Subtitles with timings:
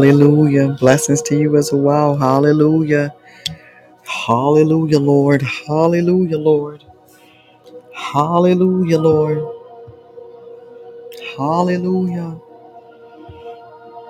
[0.00, 0.68] Hallelujah.
[0.80, 2.16] Blessings to you as well.
[2.16, 3.14] Hallelujah.
[4.06, 5.42] Hallelujah, Lord.
[5.42, 6.84] Hallelujah, Lord.
[7.94, 9.44] Hallelujah, Lord.
[11.36, 12.40] Hallelujah.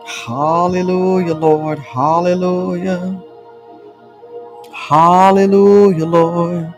[0.07, 1.79] Hallelujah, Lord.
[1.81, 3.23] Hallelujah.
[4.73, 6.75] Hallelujah, Lord.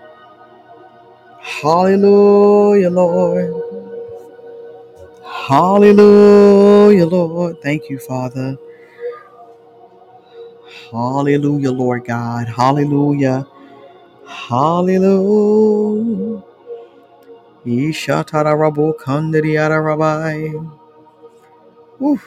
[1.40, 3.74] Hallelujah, Lord.
[5.24, 7.62] Hallelujah, Lord.
[7.62, 8.56] Thank you, Father.
[10.92, 12.48] Hallelujah, Lord God.
[12.48, 13.46] Hallelujah.
[14.26, 15.04] Hallelujah.
[17.66, 20.54] Ishatarabo kandiriara rabai.
[22.02, 22.22] Oof.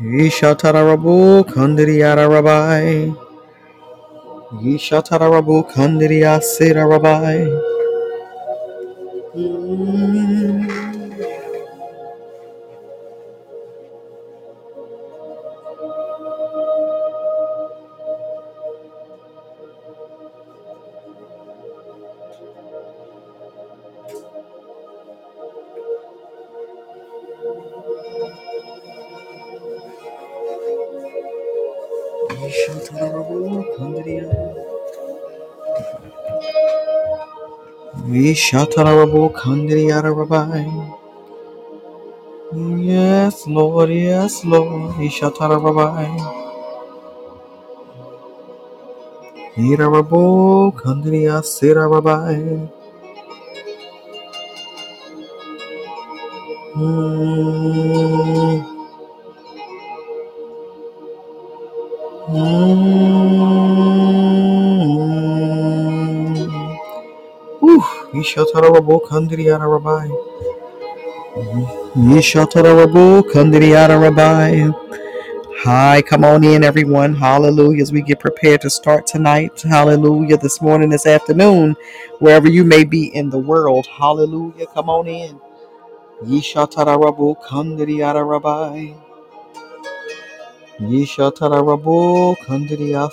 [0.00, 3.14] Ishatarabo kandiriara rabai.
[4.62, 7.48] Ishatarabo kandiria sera rabai.
[9.36, 10.43] Mm.
[42.78, 44.94] Yes, Lord, yes, Lord.
[44.98, 46.10] Ishatarabai.
[49.56, 52.70] Irarabo kandiriya sirabai.
[56.76, 58.64] Mm.
[62.28, 63.13] Mm.
[68.24, 68.44] Whew.
[68.46, 70.10] Ishatarabo kandiriya rabai.
[71.96, 74.74] Ishatarabo kandiriya rabai.
[75.64, 77.14] Hi, come on in, everyone.
[77.14, 77.82] Hallelujah.
[77.82, 79.60] As we get prepared to start tonight.
[79.62, 80.38] Hallelujah.
[80.38, 81.76] This morning, this afternoon,
[82.20, 83.86] wherever you may be in the world.
[83.86, 84.66] Hallelujah.
[84.68, 85.40] Come on in.
[86.24, 88.94] Yishatarabu Kandriyara Rabbi.
[90.80, 93.10] Yishatarabu Kandriya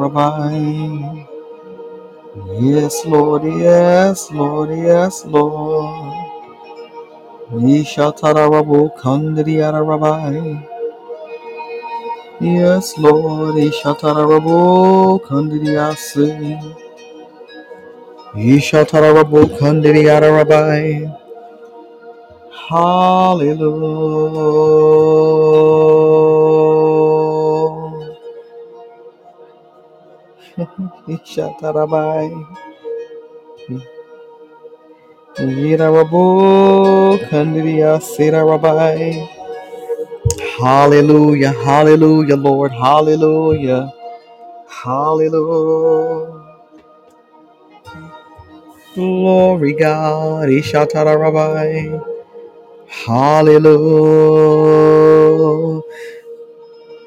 [0.00, 1.26] Rabbi.
[2.60, 6.14] Yes, Lord, yes, Lord, yes, Lord.
[7.52, 10.60] Yishatarabu Kandriyara Rabbi.
[12.40, 16.60] Yes, Lord, Ishatarabu Kandriyasi.
[18.34, 21.08] Ishatarabu Kandriyara Rabbi.
[22.68, 23.64] Hallelujah.
[31.08, 32.30] Ishatarabai.
[35.38, 39.28] Yirarabu Kandriya Sirarabai.
[40.58, 41.52] Hallelujah.
[41.52, 42.72] Hallelujah, Lord.
[42.72, 43.92] Hallelujah.
[44.68, 46.44] Hallelujah.
[48.94, 50.48] Glory God.
[50.48, 52.02] Ishatarabai.
[52.88, 53.72] Hallelujah.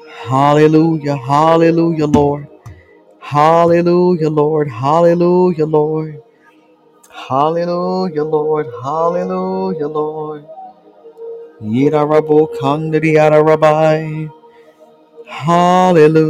[0.08, 1.16] Hallelujah.
[1.16, 2.48] Hallelujah, Lord.
[3.20, 4.68] Hallelujah, Lord.
[4.70, 6.22] Hallelujah, Lord.
[7.10, 8.66] Hallelujah, Lord.
[8.82, 10.44] Hallelujah, Lord.
[11.62, 14.30] Yirarabo kandiri arabai.
[15.26, 16.26] Hallelujah.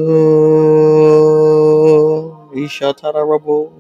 [2.55, 3.80] Ishatarabo.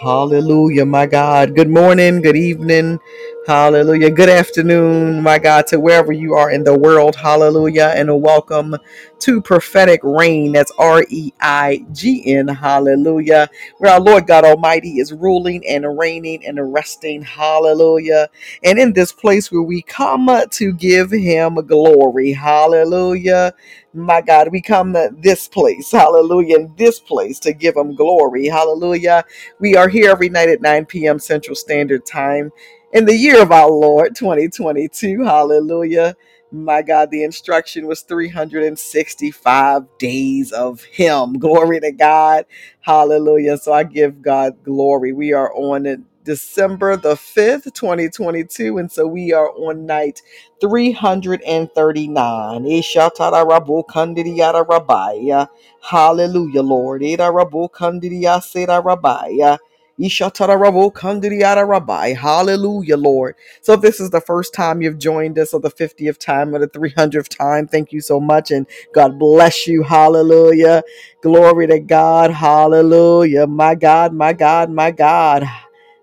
[0.00, 1.56] Hallelujah, my God.
[1.56, 3.00] Good morning, good evening.
[3.46, 4.10] Hallelujah.
[4.10, 7.16] Good afternoon, my God, to wherever you are in the world.
[7.16, 7.92] Hallelujah.
[7.96, 8.76] And a welcome
[9.20, 10.52] to prophetic reign.
[10.52, 12.48] That's R E I G N.
[12.48, 13.50] Hallelujah.
[13.78, 17.22] Where our Lord God Almighty is ruling and reigning and resting.
[17.22, 18.28] Hallelujah.
[18.64, 22.32] And in this place where we come to give him glory.
[22.32, 23.54] Hallelujah.
[23.94, 25.92] My God, we come to this place.
[25.92, 26.58] Hallelujah.
[26.58, 28.46] In this place to give him glory.
[28.48, 29.16] Hallelujah
[29.58, 31.18] we are here every night at 9 p.m.
[31.18, 32.52] Central Standard Time
[32.92, 35.24] in the year of our Lord 2022.
[35.24, 36.14] Hallelujah.
[36.52, 41.34] My God, the instruction was 365 days of Him.
[41.38, 42.44] Glory to God.
[42.80, 43.56] Hallelujah.
[43.56, 45.12] So I give God glory.
[45.14, 46.00] We are on it.
[46.24, 48.78] December the 5th, 2022.
[48.78, 50.22] And so we are on night
[50.60, 52.64] 339.
[52.64, 55.48] Ishatara rabu kandiri yara rabaya.
[55.82, 57.02] Hallelujah, Lord.
[57.02, 59.58] Eda rabo kandiria seda rabaya.
[60.00, 62.16] Ishatara rabo kandiriara.
[62.16, 63.34] Hallelujah, Lord.
[63.62, 66.58] So if this is the first time you've joined us or the 50th time or
[66.60, 69.82] the 300th time, thank you so much and God bless you.
[69.84, 70.82] Hallelujah.
[71.22, 72.30] Glory to God.
[72.32, 73.46] Hallelujah.
[73.46, 75.44] My God, my God, my God.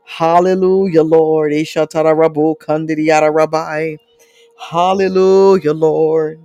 [0.07, 1.53] Hallelujah, Lord.
[1.53, 3.97] Ishatarabu kandidiyara rabbi.
[4.57, 6.41] Hallelujah, Lord.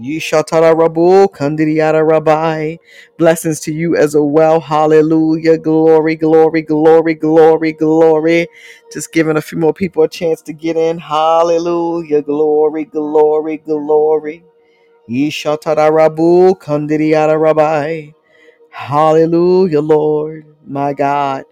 [0.00, 2.76] Yishatarabu kandidiyara rabbi.
[3.18, 4.60] Blessings to you as well.
[4.60, 5.58] Hallelujah.
[5.58, 8.48] Glory, glory, glory, glory, glory.
[8.92, 10.98] Just giving a few more people a chance to get in.
[10.98, 12.22] Hallelujah.
[12.22, 14.44] Glory, glory, glory.
[15.10, 18.10] Yishatarabu kandidiyara rabbi.
[18.70, 20.46] Hallelujah, Lord.
[20.66, 21.44] My God.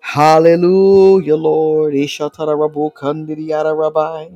[0.00, 1.94] Hallelujah, Lord.
[1.94, 4.30] Ishatara rabu kandidiyara rabbi.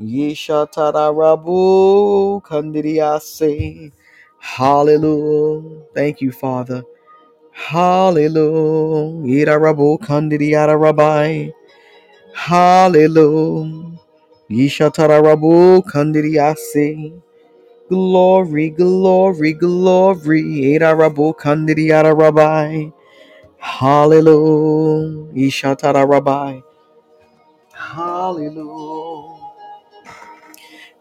[0.00, 3.92] Yeshatara rabu kandidiyase.
[4.40, 5.82] Hallelujah.
[5.94, 6.82] Thank you, Father.
[7.52, 9.26] Hallelujah.
[9.26, 11.50] Ira rabu kandidiyara rabbi.
[12.34, 13.98] Hallelujah.
[14.50, 17.12] Yeshatara rabu kandidiyase.
[17.88, 20.42] Glory, glory, glory.
[20.74, 22.90] Ira rabu kandidiyara rabbi.
[23.62, 25.32] Hallelujah.
[25.34, 26.62] Ishatara rabbi.
[27.74, 29.40] Hallelujah.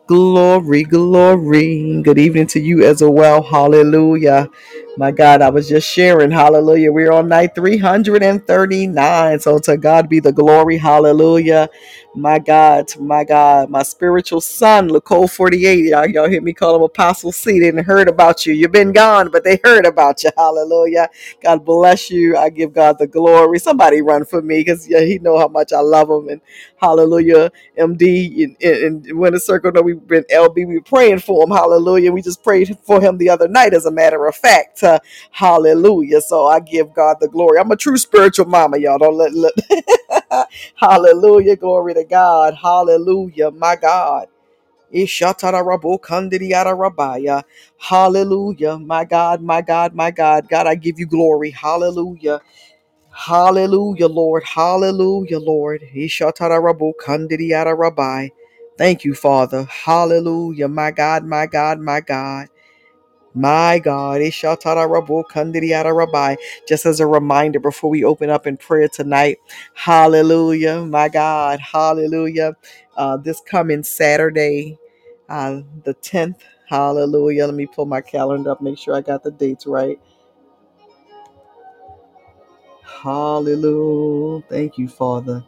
[0.08, 2.02] Glory, glory.
[2.04, 3.44] Good evening to you as well.
[3.44, 4.50] Hallelujah.
[4.98, 6.32] My God, I was just sharing.
[6.32, 6.92] Hallelujah.
[6.94, 9.40] We're on night 339.
[9.42, 10.78] So to God be the glory.
[10.78, 11.70] Hallelujah.
[12.14, 15.86] My God, my God, my spiritual son, Lacole 48.
[15.86, 17.54] Y'all, y'all hear me call him Apostle C.
[17.54, 18.54] They didn't heard about you.
[18.54, 20.30] You've been gone, but they heard about you.
[20.36, 21.08] Hallelujah.
[21.42, 22.36] God bless you.
[22.36, 23.60] I give God the glory.
[23.60, 26.28] Somebody run for me because yeah, he know how much I love him.
[26.28, 26.42] And
[26.76, 27.50] hallelujah.
[27.80, 28.58] MD and,
[29.08, 29.72] and Winter Circle.
[29.72, 30.68] No, we've been LB.
[30.68, 31.52] We praying for him.
[31.52, 32.12] Hallelujah.
[32.12, 34.84] We just prayed for him the other night, as a matter of fact.
[34.84, 35.00] Uh,
[35.32, 36.20] hallelujah.
[36.20, 37.60] So I give God the glory.
[37.60, 38.98] I'm a true spiritual mama, y'all.
[38.98, 39.54] Don't let, let
[40.76, 41.56] Hallelujah.
[41.58, 42.56] Glory to God.
[42.56, 43.52] Hallelujah.
[43.52, 44.28] My God.
[44.94, 47.44] Ishatarabo kandidiyara rabaya.
[47.80, 48.78] Hallelujah.
[48.80, 50.50] My God, my God, my God.
[50.50, 51.52] God, I give you glory.
[51.52, 52.42] Hallelujah.
[53.12, 54.44] Hallelujah, Lord.
[54.46, 55.82] Hallelujah, Lord.
[57.78, 58.30] Rabbi.
[58.78, 59.64] Thank you, Father.
[59.66, 60.68] Hallelujah.
[60.70, 62.48] My God, my God, my God.
[63.34, 64.22] My God.
[64.22, 66.36] Ishatarabu kandidiyara rabbi.
[66.68, 69.38] Just as a reminder before we open up in prayer tonight.
[69.74, 70.82] Hallelujah.
[70.86, 71.60] My God.
[71.60, 72.56] Hallelujah.
[72.98, 74.78] Uh, this coming Saturday,
[75.30, 76.42] uh, the 10th.
[76.68, 77.46] Hallelujah.
[77.48, 80.00] Let me pull my calendar up, make sure I got the dates right.
[82.84, 84.44] Hallelujah.
[84.50, 85.46] Thank you, Father.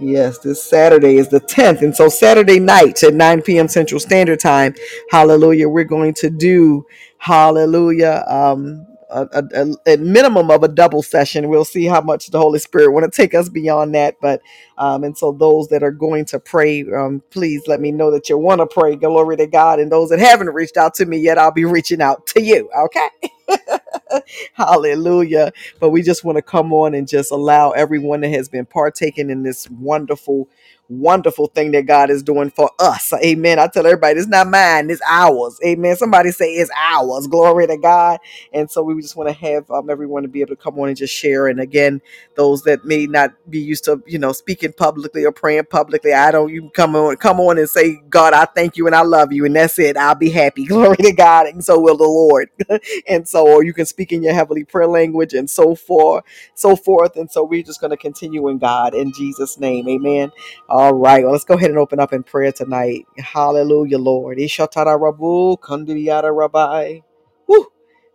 [0.00, 1.82] Yes, this Saturday is the 10th.
[1.82, 3.68] And so Saturday night at 9 p.m.
[3.68, 4.74] Central Standard Time,
[5.10, 6.86] hallelujah, we're going to do,
[7.18, 9.66] hallelujah, um, a, a, a-
[9.98, 11.48] minimum of a double session.
[11.48, 14.16] We'll see how much the Holy Spirit want to take us beyond that.
[14.20, 14.42] But,
[14.78, 18.28] um, and so those that are going to pray, um, please let me know that
[18.28, 18.96] you want to pray.
[18.96, 19.80] Glory to God.
[19.80, 22.70] And those that haven't reached out to me yet, I'll be reaching out to you.
[22.86, 23.08] Okay.
[24.54, 25.52] Hallelujah.
[25.80, 29.30] But we just want to come on and just allow everyone that has been partaking
[29.30, 30.48] in this wonderful,
[30.88, 33.12] wonderful thing that God is doing for us.
[33.24, 33.58] Amen.
[33.58, 35.58] I tell everybody, it's not mine, it's ours.
[35.66, 35.96] Amen.
[35.96, 37.26] Somebody say it's ours.
[37.28, 38.20] Glory to God.
[38.52, 40.88] And so we just want to have um, everyone to be able to come on
[40.88, 41.48] and just share.
[41.48, 42.02] And again,
[42.36, 46.32] those that may not be used to, you know, speaking publicly or praying publicly, I
[46.32, 49.32] don't, you come on, come on and say, God, I thank you and I love
[49.32, 49.46] you.
[49.46, 49.96] And that's it.
[49.96, 50.64] I'll be happy.
[50.66, 51.46] Glory to God.
[51.48, 52.48] And so will the Lord
[53.08, 56.76] and so or you can speak in your heavenly prayer language and so forth so
[56.76, 60.32] forth and so we're just going to continue in god in jesus name amen
[60.78, 63.06] all right well let's go ahead and open up in prayer tonight.
[63.18, 64.38] Hallelujah lord.
[64.38, 67.00] Ishatara rabu, kandiyara rabbi
[67.48, 67.66] Woo.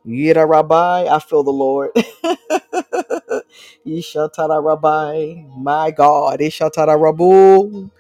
[0.08, 1.91] Yira rabbi i feel the lord.
[3.88, 7.91] Ishatara rabbi my god Ishatara rabu.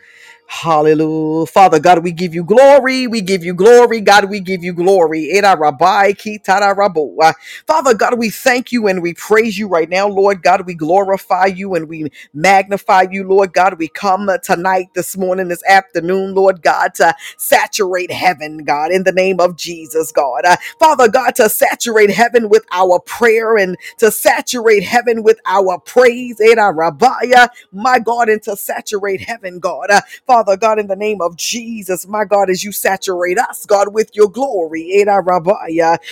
[0.61, 1.47] Hallelujah.
[1.47, 3.07] Father God, we give you glory.
[3.07, 4.01] We give you glory.
[4.01, 5.31] God, we give you glory.
[5.41, 7.33] Uh,
[7.67, 10.65] Father God, we thank you and we praise you right now, Lord God.
[10.67, 13.79] We glorify you and we magnify you, Lord God.
[13.79, 19.03] We come uh, tonight, this morning, this afternoon, Lord God, to saturate heaven, God, in
[19.03, 20.45] the name of Jesus, God.
[20.45, 25.79] Uh, Father God, to saturate heaven with our prayer and to saturate heaven with our
[25.79, 26.39] praise.
[26.39, 29.89] Rabbi, my God, and to saturate heaven, God.
[29.91, 33.93] Uh, Father God, in the name of Jesus, my God, as you saturate us, God,
[33.93, 35.03] with your glory.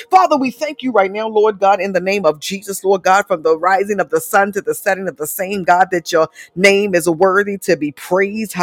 [0.09, 3.27] Father, we thank you right now, Lord God, in the name of Jesus, Lord God,
[3.27, 6.29] from the rising of the sun to the setting of the same, God, that your
[6.55, 8.53] name is worthy to be praised.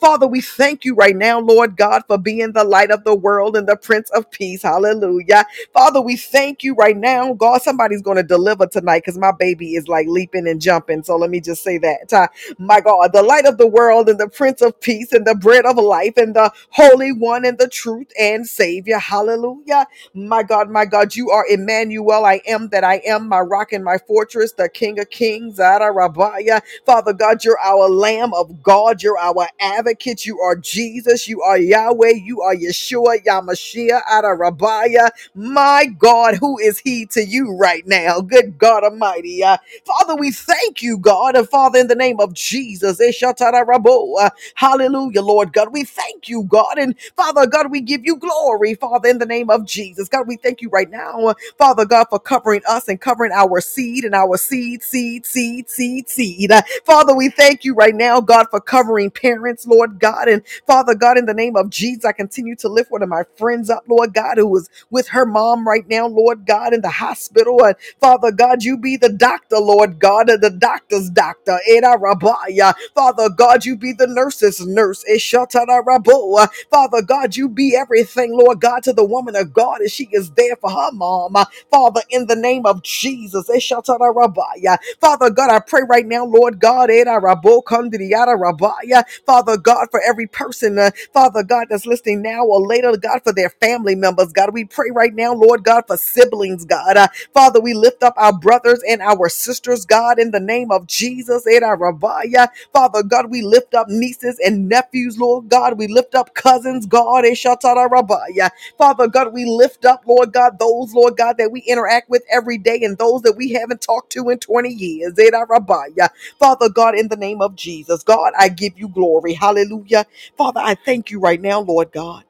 [0.00, 3.56] Father, we thank you right now, Lord God, for being the light of the world
[3.56, 4.62] and the Prince of Peace.
[4.62, 5.44] Hallelujah.
[5.72, 7.34] Father, we thank you right now.
[7.34, 11.02] God, somebody's going to deliver tonight because my baby is like leaping and jumping.
[11.04, 12.12] So let me just say that.
[12.12, 15.26] Uh, my God, the light of the world and the the Prince of Peace and
[15.26, 18.98] the bread of life and the Holy One and the truth and Savior.
[18.98, 19.86] Hallelujah.
[20.14, 22.24] My God, my God, you are Emmanuel.
[22.26, 25.56] I am that I am, my rock and my fortress, the King of Kings.
[25.56, 26.62] Zara Rabaya.
[26.86, 29.02] Father God, you're our Lamb of God.
[29.02, 30.26] You're our advocate.
[30.26, 31.28] You are Jesus.
[31.28, 32.14] You are Yahweh.
[32.24, 34.02] You are Yeshua, Hamashiach,
[34.38, 35.10] Rabaya.
[35.34, 38.20] My God, who is He to you right now?
[38.20, 39.42] Good God Almighty.
[39.44, 41.36] Uh, Father, we thank you, God.
[41.36, 43.00] And Father, in the name of Jesus.
[43.00, 44.13] Eshatara Rabo.
[44.18, 45.72] Uh, Hallelujah, Lord God.
[45.72, 46.78] We thank you, God.
[46.78, 50.08] And Father God, we give you glory, Father, in the name of Jesus.
[50.08, 53.60] God, we thank you right now, uh, Father God, for covering us and covering our
[53.60, 56.52] seed and our seed, seed, seed, seed, seed.
[56.52, 60.28] Uh, Father, we thank you right now, God, for covering parents, Lord God.
[60.28, 63.24] And Father God, in the name of Jesus, I continue to lift one of my
[63.38, 66.90] friends up, Lord God, who is with her mom right now, Lord God, in the
[66.90, 67.64] hospital.
[67.64, 71.58] And Father God, you be the doctor, Lord God, and the doctor's doctor.
[71.70, 72.74] Eda Rabaya.
[72.94, 75.04] Father God, you be the nurse's nurse.
[75.10, 76.48] Eshatara Rabo.
[76.70, 80.30] Father God, you be everything, Lord God, to the woman of God as she is
[80.32, 81.36] there for her mom.
[81.70, 83.48] Father, in the name of Jesus.
[83.50, 84.78] Eshatara Rabaya.
[85.00, 89.04] Father God, I pray right now, Lord God, Eda Rabo Kandriyara Rabaya.
[89.26, 93.32] Father God, for every person, uh, Father God, that's listening now or later, God, for
[93.32, 96.96] their family members, God, we pray right now, Lord God, for siblings, God.
[96.96, 100.86] Uh, Father, we lift up our brothers and our sisters, God, in the name of
[100.86, 102.48] Jesus, Eda Rabaya.
[102.72, 105.78] Father God, we lift up nieces and nephews, Lord God.
[105.78, 108.50] We lift up cousins, God, eh, Eshatara Rabaya.
[108.78, 112.58] Father God, we lift up, Lord God, those, Lord God, that we interact with every
[112.58, 115.14] day and those that we haven't talked to in 20 years.
[115.18, 116.10] Eh, Eda Rabaya.
[116.38, 119.34] Father God, in the name of Jesus, God, I give you glory.
[119.34, 120.06] Hallelujah.
[120.38, 122.24] Father, I thank you right now, Lord God.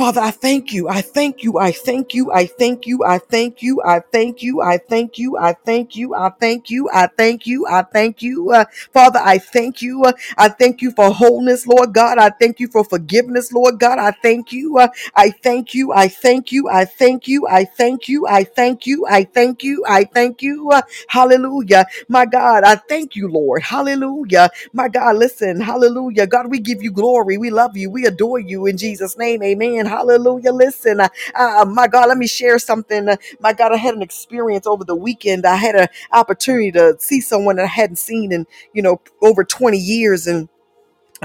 [0.00, 0.88] Father, I thank you.
[0.90, 1.60] I thank you.
[1.60, 2.32] I thank you.
[2.34, 3.04] I thank you.
[3.04, 3.82] I thank you.
[3.84, 4.62] I thank you.
[4.62, 5.38] I thank you.
[5.38, 6.16] I thank you.
[6.16, 6.90] I thank you.
[6.92, 7.66] I thank you.
[7.68, 8.52] I thank you.
[8.52, 10.04] Uh, Father, I thank you.
[10.04, 12.18] Uh, I thank you for wholeness, Lord God.
[12.18, 14.00] I thank you for forgiveness, Lord God.
[14.00, 14.78] I thank you.
[14.78, 15.92] Uh, I thank you.
[15.94, 16.70] I thank you.
[16.70, 17.48] I thank you.
[17.48, 18.26] I thank you.
[18.28, 19.06] I thank you.
[19.08, 19.84] I thank you.
[19.88, 20.70] I thank you.
[20.72, 21.86] Uh, hallelujah.
[22.08, 23.62] My God, I thank you, Lord.
[23.62, 24.50] Hallelujah.
[24.74, 26.26] My God, listen, hallelujah.
[26.28, 27.38] God, we give you glory.
[27.38, 27.90] We love you.
[27.90, 29.42] We adore you in Jesus' name.
[29.42, 29.86] Amen.
[29.90, 30.52] Hallelujah.
[30.52, 33.08] Listen, uh, uh, my God, let me share something.
[33.10, 35.46] Uh, my God, I had an experience over the weekend.
[35.46, 39.44] I had an opportunity to see someone that I hadn't seen in, you know, over
[39.44, 40.28] 20 years.
[40.28, 40.48] And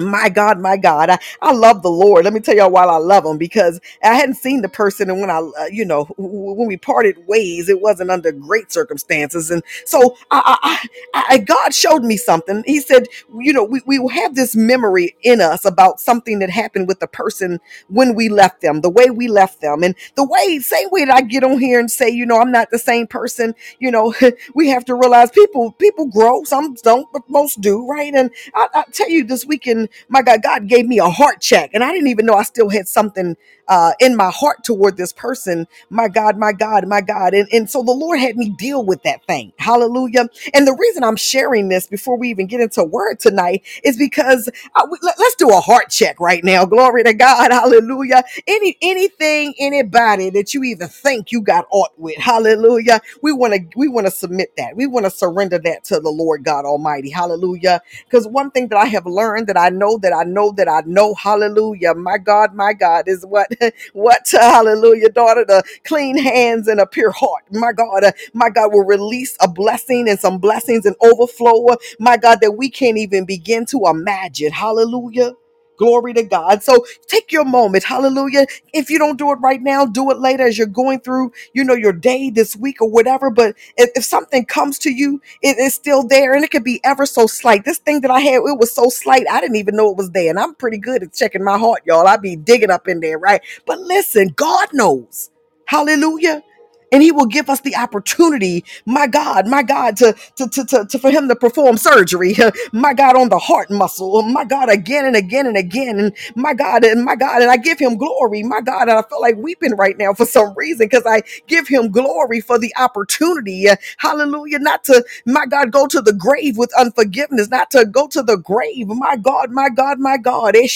[0.02, 2.26] my God, my God, I, I love the Lord.
[2.26, 5.22] Let me tell y'all why I love him because I hadn't seen the person, and
[5.22, 9.64] when I, uh, you know, when we parted ways, it wasn't under great circumstances, and
[9.86, 12.64] so I, I, I, I- God showed me something.
[12.68, 13.08] He said,
[13.40, 17.08] you know, we we have this memory in us about something that happened with the
[17.08, 17.60] person
[17.90, 21.14] when we left them, the way we left them, and the way same way that
[21.16, 23.56] I get on here and say, you know, I'm not the same person.
[23.80, 24.14] You know,
[24.56, 28.14] we have to realize people people grow, some don't, but most do, right?
[28.14, 31.72] And I, I tell you, this weekend my God, God gave me a heart check,
[31.74, 35.14] and I didn't even know I still had something uh, in my heart toward this
[35.14, 35.68] person.
[35.90, 37.34] My God, my God, my God.
[37.34, 39.54] And, and so the Lord had me deal with that thing.
[39.60, 40.30] Hallelujah.
[40.54, 44.50] And the reason I'm sharing this before we even get into word tonight is because
[44.76, 46.66] uh, we- let, us do a heart check right now.
[46.66, 47.52] Glory to God.
[47.52, 48.24] Hallelujah.
[48.48, 52.18] Any anything, anybody that you even think you got aught with.
[52.18, 53.02] Hallelujah.
[53.22, 54.76] We want to we want to submit that.
[54.78, 57.10] We want to surrender that to the Lord God Almighty.
[57.12, 57.74] Hallelujah.
[58.06, 60.84] Because one thing that I have learned that I know that I know that I
[60.88, 63.50] know, hallelujah, my God, my God, is what,
[63.94, 67.44] what, hallelujah, daughter, the clean hands and a pure heart.
[67.52, 71.76] My God, uh, my God will release a blessing and some blessings and overflow.
[72.00, 74.52] My God, that we can't even begin to imagine.
[74.52, 75.34] Hallelujah.
[75.78, 76.64] Glory to God.
[76.64, 77.84] So take your moment.
[77.86, 78.48] Hallelujah.
[78.74, 81.64] If you don't do it right now, do it later as you're going through, you
[81.64, 83.30] know, your day this week or whatever.
[83.32, 86.82] But if, if something comes to you, it is still there and it could be
[86.84, 87.66] ever so slight.
[87.66, 90.12] This thing that I had, it was so slight, I didn't even know it was
[90.12, 90.30] there.
[90.30, 92.08] And I'm pretty good at checking my heart, y'all.
[92.08, 93.42] I be digging up in there, right?
[93.66, 95.32] But listen, God knows.
[95.68, 96.44] Hallelujah.
[96.92, 100.86] And he will give us the opportunity, my God, my God, to, to, to, to,
[100.86, 102.36] to- for him to perform surgery,
[102.74, 106.00] my God, on the heart muscle, my God, again and again and again.
[106.00, 108.84] And my God, and my God, and I give him glory, my God.
[108.90, 112.42] And I feel like weeping right now for some reason because I give him glory
[112.42, 117.50] for the opportunity, uh, hallelujah, not to my God, go to the grave with unforgiveness,
[117.50, 118.88] not to go to the grave.
[118.88, 120.56] My God, my God, my God.
[120.56, 120.68] Eh.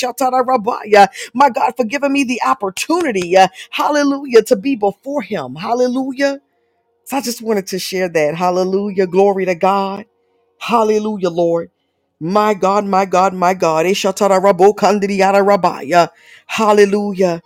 [1.33, 5.55] My God, for giving me the opportunity, uh, hallelujah, to be before Him.
[5.55, 5.98] Hallelujah.
[7.05, 8.35] So I just wanted to share that.
[8.35, 9.07] Hallelujah.
[9.07, 10.05] Glory to God.
[10.59, 11.71] Hallelujah, Lord.
[12.19, 13.85] My God, my God, my God.
[16.47, 17.41] Hallelujah.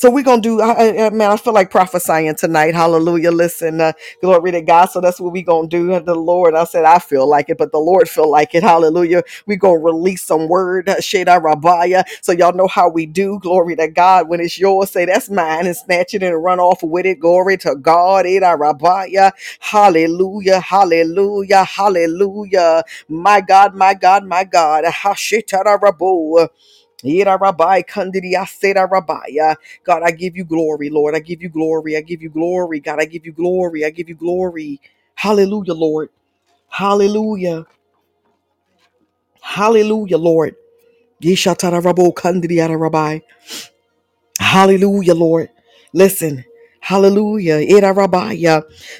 [0.00, 1.32] So we're gonna do, I, I, man.
[1.32, 2.74] I feel like prophesying tonight.
[2.74, 3.32] Hallelujah!
[3.32, 4.86] Listen, uh, glory to God.
[4.88, 6.00] So that's what we're gonna do.
[6.00, 8.64] The Lord, I said, I feel like it, but the Lord feel like it.
[8.64, 9.22] Hallelujah!
[9.46, 12.04] We're gonna release some word, uh, Sheda Rabaya.
[12.22, 13.40] So y'all know how we do.
[13.40, 14.28] Glory to God.
[14.28, 17.20] When it's yours, say that's mine, and snatch it and run off with it.
[17.20, 18.26] Glory to God.
[18.26, 19.32] Eda Rabaya.
[19.60, 20.60] Hallelujah!
[20.60, 21.64] Hallelujah!
[21.64, 22.84] Hallelujah!
[23.08, 23.76] My God!
[23.76, 24.26] My God!
[24.26, 24.84] My God!
[24.86, 26.48] Hashita Rabu.
[27.04, 29.54] Ira Rabbi, Kandidia Seda Rabbi.
[29.84, 31.14] God, I give you glory, Lord.
[31.16, 31.96] I give you glory.
[31.96, 32.80] I give you glory.
[32.80, 33.84] God, I give you glory.
[33.84, 34.80] I give you glory.
[35.16, 36.10] Hallelujah, Lord.
[36.70, 37.66] Hallelujah.
[39.42, 40.56] Hallelujah, Lord.
[42.78, 43.20] Rabbi.
[44.40, 45.50] Hallelujah, Lord.
[45.94, 46.44] Listen.
[46.90, 47.58] Hallelujah.
[47.76, 47.94] Ira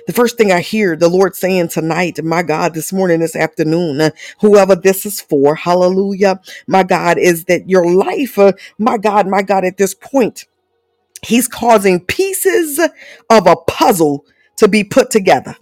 [0.06, 4.00] The first thing I hear the Lord saying tonight, my God, this morning, this afternoon,
[4.00, 9.26] uh, whoever this is for, hallelujah, my God, is that your life, uh, my God,
[9.26, 10.46] my God, at this point,
[11.24, 14.24] He's causing pieces of a puzzle
[14.58, 15.56] to be put together.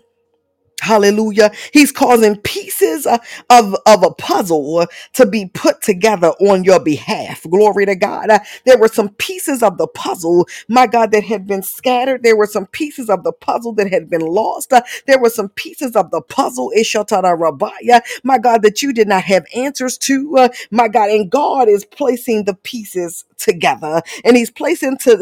[0.81, 1.53] Hallelujah.
[1.73, 3.19] He's causing pieces uh,
[3.51, 7.45] of, of a puzzle uh, to be put together on your behalf.
[7.51, 8.31] Glory to God.
[8.31, 12.23] Uh, there were some pieces of the puzzle, my God, that had been scattered.
[12.23, 14.73] There were some pieces of the puzzle that had been lost.
[15.07, 19.25] There were some pieces of the puzzle, Ishatara Rabaya, my God, that you did not
[19.25, 20.49] have answers to.
[20.71, 25.19] My God, and God is placing the pieces together and He's placing to.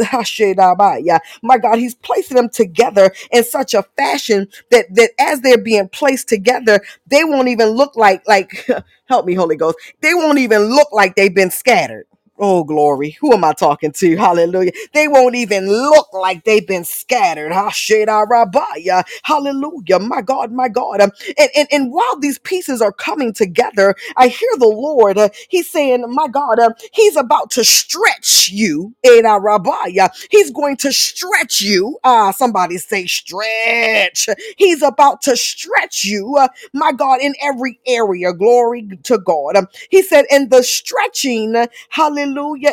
[1.42, 5.88] My God, He's placing them together in such a fashion that that as they're being
[5.88, 8.68] placed together, they won't even look like like
[9.06, 9.78] help me, Holy Ghost.
[10.02, 12.06] They won't even look like they've been scattered.
[12.38, 13.12] Oh, glory.
[13.20, 14.16] Who am I talking to?
[14.16, 14.72] Hallelujah.
[14.94, 17.52] They won't even look like they've been scattered.
[17.52, 19.04] Hasheda Rabaya.
[19.24, 20.00] Hallelujah.
[20.00, 21.00] My God, my God.
[21.00, 25.18] Um, And, and, and while these pieces are coming together, I hear the Lord.
[25.18, 28.94] uh, he's saying, My God, uh, He's about to stretch you.
[29.04, 30.10] Eda Rabaya.
[30.30, 31.98] He's going to stretch you.
[32.04, 34.28] Ah, somebody say stretch.
[34.58, 38.32] He's about to stretch you, uh, my God, in every area.
[38.34, 39.56] Glory to God.
[39.56, 41.56] Um, He said, in the stretching
[41.90, 42.25] hallelujah,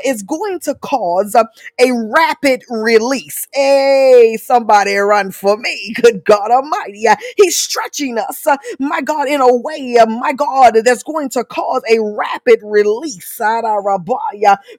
[0.06, 3.48] is going to cause a rapid release.
[3.54, 5.94] Hey, somebody run for me.
[6.02, 7.06] Good God Almighty.
[7.38, 8.46] He's stretching us,
[8.80, 13.40] my God, in a way, my God, that's going to cause a rapid release.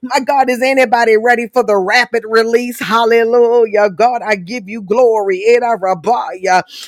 [0.03, 2.79] My God, is anybody ready for the rapid release?
[2.79, 3.89] Hallelujah.
[3.91, 5.43] God, I give you glory.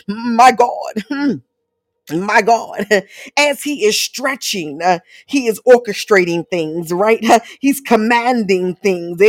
[0.08, 1.04] My God.
[1.10, 1.34] Hmm.
[2.14, 2.88] My God,
[3.38, 7.24] as he is stretching, uh, he is orchestrating things, right?
[7.62, 9.22] He's commanding things.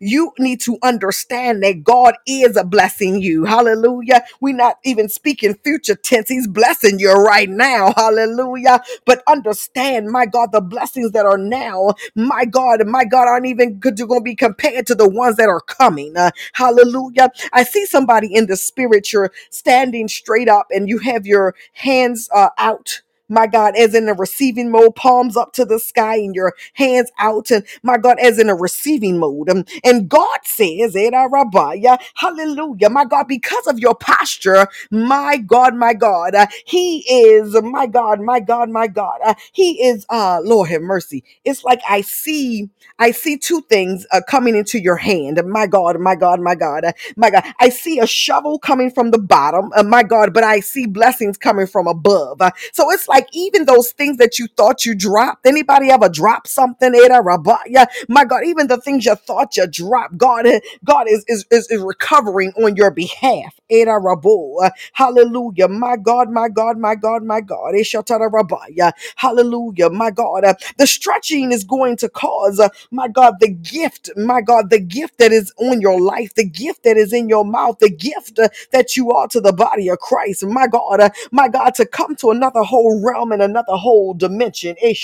[0.00, 3.44] You need to understand that God is blessing you.
[3.46, 4.24] Hallelujah.
[4.40, 6.28] We're not even speaking future tense.
[6.30, 7.92] He's blessing you right now.
[7.96, 8.82] Hallelujah.
[9.06, 13.76] But understand, my God, the blessings that are now, my God, my God, aren't even
[13.78, 16.16] good going to be compared to the ones that are coming.
[16.16, 17.30] Uh, hallelujah.
[17.52, 19.12] I see somebody in the spirit.
[19.12, 23.02] You're standing straight up and you have your hands uh, out.
[23.30, 27.12] My God, as in a receiving mode, palms up to the sky and your hands
[27.20, 27.52] out.
[27.52, 29.50] And my God, as in a receiving mode.
[29.50, 32.90] Um, and God says, "Eda Rabaya, hallelujah.
[32.90, 38.20] My God, because of your posture, my God, my God, uh, He is, my God,
[38.22, 39.20] my God, my God.
[39.24, 41.24] uh, he is, uh, Lord have mercy.
[41.44, 45.40] It's like I see, I see two things uh, coming into your hand.
[45.46, 46.84] My God, my God, my God.
[46.84, 50.44] uh, my God, I see a shovel coming from the bottom, uh, my God, but
[50.44, 52.40] I see blessings coming from above.
[52.40, 55.46] Uh, so it's like even those things that you thought you dropped.
[55.46, 56.94] Anybody ever drop something?
[56.94, 57.86] Ada Rabaya?
[58.08, 60.46] My God, even the things you thought you dropped, God,
[60.84, 63.58] God is is is, is recovering on your behalf.
[63.70, 64.64] Ada Rabu.
[64.64, 65.68] Uh, Hallelujah.
[65.68, 67.74] My God, my God, my God, my God.
[67.74, 68.92] Ishatara Rabaya.
[69.16, 69.90] Hallelujah.
[69.90, 70.44] My God.
[70.78, 72.60] The stretching is going to cause.
[72.92, 76.84] my God, the gift, my God, the gift that is on your life, the gift
[76.84, 78.38] that is in your mouth, the gift
[78.72, 82.30] that you are to the body of Christ, my God, my God, to come to
[82.30, 84.76] another whole realm and another whole dimension.
[84.82, 84.94] Eh.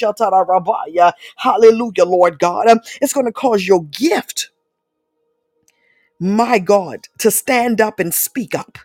[1.36, 2.68] Hallelujah, Lord God.
[2.68, 4.50] Um, It's going to cause your gift,
[6.20, 8.78] my God, to stand up and speak up.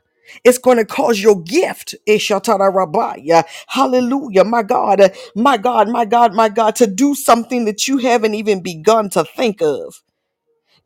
[0.43, 2.71] It's going to cause your gift, eh, shatara
[3.67, 7.99] hallelujah, my God, uh, my God, my God, my God, to do something that you
[7.99, 10.01] haven't even begun to think of.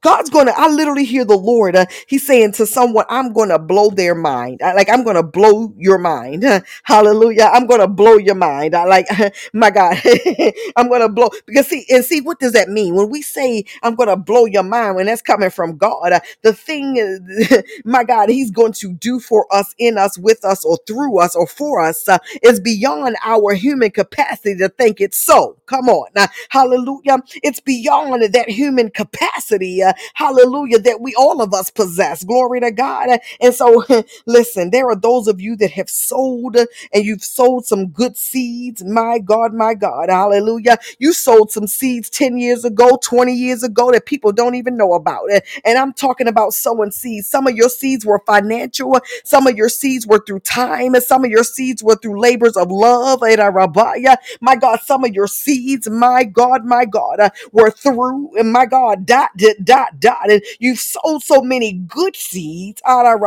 [0.06, 1.76] God's going to, I literally hear the Lord.
[1.78, 4.62] Uh, he's saying to someone, I'm going to blow their mind.
[4.64, 6.46] I, like, I'm going to blow your mind.
[6.86, 7.52] Hallelujah.
[7.54, 8.76] I'm going to blow your mind.
[8.76, 9.08] I like,
[9.54, 9.98] my God,
[10.78, 11.30] I'm going to blow.
[11.48, 12.96] Because see, and see, what does that mean?
[12.96, 16.22] When we say, I'm going to blow your mind, when that's coming from God, uh,
[16.44, 20.66] the thing is, my God, he's going to do for us, in us, with us,
[20.66, 25.20] or through us, or for us, uh, is beyond our human capacity to think it's
[25.20, 25.58] so.
[25.68, 26.10] Come on.
[26.16, 27.20] Now, hallelujah.
[27.44, 29.84] It's beyond that human capacity.
[29.84, 32.24] uh, hallelujah, that we all of us possess.
[32.24, 33.20] Glory to God.
[33.42, 33.84] And so,
[34.26, 38.84] listen, there are those of you that have sold and you've sowed some good seeds.
[38.84, 40.78] My God, my God, hallelujah.
[41.00, 44.94] You sowed some seeds 10 years ago, 20 years ago that people don't even know
[44.94, 45.30] about.
[45.66, 47.28] And I'm talking about sowing seeds.
[47.30, 51.26] Some of your seeds were financial, some of your seeds were through time, and some
[51.26, 53.22] of your seeds were through labors of love.
[54.42, 58.66] My God, some of your seeds, my God, my God, uh, were through, and my
[58.66, 60.32] God, dot, dot, dot, dot.
[60.32, 63.22] And you've sowed so many good seeds out of.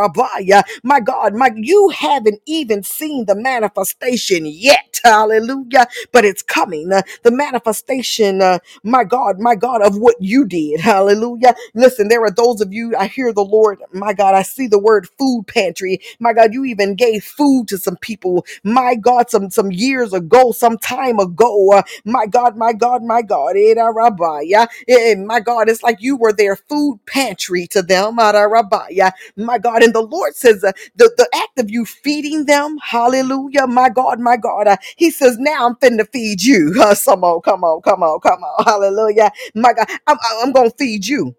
[0.85, 5.01] My God, my you haven't even seen the manifestation yet.
[5.05, 5.87] Hallelujah.
[6.13, 6.93] But it's coming.
[6.93, 8.43] Uh, the manifestation.
[8.43, 10.81] uh, my God, my God, of what you did.
[10.81, 11.55] Hallelujah.
[11.75, 14.79] Listen, there are those of you, I hear the Lord, my God, I see the
[14.79, 16.01] word food pantry.
[16.21, 18.47] My God, you even gave food to some people.
[18.65, 21.73] My God, some, some years ago, some time ago.
[21.73, 23.57] Uh, my God, my God, my God.
[23.57, 24.69] Eda rabaya.
[24.89, 28.17] Eh, My God, it's like you were their food pantry to them.
[28.17, 33.67] My God, and the Lord says, uh, the, the act of you feeding them, hallelujah,
[33.67, 34.69] my God, my God.
[34.69, 36.75] Uh, he says, Now I'm finna feed you.
[36.81, 39.33] Uh, come on, come on, come on, come on, hallelujah.
[39.57, 41.35] My God, I'm, I'm gonna feed you.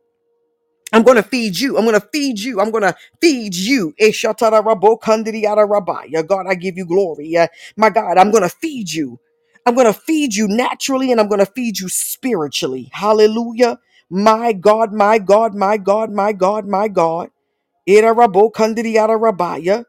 [0.94, 1.78] I'm gonna feed you.
[1.78, 2.62] I'm gonna feed you.
[2.62, 3.94] I'm gonna feed you.
[6.24, 7.38] God, I give you glory.
[7.38, 9.20] Uh, my God, I'm gonna feed you.
[9.66, 12.90] I'm gonna feed you naturally and I'm gonna feed you spiritually.
[12.94, 13.80] Hallelujah.
[14.10, 17.30] My God, my God, my God, my God, my God.
[17.88, 19.86] Ira rabo kandiri yada rabaya.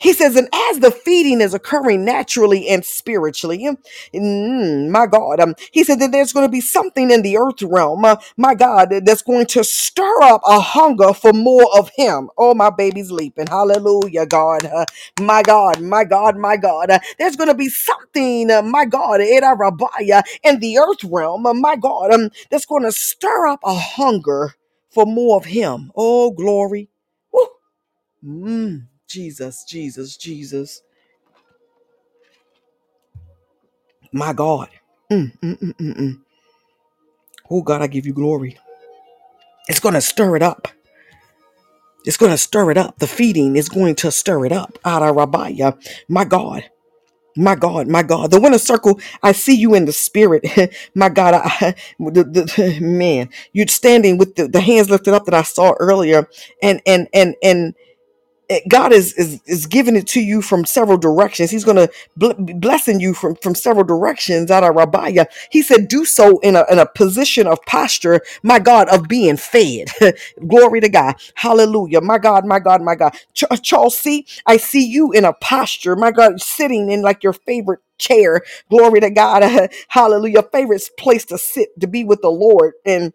[0.00, 3.68] He says, and as the feeding is occurring naturally and spiritually,
[4.14, 7.62] mm, my God, um, he said that there's going to be something in the earth
[7.62, 12.30] realm, uh, my God, that's going to stir up a hunger for more of Him.
[12.38, 13.46] Oh, my baby's leaping.
[13.48, 14.64] Hallelujah, God.
[14.66, 14.84] Uh,
[15.20, 16.90] my God, my God, my God.
[16.90, 19.44] Uh, there's going to be something, uh, my God, in
[20.44, 24.54] in the earth realm, uh, my God, um, that's going to stir up a hunger
[24.90, 25.92] for more of Him.
[25.96, 26.90] Oh, glory.
[27.32, 27.48] Woo.
[28.24, 30.82] Mm, Jesus, Jesus, Jesus.
[34.12, 34.70] My God.
[35.12, 36.20] Mm, mm, mm.
[37.50, 38.58] Oh, God, I give you glory.
[39.68, 40.68] It's going to stir it up.
[42.06, 42.98] It's going to stir it up.
[42.98, 44.78] The feeding is going to stir it up.
[44.84, 45.76] Ara Rabaya.
[46.08, 46.64] My God.
[47.36, 50.46] My God, my God, the winner circle, I see you in the spirit.
[50.94, 55.34] my God, I, the, the, man, you're standing with the, the hands lifted up that
[55.34, 56.28] I saw earlier.
[56.62, 57.74] And, and, and, and,
[58.68, 61.50] God is, is is giving it to you from several directions.
[61.50, 64.50] He's going to bl- blessing you from from several directions.
[64.50, 68.60] Out of Rabiah, He said, "Do so in a in a position of posture, my
[68.60, 69.88] God, of being fed."
[70.48, 73.14] Glory to God, Hallelujah, my God, my God, my God.
[73.34, 77.24] Ch- uh, Charles C, I see you in a posture, my God, sitting in like
[77.24, 78.42] your favorite chair.
[78.70, 83.12] Glory to God, Hallelujah, favorite place to sit to be with the Lord and.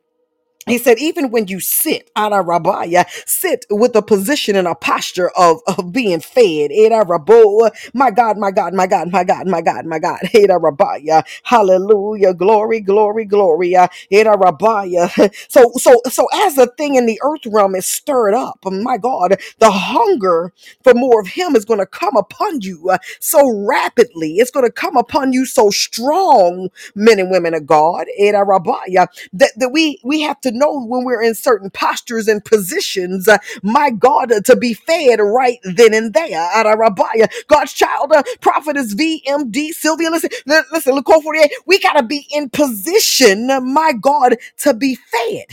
[0.67, 5.30] He said, even when you sit, Ada Rabaya, sit with a position and a posture
[5.38, 6.71] of, of being fed.
[6.71, 10.19] Ada Rabo, my God, my God, my God, my God, my God, my God.
[10.34, 11.23] Ada Rabaya.
[11.43, 12.34] Hallelujah.
[12.34, 13.75] Glory, glory, glory.
[13.75, 13.89] Uh,
[14.38, 15.12] Rabaya.
[15.49, 19.38] So, so, so as the thing in the earth realm is stirred up, my God,
[19.60, 24.36] the hunger for more of him is going to come upon you uh, so rapidly.
[24.38, 28.08] It's going to come upon you so strong, men and women of God.
[28.19, 32.46] Ada Rabaya that, that we we have to know when we're in certain postures and
[32.46, 36.41] positions uh, my god uh, to be fed right then and there.
[37.48, 42.28] God's child uh, prophetess vmd sylvia listen li- listen look call 48 we gotta be
[42.34, 45.46] in position uh, my god to be fed.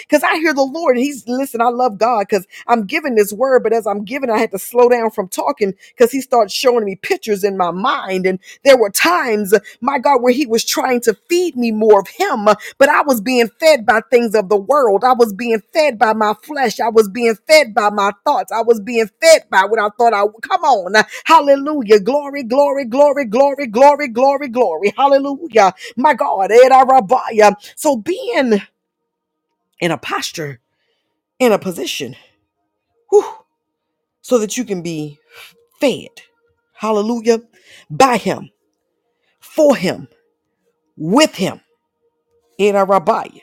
[0.00, 3.64] Because i hear the lord he's listen i love god because i'm giving this word
[3.64, 6.86] but as i'm giving i had to slow down from talking because he started showing
[6.86, 8.26] me pictures in my mind.
[8.26, 12.00] And there were times uh, my god where he was trying to feed me more
[12.00, 15.04] of him but I was being fed by things of the world.
[15.04, 16.80] I was being fed by my flesh.
[16.80, 18.52] I was being fed by my thoughts.
[18.52, 20.42] I was being fed by what I thought I would.
[20.42, 20.94] Come on.
[21.26, 22.00] Hallelujah.
[22.00, 24.94] Glory, glory, glory, glory, glory, glory, glory.
[24.98, 25.74] Hallelujah.
[25.96, 26.52] My God.
[27.76, 28.60] So being
[29.80, 30.60] in a posture,
[31.40, 32.16] in a position,
[33.10, 33.24] whew,
[34.22, 35.18] so that you can be
[35.80, 36.08] fed.
[36.74, 37.40] Hallelujah.
[37.90, 38.50] By him,
[39.40, 40.08] for him,
[40.96, 41.60] with him.
[42.58, 43.42] Eda Rabaya.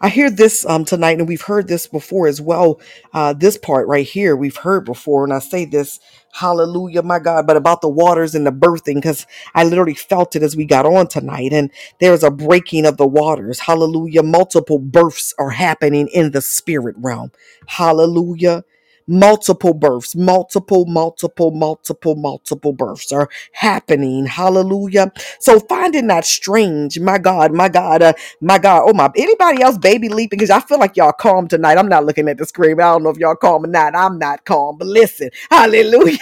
[0.00, 2.80] I hear this um, tonight, and we've heard this before as well.
[3.12, 6.00] Uh, this part right here, we've heard before, and I say this,
[6.32, 10.42] hallelujah, my God, but about the waters and the birthing, because I literally felt it
[10.42, 14.22] as we got on tonight, and there's a breaking of the waters, hallelujah.
[14.22, 17.32] Multiple births are happening in the spirit realm,
[17.66, 18.64] hallelujah.
[19.12, 24.26] Multiple births, multiple, multiple, multiple, multiple births are happening.
[24.26, 25.12] Hallelujah.
[25.40, 28.02] So finding that strange, my God, my God.
[28.02, 30.38] uh, my God, oh my, anybody else baby leaping?
[30.38, 31.78] Because I feel like y'all calm tonight.
[31.78, 32.80] I'm not looking at the screen.
[32.80, 33.96] I don't know if y'all calm or not.
[33.96, 36.18] I'm not calm, but listen, hallelujah.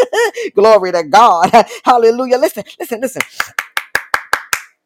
[0.56, 1.50] Glory to God.
[1.84, 2.38] Hallelujah.
[2.38, 3.22] Listen, listen, listen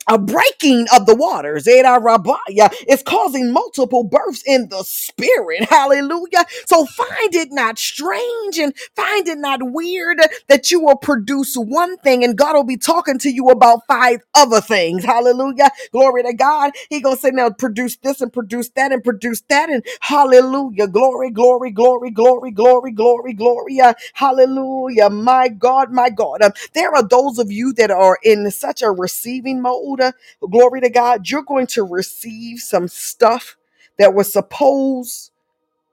[0.09, 1.67] a breaking of the waters
[2.01, 5.65] Rabaya, is causing multiple births in the spirit.
[5.71, 6.45] Hallelujah.
[6.67, 11.97] So find it not strange and find it not weird that you will produce one
[11.99, 15.05] thing and God will be talking to you about five other things.
[15.05, 15.71] Hallelujah.
[15.93, 16.73] Glory to God.
[16.91, 20.89] He gonna say now produce this and produce that and produce that and hallelujah.
[20.89, 23.81] Glory, glory, glory, glory, glory, glory, glory.
[23.81, 25.11] Uh, hallelujah.
[25.11, 26.43] My God, my God.
[26.43, 29.92] Uh, there are those of you that are in such a receiving mode.
[30.51, 31.29] Glory to God.
[31.29, 33.57] You're going to receive some stuff
[33.99, 35.33] that was supposed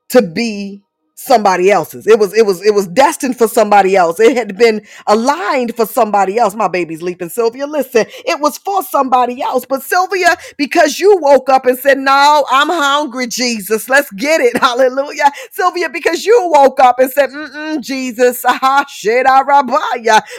[0.09, 0.83] to be
[1.19, 2.07] somebody else's.
[2.07, 4.19] It was it was it was destined for somebody else.
[4.19, 6.55] It had been aligned for somebody else.
[6.55, 7.67] My baby's leaping, Sylvia.
[7.67, 9.65] Listen, it was for somebody else.
[9.65, 13.89] But Sylvia, because you woke up and said, "No, I'm hungry, Jesus.
[13.89, 15.31] Let's get it." Hallelujah.
[15.51, 19.41] Sylvia, because you woke up and said, Mm-mm, "Jesus, aha, shit, I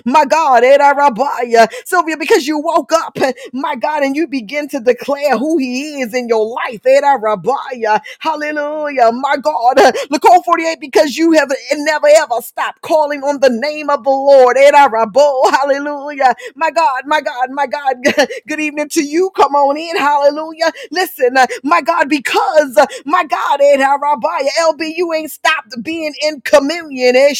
[0.04, 3.16] my God, it I rabaya." Sylvia, because you woke up,
[3.52, 7.16] my God, and you begin to declare who He is in your life, it I
[7.18, 8.00] rabaya.
[8.20, 9.76] Hallelujah, my God.
[10.10, 10.42] Nicole
[10.76, 14.56] 48, because you have never ever stopped calling on the name of the Lord.
[14.56, 15.50] Rabo.
[15.50, 16.34] Hallelujah.
[16.56, 17.96] My God, my God, my God.
[18.48, 19.30] Good evening to you.
[19.36, 19.96] Come on in.
[19.96, 20.72] Hallelujah.
[20.90, 24.48] Listen, uh, my God, because uh, my God, rabaya.
[24.60, 27.16] LB, you ain't stopped being in communion.
[27.16, 27.34] Eh.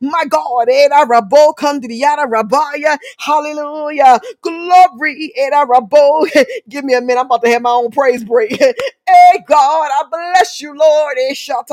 [0.00, 0.68] My God.
[3.18, 4.20] Hallelujah.
[4.42, 5.30] Glory.
[6.68, 7.20] Give me a minute.
[7.20, 8.60] I'm about to have my own praise break.
[9.08, 11.16] Hey God, I bless you, Lord.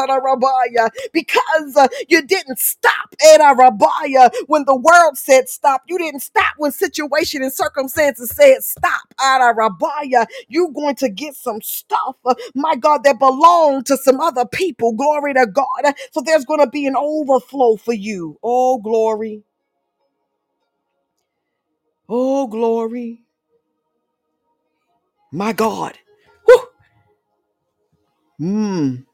[0.03, 5.84] Rabaya, Because uh, you didn't stop Eda Rabaya when the world said stop.
[5.88, 9.13] You didn't stop when situation and circumstances said stop.
[9.55, 10.25] Rabaya.
[10.49, 14.93] You're going to get some stuff, uh, my God, that belong to some other people.
[14.93, 15.93] Glory to God.
[16.12, 18.39] So there's going to be an overflow for you.
[18.43, 19.43] Oh, glory.
[22.10, 23.21] Oh, glory.
[25.31, 25.97] My God.
[26.45, 26.67] Whew.
[28.41, 29.05] Mm.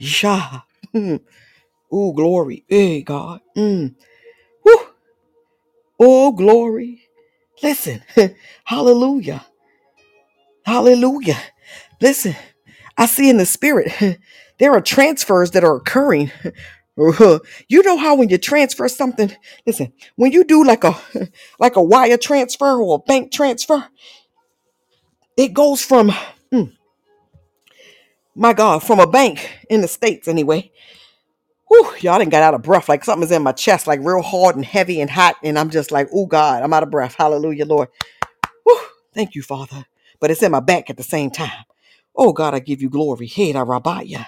[0.00, 0.60] Yeah.
[1.92, 2.64] Oh, glory.
[2.68, 3.40] Hey, God.
[3.56, 3.96] Mm.
[6.00, 7.02] Oh, glory.
[7.62, 8.02] Listen.
[8.64, 9.46] Hallelujah.
[10.66, 11.38] Hallelujah.
[12.00, 12.36] Listen.
[12.98, 13.92] I see in the spirit,
[14.58, 16.30] there are transfers that are occurring.
[17.68, 19.32] you know how when you transfer something,
[19.66, 20.94] listen, when you do like a
[21.58, 23.86] like a wire transfer or a bank transfer,
[25.36, 26.12] it goes from
[26.52, 26.72] mm,
[28.36, 30.70] my God, from a bank in the States anyway
[31.68, 32.88] Whew, y'all didn't got out of breath.
[32.88, 35.36] Like something's in my chest, like real hard and heavy and hot.
[35.44, 37.16] And I'm just like, oh God, I'm out of breath.
[37.16, 37.88] Hallelujah, Lord.
[38.64, 38.80] Whew,
[39.14, 39.86] thank you, Father.
[40.20, 41.64] But it's in my back at the same time.
[42.16, 43.26] Oh God, I give you glory.
[43.26, 44.26] Hey, Rabbiah.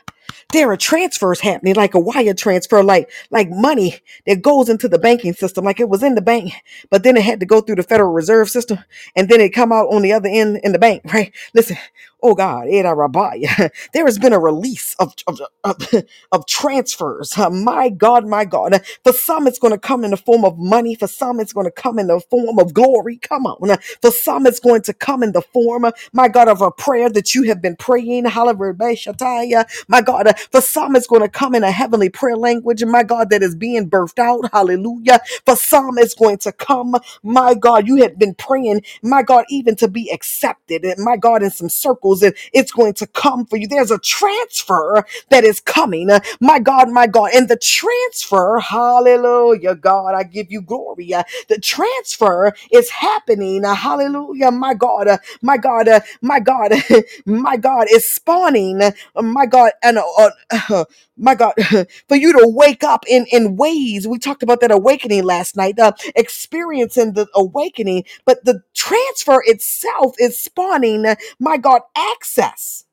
[0.52, 4.98] There are transfers happening, like a wire transfer, like like money that goes into the
[4.98, 6.52] banking system, like it was in the bank,
[6.90, 8.78] but then it had to go through the Federal Reserve System,
[9.16, 11.32] and then it come out on the other end in the bank, right?
[11.54, 11.78] Listen,
[12.22, 13.70] oh God, Rabbiah.
[13.94, 15.76] there has been a release of of, of,
[16.32, 17.36] of transfers.
[17.38, 18.80] Uh, my God, my God.
[19.04, 20.94] For some, it's going to come in the form of money.
[20.94, 23.16] For some, it's going to come in the form of glory.
[23.18, 23.78] Come on.
[24.02, 27.34] For some, it's going to come in the form, my God, of a prayer that
[27.34, 28.26] you have been praying.
[28.26, 29.66] Hallelujah.
[29.88, 32.84] My God, for some, it's going to come in a heavenly prayer language.
[32.84, 34.50] My God, that is being birthed out.
[34.52, 35.20] Hallelujah.
[35.46, 36.96] For some, it's going to come.
[37.22, 40.84] My God, you have been praying, my God, even to be accepted.
[40.98, 43.66] My God, in some circles, and it's going to come for you.
[43.68, 46.10] There's a transfer that is coming.
[46.40, 47.30] My God, my God.
[47.34, 51.12] And the transfer, hallelujah, God, I give you glory.
[51.48, 53.62] The transfer is happening.
[53.64, 55.08] Hallelujah, my God,
[55.42, 55.88] my God,
[56.20, 56.72] my God,
[57.26, 58.80] my God is spawning.
[59.16, 60.30] My God, and uh,
[60.70, 60.84] uh,
[61.16, 61.54] my God,
[62.08, 64.08] for you to wake up in, in ways.
[64.08, 70.14] We talked about that awakening last night, uh, experiencing the awakening, but the transfer itself
[70.18, 71.06] is spawning,
[71.38, 71.82] my God,
[72.14, 72.84] access.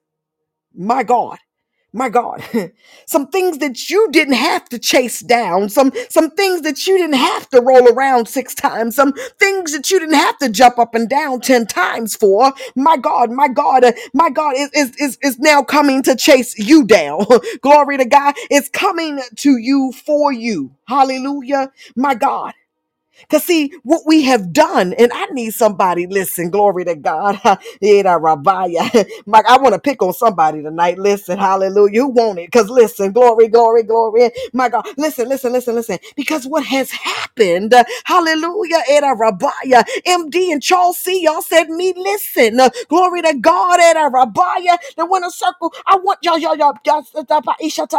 [0.76, 1.38] My God.
[1.94, 2.44] my God,
[3.08, 7.18] some things that you didn't have to chase down, some some things that you didn't
[7.18, 10.96] have to roll around six times, some things that you didn't have to jump up
[10.96, 12.54] and down ten times for.
[12.76, 16.58] My God, my God, uh, my God is is is, is now coming to chase
[16.60, 17.26] you down.
[17.62, 20.72] Glory to God, it's coming to you for you.
[20.88, 22.54] Hallelujah, my God.
[23.22, 27.40] Because see, what we have done, and I need somebody, listen, glory to God.
[29.26, 30.98] Mike, I want to pick on somebody tonight.
[31.00, 32.02] Listen, hallelujah.
[32.02, 32.48] Who want it?
[32.48, 34.32] Because listen, glory, glory, glory.
[34.54, 35.98] My God, listen, listen, listen, listen.
[36.16, 37.74] Because what has happened,
[38.06, 43.80] hallelujah, eh, Ida Rabaya, MD and Charles C, y'all said me, listen, glory to God,
[43.80, 45.74] Ida Rabaya, the winner circle.
[45.88, 47.24] I want y'all, y'all, y'all, y'all, eh,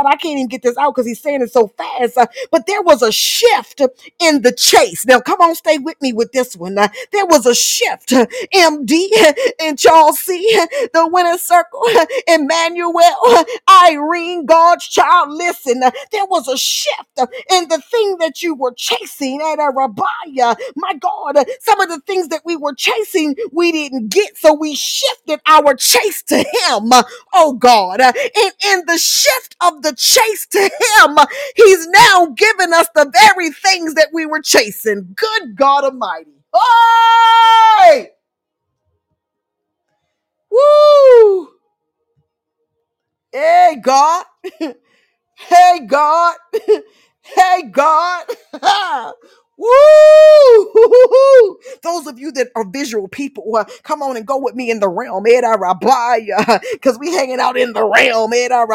[0.07, 2.19] I can't even get this out because he's saying it so fast.
[2.51, 3.83] but there was a shift
[4.21, 5.05] in the chase.
[5.20, 6.79] Come on, stay with me with this one.
[6.79, 8.11] Uh, there was a shift.
[8.55, 9.09] MD
[9.61, 10.38] and Charles C,
[10.92, 11.83] the winner circle,
[12.29, 15.31] Emmanuel, Irene, God's child.
[15.31, 17.18] Listen, there was a shift
[17.51, 20.57] in the thing that you were chasing at a Rabiah.
[20.77, 24.55] My God, uh, some of the things that we were chasing, we didn't get, so
[24.55, 26.90] we shifted our chase to Him.
[27.35, 31.18] Oh God, uh, and in the shift of the chase to Him,
[31.57, 35.00] He's now given us the very things that we were chasing.
[35.03, 36.33] Good God Almighty.
[37.81, 38.09] Hey!
[40.51, 41.49] Woo!
[43.33, 44.27] Hey, God.
[45.39, 46.37] Hey, God.
[47.23, 48.27] Hey, God.
[49.61, 51.59] Woo!
[51.85, 54.81] Those of you that are visual people, uh, come on and go with me in
[54.81, 55.25] the realm.
[55.27, 58.35] Because we hanging out in the realm.
[58.35, 58.66] Eda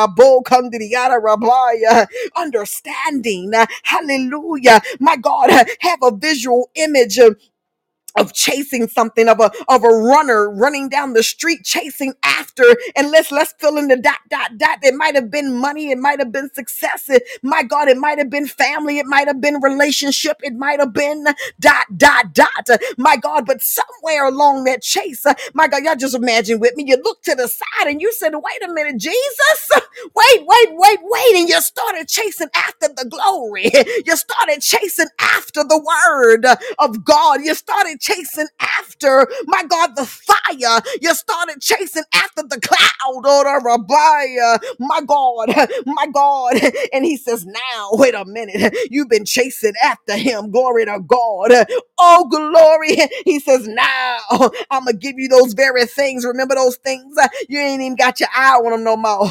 [1.24, 2.08] rabaya.
[2.38, 3.54] Understanding.
[3.56, 4.82] uh, Hallelujah.
[5.00, 7.20] My God, uh, have a visual image.
[7.20, 7.32] uh,
[8.18, 12.64] of chasing something of a of a runner running down the street chasing after.
[12.96, 14.80] And let's let's fill in the dot dot dot.
[14.84, 18.18] It might have been money it might have been success it, my god it might
[18.20, 21.26] have been family it might have been relationship it might have been
[21.60, 22.70] dot dot dot.
[22.98, 26.86] My god but somewhere along that chase uh, my god y'all just imagine with me.
[26.88, 29.70] You look to the side and you said wait a minute jesus
[30.16, 31.36] wait wait wait wait.
[31.36, 33.72] And you started chasing after the glory.
[34.06, 36.46] You started chasing after the word
[36.80, 37.42] of God.
[37.44, 40.82] You started chasing after, my God, the fire.
[41.02, 44.60] You started chasing after the cloud or the rabbiah.
[44.80, 45.56] My God,
[45.88, 46.56] my God.
[46.94, 48.76] And he says, now, wait a minute.
[48.92, 50.52] You've been chasing after him.
[50.52, 51.52] Glory to God.
[52.00, 52.98] Oh, glory.
[53.26, 54.18] He says, now
[54.72, 56.26] I'm going to give you those very things.
[56.26, 57.16] Remember those things?
[57.50, 59.30] You ain't even got your eye on them no more.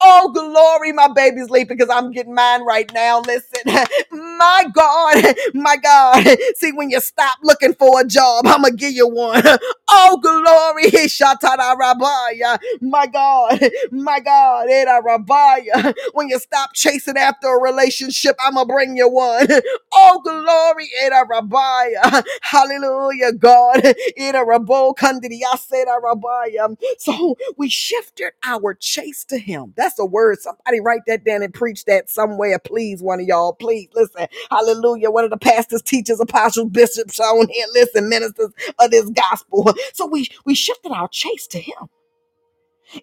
[0.00, 3.20] Oh, glory, my baby's leaping because I'm getting mine right now.
[3.22, 3.62] Listen,
[4.12, 6.26] my God, my God.
[6.56, 9.42] See, when you stop looking for a job, I'm going to give you one.
[9.90, 12.58] Oh, glory, Shatara Rabaya.
[12.82, 13.60] My God,
[13.92, 14.68] my God,
[15.02, 15.94] Rabaya.
[16.14, 19.48] When you stop chasing after a relationship, I'm going to bring you one.
[19.94, 20.90] Oh, glory,
[21.30, 22.24] Rabaya.
[22.42, 23.82] Hallelujah, God.
[26.04, 26.76] Rabaya.
[26.98, 29.72] So we shifted our chase to him.
[29.76, 30.38] That's a word.
[30.40, 33.02] Somebody write that down and preach that somewhere, please.
[33.02, 34.26] One of y'all, please listen.
[34.50, 35.10] Hallelujah.
[35.10, 37.66] One of the pastors, teachers, apostles, bishops on here.
[37.74, 39.74] Listen, ministers of this gospel.
[39.94, 41.88] So we we shifted our chase to him.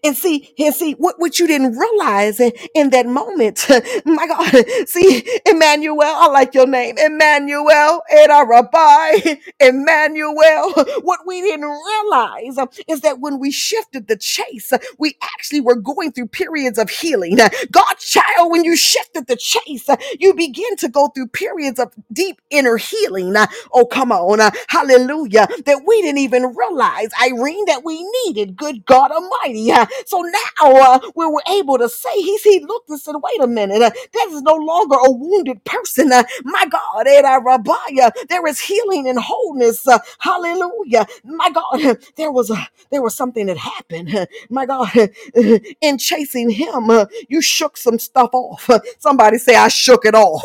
[0.04, 3.66] And see, and see what, what you didn't realize in, in that moment.
[4.06, 10.74] My God, see, Emmanuel, I like your name, Emmanuel, and our rabbi, Emmanuel.
[11.04, 15.62] What we didn't realize uh, is that when we shifted the chase, uh, we actually
[15.62, 17.40] were going through periods of healing.
[17.40, 21.80] Uh, God's child, when you shifted the chase, uh, you begin to go through periods
[21.80, 23.36] of deep inner healing.
[23.74, 24.40] Oh, come on.
[24.70, 25.48] Hallelujah.
[25.66, 28.58] That we didn't even realize, Irene, that we needed.
[28.58, 29.72] Good God Almighty.
[30.08, 33.48] So now uh, we were able to say, He, he looked and said, wait a
[33.48, 36.12] minute, uh, that is no longer a wounded person.
[36.12, 39.88] Uh, my God, Ed Rabiah, there is healing and wholeness.
[39.88, 41.08] Uh, hallelujah.
[41.24, 44.28] My God, there was a there was something that happened.
[44.50, 44.90] My God,
[45.82, 46.90] in chasing him,
[47.30, 48.70] you shook some stuff off.
[49.00, 50.44] Somebody say, I shook it off.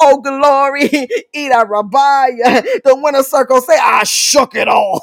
[0.00, 0.88] Oh, glory.
[1.66, 2.62] Rabbiah.
[2.84, 5.02] The winner circle say, I shook it all.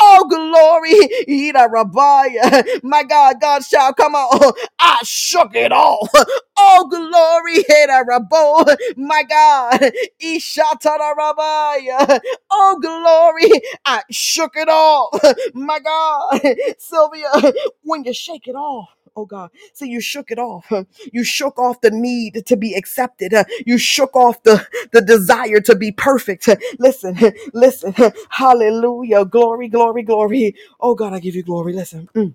[0.00, 0.94] Oh, glory.
[1.28, 2.82] Ida Rabbiah.
[2.82, 4.54] My God, God shall come on.
[4.80, 6.08] I shook it all.
[6.58, 7.64] Oh, glory.
[7.70, 8.76] Ida Rabbo.
[8.98, 9.80] My God.
[10.22, 12.20] Ishatara Rabbiah.
[12.50, 13.50] Oh, glory.
[13.86, 15.10] I shook it all.
[15.54, 16.40] My God.
[16.78, 17.30] Sylvia,
[17.84, 19.50] when you shake it off, oh God.
[19.74, 20.72] See, you shook it off.
[21.12, 23.34] You shook off the need to be accepted.
[23.66, 26.48] You shook off the, the desire to be perfect.
[26.78, 27.18] Listen,
[27.54, 27.94] listen.
[28.30, 29.24] Hallelujah.
[29.26, 30.56] Glory, glory, glory.
[30.80, 31.74] Oh God, I give you glory.
[31.74, 32.08] Listen.
[32.16, 32.34] Mm.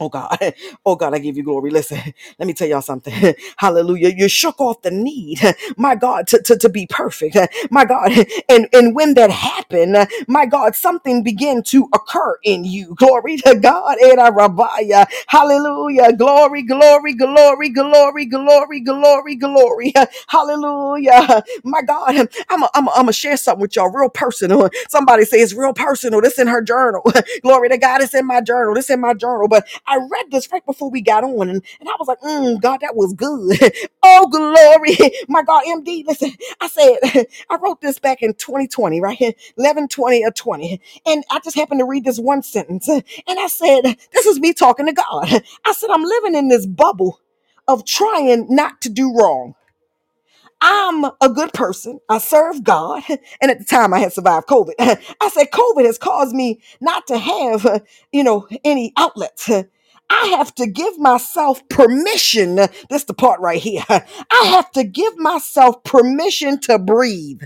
[0.00, 0.36] Oh God,
[0.86, 1.70] oh God, I give you glory.
[1.70, 2.00] Listen,
[2.38, 3.34] let me tell y'all something.
[3.58, 4.10] Hallelujah.
[4.10, 5.40] You shook off the need,
[5.76, 7.36] my God, to, to, to be perfect.
[7.70, 8.12] My God.
[8.48, 9.96] And, and when that happened,
[10.28, 12.94] my God, something began to occur in you.
[12.96, 13.96] Glory to God.
[14.02, 15.06] Eh, Rabbiah.
[15.28, 16.12] Hallelujah.
[16.14, 19.92] Glory, glory, glory, glory, glory, glory, glory.
[20.28, 21.42] Hallelujah.
[21.64, 22.64] My God, I'm
[23.06, 24.70] to share something with y'all real personal.
[24.88, 26.20] Somebody say it's real personal.
[26.20, 27.02] This in her journal.
[27.42, 28.02] glory to God.
[28.02, 28.74] It's in my journal.
[28.74, 29.48] This in my journal.
[29.48, 32.60] But I read this right before we got on, and, and I was like, mm,
[32.60, 33.58] God, that was good.
[34.02, 34.96] oh, glory.
[35.28, 39.88] My God, MD, listen, I said, I wrote this back in 2020, right here, 11
[39.88, 40.80] 20 or 20.
[41.06, 42.88] And I just happened to read this one sentence.
[42.88, 43.82] And I said,
[44.12, 45.42] This is me talking to God.
[45.64, 47.20] I said, I'm living in this bubble
[47.68, 49.54] of trying not to do wrong.
[50.66, 52.00] I'm a good person.
[52.08, 53.02] I serve God.
[53.42, 54.74] And at the time I had survived COVID.
[54.80, 59.50] I said, COVID has caused me not to have, you know, any outlets.
[59.50, 62.56] I have to give myself permission.
[62.56, 63.84] This is the part right here.
[63.90, 67.42] I have to give myself permission to breathe.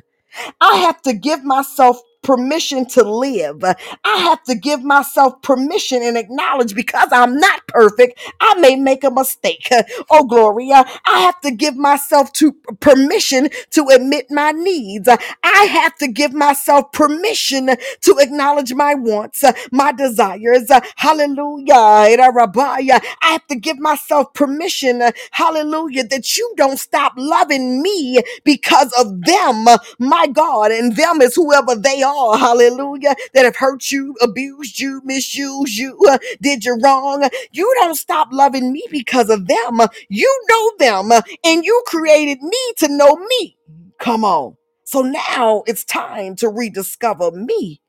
[0.60, 3.62] I have to give myself permission to live.
[3.64, 8.20] I have to give myself permission and acknowledge because I'm not perfect.
[8.40, 9.68] I may make a mistake.
[10.10, 15.08] Oh, Gloria, I have to give myself to permission to admit my needs.
[15.08, 17.66] I have to give myself permission
[18.02, 20.70] to acknowledge my wants, my desires.
[20.96, 21.74] Hallelujah.
[21.74, 25.02] I have to give myself permission.
[25.32, 26.04] Hallelujah.
[26.04, 29.66] That you don't stop loving me because of them,
[29.98, 30.70] my God.
[30.72, 35.98] And them is whoever they are, hallelujah, that have hurt you, abused you, misused you,
[36.08, 37.28] uh, did you wrong.
[37.52, 39.80] You don't stop loving me because of them.
[40.08, 43.56] You know them, and you created me to know me.
[44.00, 44.56] Come on.
[44.84, 47.80] So now it's time to rediscover me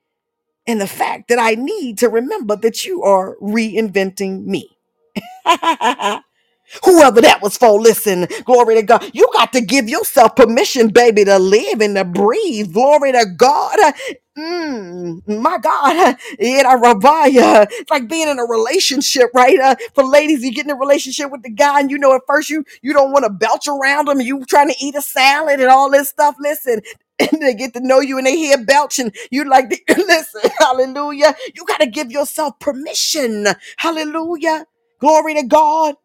[0.67, 4.69] and the fact that I need to remember that you are reinventing me.
[6.85, 9.09] Whoever that was for, listen, glory to God.
[9.13, 12.73] You got to give yourself permission, baby, to live and to breathe.
[12.73, 13.79] Glory to God.
[14.37, 16.17] Mm, my God.
[16.39, 19.59] It's like being in a relationship, right?
[19.59, 22.21] Uh, for ladies, you get in a relationship with the guy, and you know at
[22.27, 24.21] first you you don't want to belch around him.
[24.21, 26.35] You trying to eat a salad and all this stuff.
[26.39, 26.81] Listen,
[27.19, 29.11] and they get to know you, and they hear belching.
[29.31, 31.35] You like, listen, hallelujah.
[31.55, 33.47] You got to give yourself permission,
[33.77, 34.65] hallelujah.
[34.99, 35.95] Glory to God.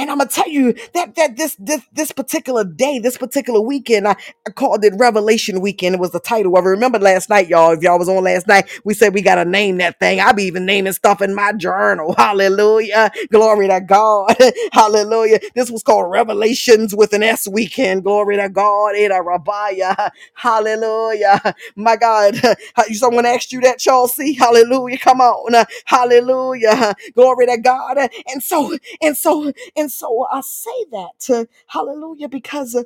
[0.00, 4.08] And I'm gonna tell you that that this this this particular day, this particular weekend,
[4.08, 4.16] I,
[4.48, 5.96] I called it Revelation Weekend.
[5.96, 6.70] It was the title of it.
[6.70, 7.72] Remember last night, y'all.
[7.74, 10.20] If y'all was on last night, we said we gotta name that thing.
[10.20, 12.14] I be even naming stuff in my journal.
[12.18, 13.12] Hallelujah.
[13.32, 14.36] Glory to God.
[14.72, 15.40] Hallelujah.
[15.54, 18.04] This was called Revelations with an S weekend.
[18.04, 18.96] Glory to God.
[18.96, 20.10] Ida Rabaya.
[20.34, 21.54] Hallelujah.
[21.76, 22.36] My God.
[22.92, 24.34] Someone asked you that, Chelsea.
[24.34, 24.98] Hallelujah.
[24.98, 25.64] Come on.
[25.86, 26.94] Hallelujah.
[27.14, 27.98] Glory to God.
[28.32, 32.84] And so, and so and so I say that to hallelujah because uh,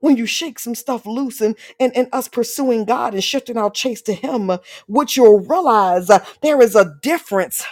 [0.00, 3.70] when you shake some stuff loose and, and, and us pursuing God and shifting our
[3.70, 7.64] chase to Him, uh, what you'll realize uh, there is a difference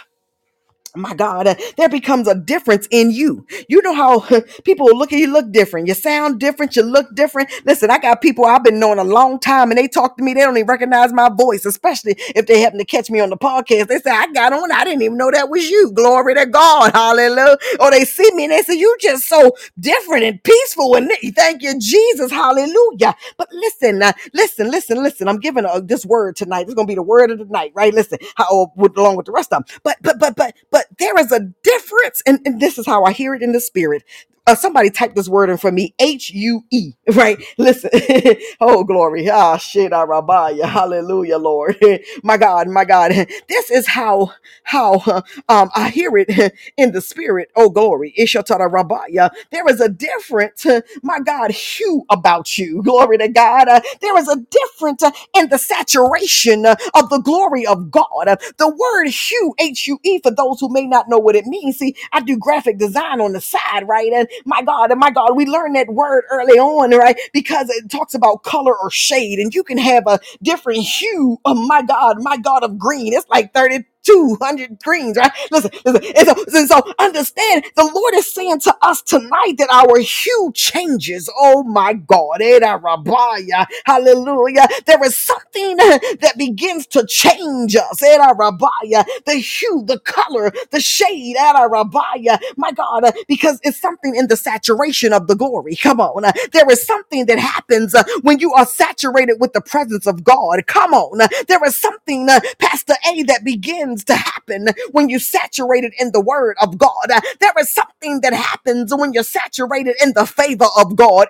[0.95, 3.45] my God, uh, there becomes a difference in you.
[3.69, 4.19] You know how
[4.65, 5.87] people look at you, look different.
[5.87, 6.75] You sound different.
[6.75, 7.49] You look different.
[7.65, 10.33] Listen, I got people I've been knowing a long time and they talk to me.
[10.33, 13.37] They don't even recognize my voice, especially if they happen to catch me on the
[13.37, 13.87] podcast.
[13.87, 14.71] They say, I got on.
[14.71, 15.91] I didn't even know that was you.
[15.93, 16.91] Glory to God.
[16.93, 17.57] Hallelujah.
[17.79, 20.95] Or they see me and they say, You just so different and peaceful.
[20.95, 22.31] And thank you, Jesus.
[22.31, 23.15] Hallelujah.
[23.37, 25.27] But listen, uh, listen, listen, listen.
[25.27, 26.63] I'm giving uh, this word tonight.
[26.63, 27.93] It's going to be the word of the night, right?
[27.93, 29.79] Listen, how, with, along with the rest of them.
[29.83, 33.03] But, but, but, but, but, but there is a difference, and, and this is how
[33.05, 34.03] I hear it in the spirit.
[34.47, 37.37] Uh, somebody type this word in for me H U E, right?
[37.57, 37.91] Listen,
[38.61, 39.29] oh, glory.
[39.29, 40.65] Ah, shit, ah, rabbiah.
[40.67, 41.77] Hallelujah, Lord.
[42.23, 43.11] my God, my God.
[43.49, 44.33] This is how,
[44.63, 47.49] how uh, um, I hear it in the spirit.
[47.55, 48.13] Oh, glory.
[48.19, 49.31] Ishatara rabbiah.
[49.51, 52.83] There is a different, uh, my God, hue about you.
[52.83, 53.69] Glory to God.
[53.69, 58.27] Uh, there is a different uh, in the saturation uh, of the glory of God.
[58.27, 61.45] Uh, the word hue, H U E, for those who may not know what it
[61.45, 61.77] means.
[61.77, 64.11] See, I do graphic design on the side, right?
[64.13, 67.17] And my God, and my God, we learned that word early on, right?
[67.33, 71.39] Because it talks about color or shade, and you can have a different hue.
[71.45, 73.13] Oh my God, my God of green.
[73.13, 75.31] It's like 30 200 greens, right?
[75.51, 76.03] Listen, listen.
[76.17, 80.51] And so, and so understand the Lord is saying to us tonight that our hue
[80.55, 81.29] changes.
[81.37, 82.41] Oh my God.
[82.41, 83.67] Eda Rabaya.
[83.85, 84.67] Hallelujah.
[84.85, 88.01] There is something that begins to change us.
[88.03, 89.05] Eda Rabaya.
[89.25, 91.35] The hue, the color, the shade.
[91.37, 92.39] Eda Rabaya.
[92.57, 95.75] My God, because it's something in the saturation of the glory.
[95.75, 96.23] Come on.
[96.51, 100.65] There is something that happens when you are saturated with the presence of God.
[100.67, 101.19] Come on.
[101.47, 102.27] There is something,
[102.59, 106.77] Pastor A, that begins begins to happen when you saturate it in the word of
[106.77, 107.07] God.
[107.39, 111.27] There is something that happens when you're saturated in the favor of God.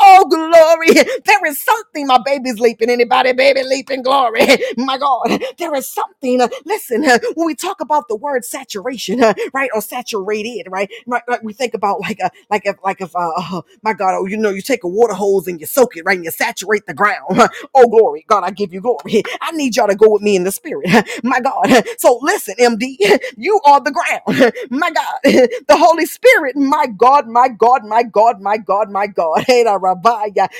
[0.00, 0.88] Oh, glory.
[1.24, 2.90] There is something, my baby's leaping.
[2.90, 4.02] Anybody, baby, leaping?
[4.02, 4.40] Glory.
[4.76, 6.40] My God, there is something.
[6.64, 9.20] listen, when we talk about the word saturation,
[9.54, 13.14] right, or saturated, right, right, right, we think about like a, like if, like if,
[13.16, 15.96] uh, uh, my God, oh, you know, you take a water hose and you soak
[15.96, 17.40] it, right, and you saturate the ground.
[17.74, 18.24] Oh, glory.
[18.28, 19.22] God, I give you glory.
[19.42, 20.89] I need y'all to go with me in the spirit.
[21.24, 21.84] My God.
[21.98, 22.96] So listen, MD,
[23.38, 24.54] you are the ground.
[24.70, 25.20] My God.
[25.68, 29.44] The Holy Spirit, my God, my God, my God, my God, my God.
[29.46, 29.78] Hey, da.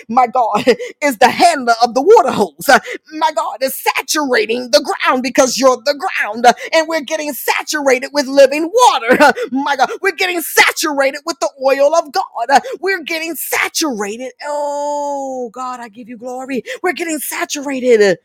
[0.09, 0.65] My God
[1.03, 2.69] is the handler of the water hose.
[3.13, 6.47] My God is saturating the ground because you're the ground.
[6.75, 9.33] And we're getting saturated with living water.
[9.53, 12.61] My God, we're getting saturated with the oil of God.
[12.81, 14.33] We're getting saturated.
[14.45, 16.63] Oh, God, I give you glory.
[16.83, 18.19] We're getting saturated.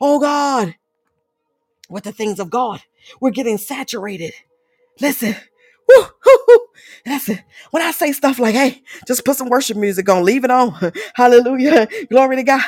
[0.00, 0.74] Oh, God,
[1.92, 2.82] with the things of God.
[3.20, 4.34] We're getting saturated.
[5.00, 5.36] Listen.
[7.06, 7.40] Listen,
[7.72, 10.92] when I say stuff like, hey, just put some worship music on, leave it on.
[11.14, 11.88] Hallelujah.
[12.10, 12.62] Glory to God.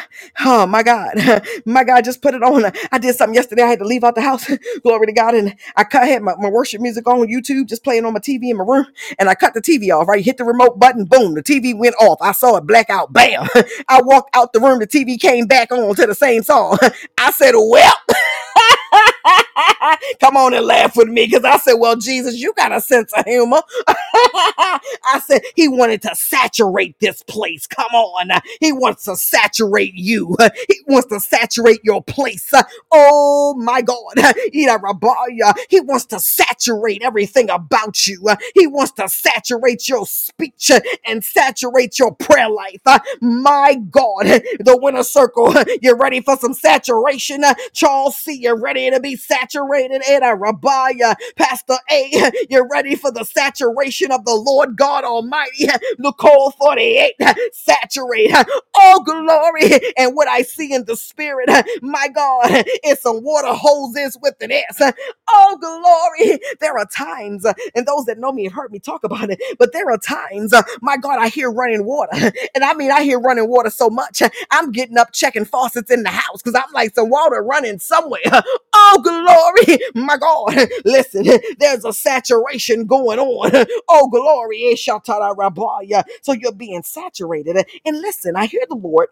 [0.45, 1.15] Oh, my God.
[1.67, 2.65] My God, just put it on.
[2.93, 3.63] I did something yesterday.
[3.63, 4.51] I had to leave out the house.
[4.83, 5.35] Glory to God.
[5.35, 8.51] And I cut, had my, my worship music on YouTube, just playing on my TV
[8.51, 8.87] in my room.
[9.19, 10.25] And I cut the TV off, right?
[10.25, 11.05] Hit the remote button.
[11.07, 11.35] Boom.
[11.35, 12.19] The TV went off.
[12.23, 13.13] I saw it black out.
[13.13, 13.49] Bam.
[13.89, 14.81] I walked out the room.
[14.81, 16.79] The TV came back on to the same song.
[17.19, 17.95] I said, well,
[20.21, 23.13] Come on and laugh with me because I said, Well, Jesus, you got a sense
[23.15, 23.63] of humor.
[23.89, 27.67] I said, He wanted to saturate this place.
[27.69, 28.31] Come on.
[28.61, 30.37] He wants to saturate you,
[30.69, 32.53] He wants to saturate your place.
[32.93, 33.97] Oh my God.
[35.71, 38.29] He wants to saturate everything about you.
[38.55, 40.71] He wants to saturate your speech
[41.07, 42.81] and saturate your prayer life.
[43.21, 44.27] My God.
[44.61, 45.55] The winner circle.
[45.83, 47.45] You're ready for some saturation?
[47.75, 50.03] Charles C., you ready to be saturated?
[50.09, 51.15] Ada Rabaya.
[51.37, 55.69] Pastor A., you're ready for the saturation of the Lord God Almighty?
[55.99, 57.15] Nicole 48,
[57.53, 58.33] saturate.
[58.77, 59.81] Oh, glory.
[59.97, 61.49] And what I see in the spirit,
[61.83, 64.81] my God, is some water hoses with an S.
[65.29, 66.41] Oh, glory.
[66.61, 67.45] There are times,
[67.75, 70.53] and those that know me have heard me talk about it, but there are times,
[70.83, 72.33] my God, I hear running water.
[72.55, 76.03] And I mean, I hear running water so much, I'm getting up checking faucets in
[76.05, 78.21] the house because I'm like, the water running somewhere.
[78.75, 79.81] Oh, glory.
[79.97, 80.69] My God.
[80.87, 81.27] Listen,
[81.61, 83.67] there's a saturation going on.
[83.89, 84.65] Oh, glory.
[84.73, 84.77] Eh.
[86.23, 87.59] So you're being saturated.
[87.87, 89.09] And listen, I hear the Lord.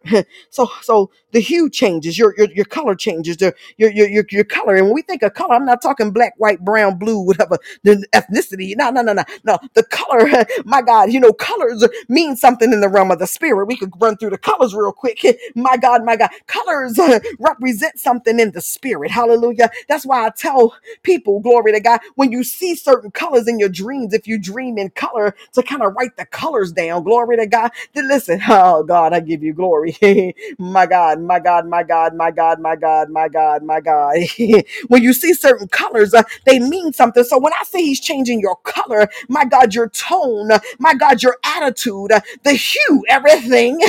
[0.51, 4.76] So, so the hue changes, your, your, your color changes, your, your, your, your color.
[4.76, 8.07] And when we think of color, I'm not talking black, white, brown, blue, whatever the
[8.14, 8.74] ethnicity.
[8.76, 9.59] No, no, no, no, no.
[9.74, 10.28] The color,
[10.66, 13.66] my God, you know, colors mean something in the realm of the spirit.
[13.66, 15.24] We could run through the colors real quick.
[15.57, 16.99] My God, my God, colors
[17.40, 19.12] represent something in the spirit.
[19.12, 19.70] Hallelujah.
[19.89, 23.70] That's why I tell people, glory to God, when you see certain colors in your
[23.70, 27.47] dreams, if you dream in color, to kind of write the colors down, glory to
[27.47, 27.72] God.
[27.95, 29.97] Then listen, oh God, I give you glory.
[30.59, 34.16] my God, my God, my God, my God, my God, my God, my God.
[34.89, 37.24] when you see certain colors, uh, they mean something.
[37.24, 41.39] So when I say he's changing your color, my God, your tone, my God, your
[41.45, 43.80] attitude, uh, the hue, everything,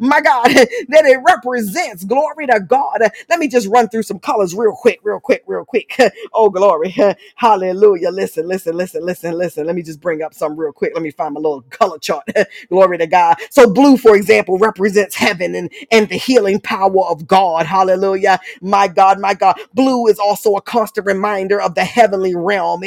[0.00, 2.04] my God, that it represents.
[2.04, 3.00] Glory to God.
[3.30, 5.96] Let me just run through some colors real quick, real quick, real quick.
[6.34, 6.94] oh, glory.
[7.36, 8.10] Hallelujah.
[8.10, 9.66] Listen, listen, listen, listen, listen.
[9.66, 10.92] Let me just bring up some real quick.
[10.94, 12.24] Let me find my little color chart.
[12.70, 13.36] glory to God.
[13.50, 17.66] So blue, for example, represents heaven and, and the healing power of God.
[17.66, 18.40] Hallelujah.
[18.62, 19.58] My God, my God.
[19.74, 22.82] Blue is also a constant reminder of the heavenly realm.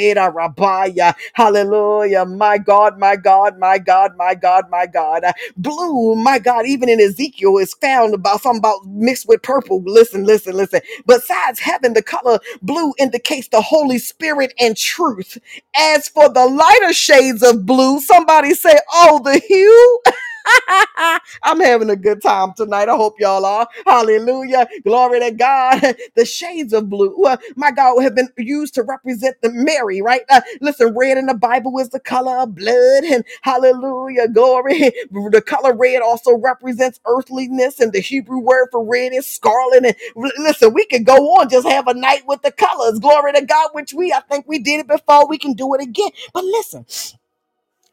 [1.34, 2.24] Hallelujah.
[2.26, 5.24] My God, my God, my God, my God, my God.
[5.56, 9.82] Blue, my God, even in Ezekiel is found about something about mixed with purple.
[9.84, 10.80] Listen, listen, listen.
[11.06, 12.25] Besides heaven, the color
[12.62, 15.38] blue indicates the Holy Spirit and truth.
[15.78, 20.00] As for the lighter shades of blue, somebody say, oh, the hue.
[21.42, 22.88] I'm having a good time tonight.
[22.88, 23.68] I hope y'all are.
[23.86, 24.68] Hallelujah.
[24.84, 25.82] Glory to God.
[26.16, 30.22] The shades of blue, uh, my God, have been used to represent the Mary, right?
[30.30, 34.92] Uh, listen, red in the Bible is the color of blood, and hallelujah, glory.
[35.32, 39.84] The color red also represents earthliness, and the Hebrew word for red is scarlet.
[39.86, 39.96] And
[40.38, 42.98] listen, we could go on, just have a night with the colors.
[43.00, 45.28] Glory to God, which we, I think we did it before.
[45.28, 46.10] We can do it again.
[46.34, 46.86] But listen,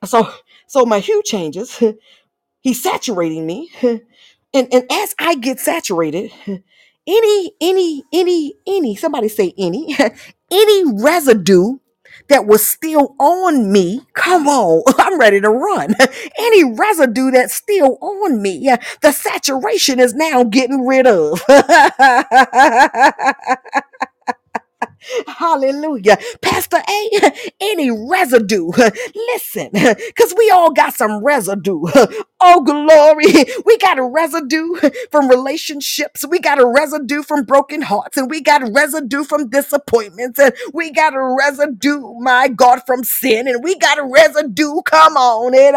[0.05, 0.31] so
[0.67, 1.81] so my hue changes.
[2.63, 3.71] He's saturating me.
[4.55, 6.31] And and as I get saturated,
[7.07, 9.97] any, any, any, any, somebody say any,
[10.51, 11.79] any residue
[12.29, 15.95] that was still on me, come on, I'm ready to run.
[16.39, 21.41] Any residue that's still on me, yeah, the saturation is now getting rid of.
[25.27, 26.17] Hallelujah.
[26.41, 28.71] Pastor A, any residue.
[29.15, 31.83] Listen, because we all got some residue.
[32.43, 33.45] Oh, glory.
[33.65, 34.75] We got a residue
[35.11, 36.25] from relationships.
[36.27, 38.17] We got a residue from broken hearts.
[38.17, 40.39] And we got residue from disappointments.
[40.39, 43.47] And we got a residue, my God, from sin.
[43.49, 45.75] And we got a residue, come on, in.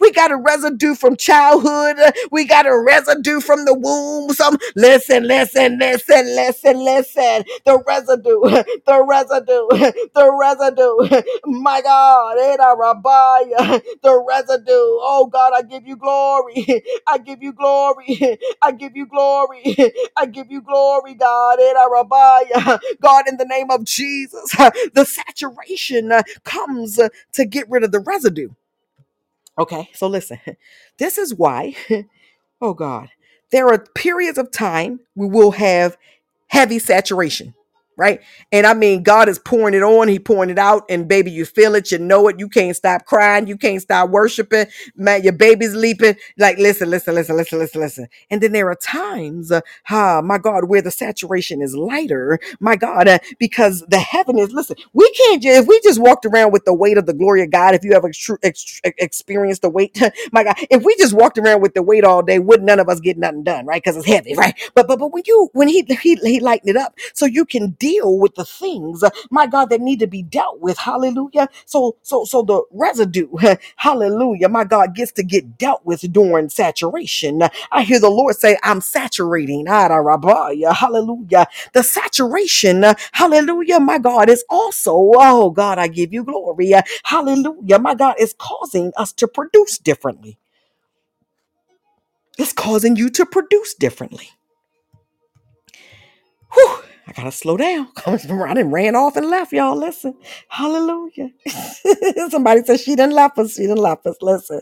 [0.00, 1.98] We got a residue from childhood.
[2.32, 4.30] We got a residue from the womb.
[4.32, 7.44] Some listen, listen, listen, listen, listen.
[7.66, 8.40] The residue,
[8.86, 9.68] the residue,
[10.14, 11.22] the residue.
[11.46, 12.60] My God, in
[14.02, 14.72] the residue.
[14.74, 16.84] Oh God, I give you glory.
[17.08, 18.38] I give you glory.
[18.62, 19.62] I give you glory.
[20.18, 21.60] I give you glory, God.
[21.60, 22.80] In Arabaya.
[23.02, 24.52] God, in the name of Jesus,
[24.94, 28.50] the saturation uh, comes uh, to get rid of the residue.
[29.58, 30.40] Okay, so listen.
[30.98, 31.76] This is why,
[32.60, 33.10] oh God,
[33.52, 35.96] there are periods of time we will have
[36.48, 37.54] heavy saturation,
[37.96, 38.20] right?
[38.52, 41.44] And I mean, God is pouring it on, He pouring it out, and baby, you
[41.46, 44.66] feel it, you know it, you can't stop crying, you can't stop worshiping,
[44.96, 46.16] man, your baby's leaping.
[46.38, 48.08] Like, listen, listen, listen, listen, listen, listen.
[48.30, 52.76] And then there are times, uh, ah, my God, where the saturation is lighter, my
[52.76, 56.52] God, uh, because the heaven is, listen, we can't, ju- if we just walked around
[56.52, 59.70] with the weight of the glory of God, if you ever ex- ex- experienced the
[59.70, 60.00] weight,
[60.32, 62.88] my God, if we just walked around with the weight all day, would none of
[62.88, 63.82] us get nothing done, right?
[63.82, 64.54] Because it's heavy, right?
[64.74, 67.72] But but but when you when he he he lightened it up, so you can
[67.86, 70.78] deal with the things, my God, that need to be dealt with.
[70.78, 71.48] Hallelujah.
[71.66, 73.28] So so so the residue,
[73.76, 77.42] hallelujah, my God, gets to get dealt with during saturation.
[77.72, 80.74] I hear the Lord say, "I'm saturating." Ah, da, ra, ba, ya.
[80.74, 81.46] Hallelujah.
[81.74, 86.72] The saturation, hallelujah, my God, is also, oh God, I give you glory.
[87.04, 90.38] Hallelujah, my God, is causing us to produce differently.
[92.38, 94.30] It's causing you to produce differently.
[96.54, 96.78] Whew,
[97.08, 97.88] I gotta slow down.
[97.96, 99.76] Come from, I didn't ran off and left, y'all.
[99.76, 100.14] Listen.
[100.48, 101.30] Hallelujah.
[102.30, 103.54] Somebody said she didn't left us.
[103.54, 104.16] She didn't left us.
[104.22, 104.60] Listen.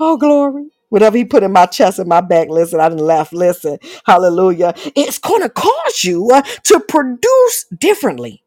[0.00, 0.68] Oh, glory.
[0.90, 3.32] Whatever he put in my chest and my back, listen, I didn't laugh.
[3.32, 4.74] Listen, hallelujah.
[4.96, 8.43] It's to cause you uh, to produce differently.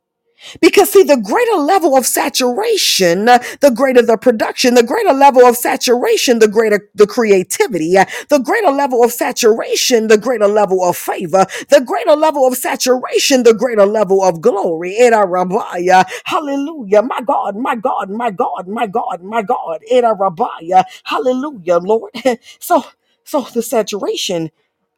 [0.61, 5.45] Because see, the greater level of saturation, uh, the greater the production, the greater level
[5.45, 10.83] of saturation, the greater the creativity, uh, the greater level of saturation, the greater level
[10.83, 14.95] of favor, the greater level of saturation, the greater level of glory.
[14.97, 16.05] Eda rabaya.
[16.25, 17.03] Hallelujah.
[17.03, 19.81] My God, my God, my God, my God, my God.
[20.15, 20.83] Rabaya.
[21.03, 22.11] Hallelujah, Lord.
[22.59, 22.83] So,
[23.23, 24.51] so the saturation,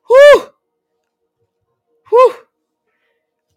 [0.08, 0.44] whew,
[2.10, 2.36] whew,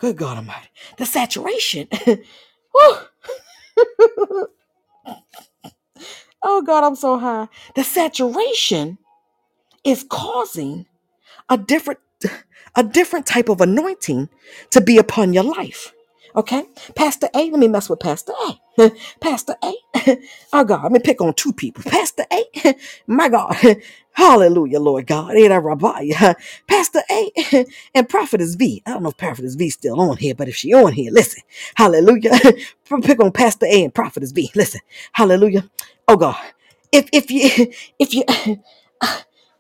[0.02, 1.88] good God Almighty, the saturation,
[6.42, 7.48] Oh God, I'm so high.
[7.76, 8.98] The saturation
[9.84, 10.86] is causing
[11.50, 12.00] a different
[12.76, 14.28] a different type of anointing
[14.70, 15.92] to be upon your life.
[16.36, 16.64] Okay?
[16.96, 18.32] Pastor A, let me mess with Pastor
[18.78, 18.92] A.
[19.20, 19.74] Pastor A.
[20.52, 21.82] Oh God, let me pick on two people.
[21.84, 22.74] Pastor A,
[23.08, 23.56] my God.
[24.12, 25.34] Hallelujah, Lord God.
[25.36, 26.10] Ada Rabbi.
[26.68, 28.82] Pastor A and Prophetess V.
[28.86, 31.42] I don't know if Prophetess V still on here, but if she on here, listen.
[31.76, 32.32] Hallelujah.
[33.02, 34.50] Pick on Pastor A and Prophetess V.
[34.54, 34.80] Listen.
[35.12, 35.68] Hallelujah.
[36.08, 36.36] Oh God.
[36.92, 38.24] If if you if you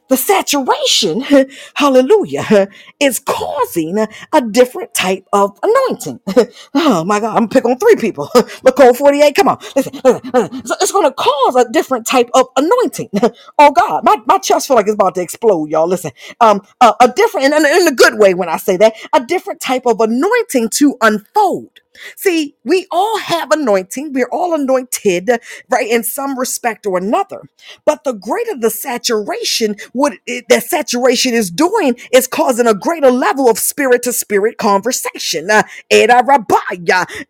[0.08, 1.22] the saturation,
[1.74, 2.68] hallelujah,
[3.00, 6.20] is causing a different type of anointing.
[6.74, 8.28] Oh my God, I'm pick on three people.
[8.64, 10.66] Nicole 48, come on, listen, listen.
[10.66, 13.10] So it's going to cause a different type of anointing.
[13.58, 15.88] Oh God, my, my chest feel like it's about to explode, y'all.
[15.88, 19.24] Listen, um, uh, a different, and in a good way when I say that, a
[19.24, 21.81] different type of anointing to unfold.
[22.16, 24.12] See, we all have anointing.
[24.14, 25.30] We're all anointed,
[25.70, 27.42] right, in some respect or another.
[27.84, 33.10] But the greater the saturation, what it, that saturation is doing is causing a greater
[33.10, 35.50] level of spirit to spirit conversation.
[35.50, 35.64] Uh.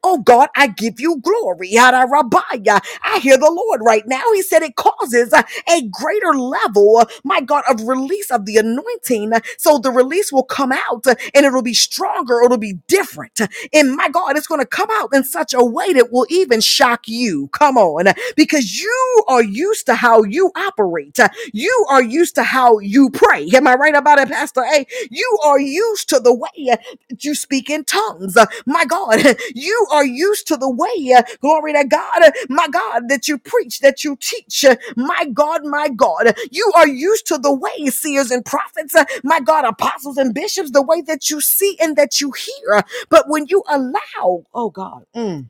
[0.04, 1.70] Oh God, I give you glory.
[1.78, 4.24] I hear the Lord right now.
[4.34, 5.32] He said it causes
[5.68, 9.32] a greater level, uh, my God, of release of the anointing.
[9.58, 13.40] So the release will come out uh, and it'll be stronger, it'll be different.
[13.72, 16.60] And my God, it's going to come out in such a way that will even
[16.62, 17.48] shock you.
[17.52, 21.18] Come on, because you are used to how you operate.
[21.54, 23.48] You are used to how you pray.
[23.54, 24.86] Am I right about it, Pastor A?
[25.10, 26.76] You are used to the way
[27.20, 28.36] you speak in tongues.
[28.66, 29.20] My God,
[29.54, 34.04] you are used to the way, glory to God, my God, that you preach, that
[34.04, 34.66] you teach.
[34.96, 38.94] My God, my God, you are used to the way seers and prophets,
[39.24, 42.82] my God, apostles and bishops, the way that you see and that you hear.
[43.10, 45.48] But when you allow, oh God, mm,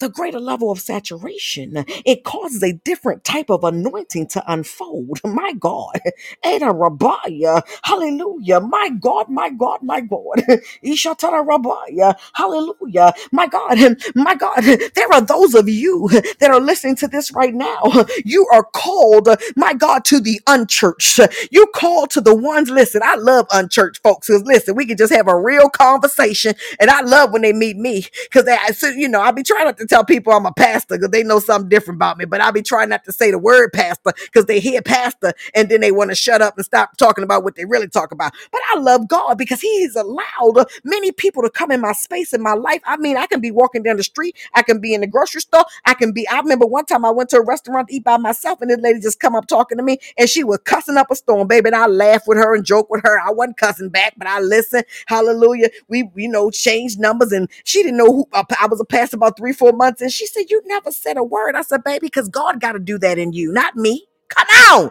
[0.00, 5.20] the greater level of saturation, it causes a different type of anointing to unfold.
[5.26, 6.00] My God.
[6.44, 7.62] Ada.
[7.82, 8.60] Hallelujah.
[8.60, 10.36] My God, my God, my God.
[10.84, 12.16] Ishatara.
[12.34, 13.14] Hallelujah.
[13.32, 13.78] My God,
[14.14, 14.62] my God.
[14.94, 16.08] There are those of you
[16.40, 17.80] that are listening to this right now.
[18.24, 21.20] You are called, my God, to the unchurched.
[21.50, 25.12] You called to the ones, listen, I love unchurched folks because listen, we can just
[25.14, 26.54] have a real conversation.
[26.80, 28.48] And I love when they meet me because
[28.78, 31.40] so, you know, I'll be trying to tell people I'm a pastor because they know
[31.40, 34.46] something different about me, but I'll be trying not to say the word pastor because
[34.46, 37.56] they hear pastor and then they want to shut up and stop talking about what
[37.56, 38.32] they really talk about.
[38.52, 42.34] But I love God because He has allowed many people to come in my space
[42.34, 42.82] in my life.
[42.86, 45.42] I mean, I can be walking down the street, I can be in the grocery
[45.42, 46.28] store, I can be.
[46.28, 48.80] I remember one time I went to a restaurant to eat by myself, and this
[48.80, 51.68] lady just come up talking to me, and she was cussing up a storm, baby.
[51.68, 53.20] And I laughed with her and joked with her.
[53.20, 54.84] I wasn't cussing back, but I listened.
[55.06, 55.70] Hallelujah.
[55.88, 59.38] We, you know, changed numbers, and she didn't know who I was a pastor about
[59.38, 62.30] three, four months, and she said, "You never said a word." I said, "Baby, because
[62.30, 64.06] God got to do that in you, not me.
[64.30, 64.84] Come on,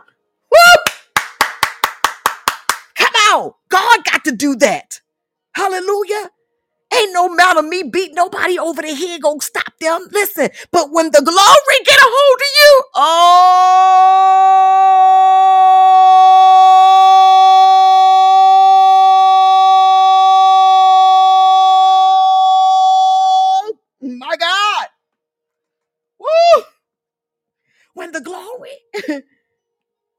[0.51, 0.85] Woo!
[2.95, 3.53] come on.
[3.69, 5.01] God got to do that.
[5.55, 6.31] Hallelujah."
[6.93, 10.07] Ain't no amount of me beat nobody over the head gonna stop them.
[10.11, 13.29] Listen, but when the glory get a hold of you, oh
[27.93, 28.77] When the glory,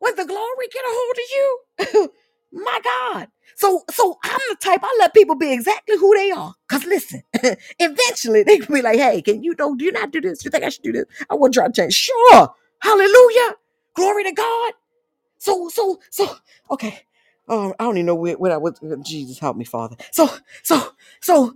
[0.00, 2.12] when the glory get a hold of you,
[2.64, 3.28] my God.
[3.56, 6.54] So, so I'm the type I let people be exactly who they are.
[6.68, 7.22] Cause listen,
[7.80, 10.44] eventually they can be like, "Hey, can you don't do you not do this?
[10.44, 11.06] You think I should do this?
[11.30, 13.56] I want to try to change." Sure, Hallelujah,
[13.94, 14.72] glory to God.
[15.38, 16.36] So, so, so,
[16.70, 17.00] okay.
[17.48, 18.80] Oh, I don't even know where, where I was.
[18.82, 19.96] Uh, Jesus, help me, Father.
[20.12, 20.30] So,
[20.62, 21.54] so, so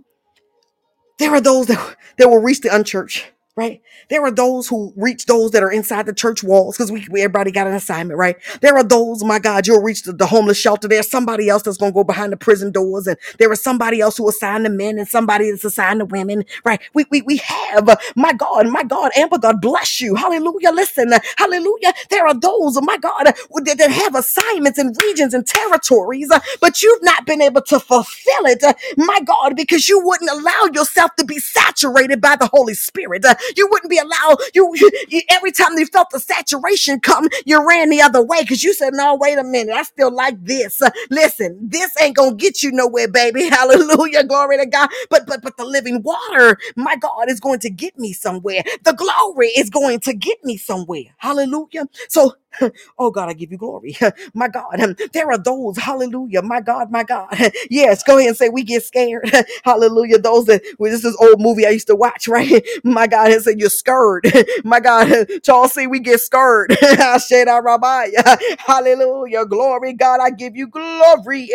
[1.19, 3.81] there are those that, that will reach the unchurched, right?
[4.09, 7.21] There are those who reach those that are inside the church walls because we, we
[7.23, 8.37] everybody got an assignment, right?
[8.61, 10.89] There are those, my God, you'll reach the, the homeless shelter.
[10.89, 14.17] There's somebody else that's to go behind the prison doors, and there is somebody else
[14.17, 16.81] who assigned the men and somebody that's assigned the women, right?
[16.93, 20.15] We we, we have, my God, my God, Amber, God bless you.
[20.15, 20.71] Hallelujah.
[20.71, 21.93] Listen, hallelujah.
[22.09, 23.33] There are those, my God, uh,
[23.63, 26.31] that, that have assignments in regions and territories,
[26.61, 28.63] but you've not been able to fulfill it,
[28.97, 33.25] my God, because you wouldn't allow yourself to be saturated by the Holy Spirit.
[33.57, 37.67] You wouldn't be allowed, you, you you- every time you felt the saturation come, you
[37.67, 40.81] ran the other way because you said, No, wait a minute, I still like this.
[40.81, 43.49] Uh, listen, this ain't gonna get you nowhere, baby.
[43.49, 44.89] Hallelujah, glory to God.
[45.09, 48.63] But but but the living water, my God, is going to get me somewhere.
[48.83, 51.03] The glory is going to get me somewhere.
[51.17, 51.85] Hallelujah.
[52.09, 52.35] So
[52.99, 53.97] Oh God, I give you glory.
[54.33, 57.29] My God, um, there are those, hallelujah, my God, my God.
[57.69, 59.29] Yes, go ahead and say we get scared.
[59.63, 60.19] Hallelujah.
[60.19, 62.65] Those that well, this is old movie I used to watch, right?
[62.83, 64.25] My God, and said you're scared.
[64.63, 66.71] My God, Charles see we get scared.
[66.71, 68.39] Sheda Rabbiah.
[68.59, 69.45] Hallelujah.
[69.45, 71.49] Glory, God, I give you glory.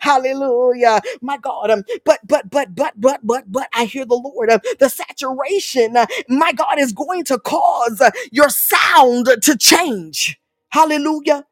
[0.00, 1.00] Hallelujah.
[1.22, 1.70] My God.
[1.70, 4.50] Um, but but but but but but but I hear the Lord.
[4.50, 10.38] Uh, the saturation, uh, my God, is going to cause uh, your sound to change.
[10.70, 11.44] Hallelujah.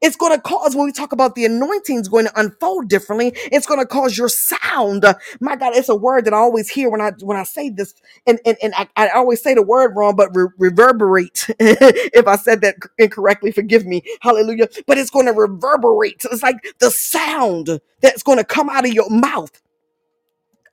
[0.00, 3.32] It's going to cause, when we talk about the anointing is going to unfold differently,
[3.52, 5.04] it's going to cause your sound.
[5.40, 7.94] My God, it's a word that I always hear when I when I say this,
[8.26, 11.46] and, and, and I, I always say the word wrong, but re- reverberate.
[11.60, 14.02] if I said that incorrectly, forgive me.
[14.20, 14.68] Hallelujah.
[14.86, 16.24] But it's going to reverberate.
[16.30, 19.52] It's like the sound that's going to come out of your mouth.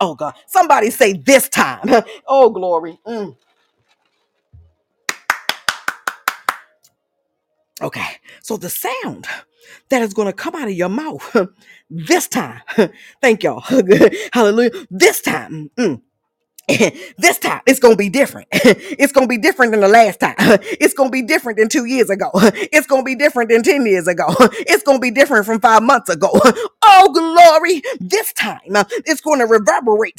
[0.01, 0.36] Oh God.
[0.47, 1.89] Somebody say this time.
[2.28, 2.99] oh glory.
[3.07, 3.38] Mm.
[7.86, 8.07] Okay.
[8.43, 9.27] So the sound
[9.89, 11.36] that is going to come out of your mouth
[11.91, 12.61] this time.
[13.21, 13.61] Thank y'all.
[14.33, 14.71] Hallelujah.
[14.91, 15.71] This time.
[15.79, 16.01] mm,
[17.18, 18.47] this time it's gonna be different.
[18.53, 20.36] it's gonna be different than the last time.
[20.82, 22.32] It's gonna be different than two years ago.
[22.36, 24.26] It's gonna be different than 10 years ago.
[24.39, 26.32] It's gonna be different from five months ago.
[26.84, 27.82] Oh glory!
[27.99, 30.16] This time uh, it's gonna reverberate.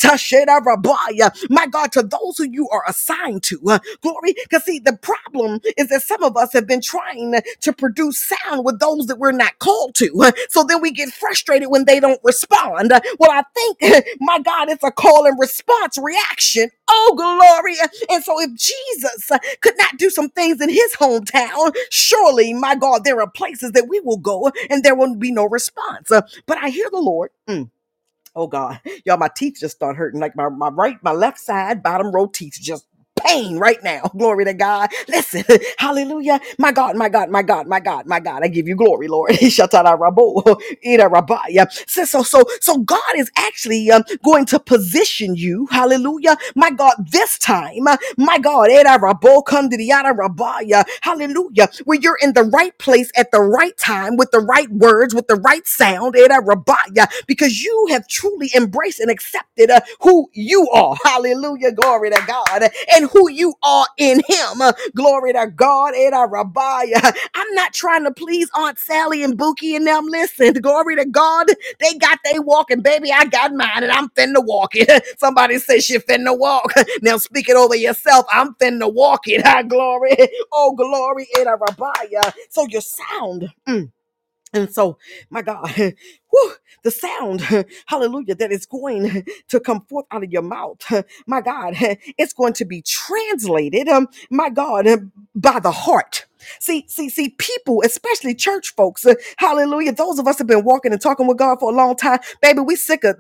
[1.50, 3.60] My God, to those who you are assigned to.
[3.68, 4.34] uh, Glory.
[4.34, 8.64] Because see, the problem is that some of us have been trying to produce sound
[8.64, 10.10] with those that we're not called to.
[10.22, 12.92] Uh, So then we get frustrated when they don't respond.
[13.18, 16.35] Well, I think, my God, it's a call and response reaction.
[16.88, 17.76] Oh, glory.
[18.10, 22.76] And so if Jesus uh, could not do some things in his hometown, surely, my
[22.76, 26.10] God, there are places that we will go and there will be no response.
[26.12, 27.30] Uh, But I hear the Lord.
[27.48, 27.70] Mm.
[28.34, 30.20] Oh God, y'all, my teeth just start hurting.
[30.20, 32.86] Like my, my right, my left side, bottom row teeth just
[33.24, 34.02] pain right now.
[34.16, 34.90] Glory to God.
[35.08, 35.44] Listen,
[35.78, 36.40] hallelujah.
[36.58, 38.42] My God, my God, my God, my God, my God.
[38.44, 39.30] I give you glory, Lord.
[41.10, 41.66] Rabaya.
[41.88, 42.44] So, so, so,
[42.78, 46.36] God is actually um, going to position you, hallelujah.
[46.54, 48.70] My God, this time, uh, my God,
[50.14, 50.84] rabaya.
[51.02, 55.14] hallelujah, where you're in the right place at the right time with the right words,
[55.14, 60.68] with the right sound, rabaya, because you have truly embraced and accepted uh, who you
[60.70, 60.96] are.
[61.04, 61.72] Hallelujah.
[61.72, 62.70] Glory to God.
[62.96, 64.60] And who you are in Him.
[64.62, 65.94] Uh, Glory to God.
[65.96, 67.14] Eda Rabbiah.
[67.34, 70.06] I'm not trying to please Aunt Sally and Buki and them.
[70.06, 71.48] Listen, glory to God.
[71.80, 73.12] They got they walking, baby.
[73.12, 75.04] I got mine and I'm finna walk it.
[75.18, 76.72] Somebody say she finna walk.
[77.02, 78.26] Now speak it over yourself.
[78.32, 79.42] I'm finna walk it.
[79.52, 80.16] Ah, glory.
[80.52, 81.28] Oh, glory.
[81.40, 82.32] Eda Rabbiah.
[82.50, 83.50] So your sound.
[83.68, 83.92] mm,
[84.52, 84.98] and so,
[85.30, 85.70] my God,
[86.84, 87.40] the sound,
[87.86, 90.80] hallelujah, that is going to come forth out of your mouth,
[91.26, 91.74] my God,
[92.18, 94.86] it's going to be translated, um, my God,
[95.34, 96.26] by the heart.
[96.60, 99.92] See, see, see, people, especially church folks, uh, hallelujah.
[99.92, 102.60] Those of us have been walking and talking with God for a long time, baby.
[102.60, 103.16] We sick of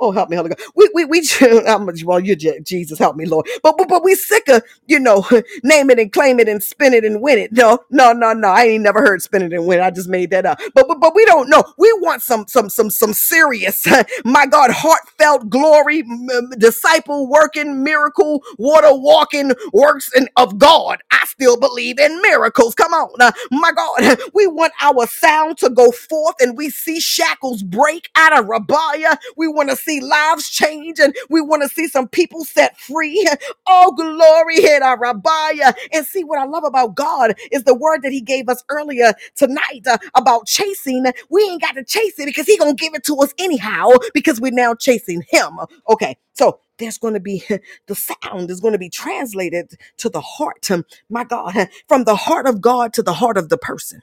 [0.00, 0.60] oh, help me, Holy God.
[0.74, 1.28] We, we, we.
[1.66, 3.46] I'm, well, you, Jesus, help me, Lord.
[3.62, 5.26] But, but, but we sick of, you know,
[5.62, 7.52] name it and claim it and spin it and win it.
[7.52, 8.48] No, no, no, no.
[8.48, 9.80] I ain't never heard spin it and win.
[9.80, 10.60] I just made that up.
[10.74, 11.64] But, but, but we don't know.
[11.78, 13.86] We want some, some, some, some serious,
[14.24, 21.00] my God, heartfelt glory, m- disciple working, miracle, water walking works of God.
[21.10, 22.74] I still believe in miracles.
[22.74, 24.18] Come on, uh, my God.
[24.34, 29.18] We want our sound to go forth and we see shackles break out of Rabiah.
[29.36, 33.28] We want to see lives change and we want to see some people set free.
[33.66, 35.74] Oh, glory hit our Rabiah.
[35.92, 39.14] And see what I love about God is the word that He gave us earlier
[39.36, 41.06] tonight uh, about chasing.
[41.30, 44.40] We ain't got to chase it because He gonna give it to us anyhow because
[44.40, 45.58] we're now chasing Him.
[45.88, 47.42] Okay, so there's going to be
[47.86, 50.70] the sound is going to be translated to the heart.
[50.70, 54.02] um, My God, from the heart of God to the heart of the person.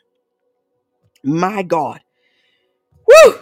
[1.23, 2.01] My God.
[3.07, 3.35] Woo!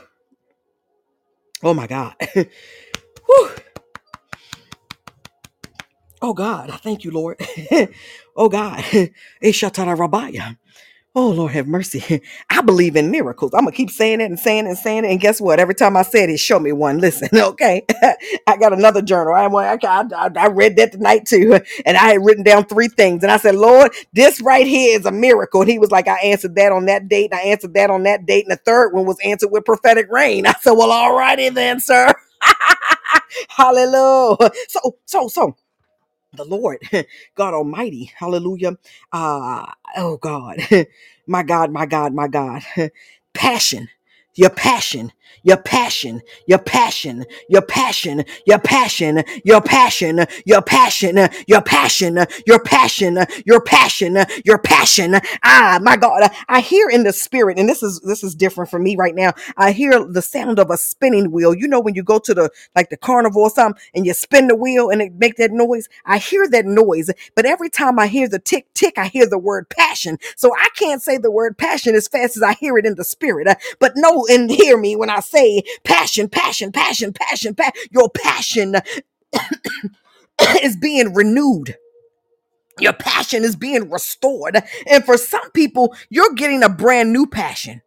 [1.63, 2.15] Oh my God.
[2.35, 3.49] Woo!
[6.21, 7.41] Oh God, I thank you, Lord.
[8.37, 8.83] oh God.
[11.13, 12.21] Oh Lord have mercy.
[12.49, 13.53] I believe in miracles.
[13.53, 15.11] I'm gonna keep saying it and saying it and saying it.
[15.11, 15.59] And guess what?
[15.59, 16.99] Every time I said it, show me one.
[17.01, 17.85] Listen, okay.
[18.47, 19.33] I got another journal.
[19.33, 21.59] I, I, I, I read that tonight too.
[21.85, 23.23] And I had written down three things.
[23.23, 25.61] And I said, Lord, this right here is a miracle.
[25.61, 28.03] And he was like, I answered that on that date, and I answered that on
[28.03, 28.45] that date.
[28.47, 30.47] And the third one was answered with prophetic rain.
[30.47, 32.13] I said, Well, all righty then, sir.
[33.49, 34.51] Hallelujah.
[34.69, 35.57] So, so, so
[36.33, 36.79] the Lord,
[37.35, 38.77] God Almighty, hallelujah.
[39.13, 39.67] Uh,
[39.97, 40.57] oh God,
[41.27, 42.63] my God, my God, my God.
[43.33, 43.89] Passion,
[44.35, 45.11] your passion,
[45.43, 51.17] your passion, your passion, your passion, your passion, your passion, your passion,
[51.47, 52.17] your passion,
[52.47, 55.15] your passion, your passion, your passion.
[55.43, 58.79] Ah, my God, I hear in the spirit, and this is this is different for
[58.79, 59.33] me right now.
[59.57, 61.55] I hear the sound of a spinning wheel.
[61.55, 64.47] You know when you go to the like the carnival or something and you spin
[64.49, 65.89] the wheel and it make that noise.
[66.05, 69.39] I hear that noise, but every time I hear the tick tick, I hear the
[69.39, 70.19] word passion.
[70.37, 73.05] So I can't say the word passion as fast as I hear it in the
[73.05, 73.47] spirit.
[73.47, 77.83] Uh, But know and hear me when I say passion, passion, passion, passion, passion.
[77.91, 78.75] Your passion
[80.63, 81.77] is being renewed.
[82.79, 84.61] Your passion is being restored.
[84.89, 87.81] And for some people, you're getting a brand new passion.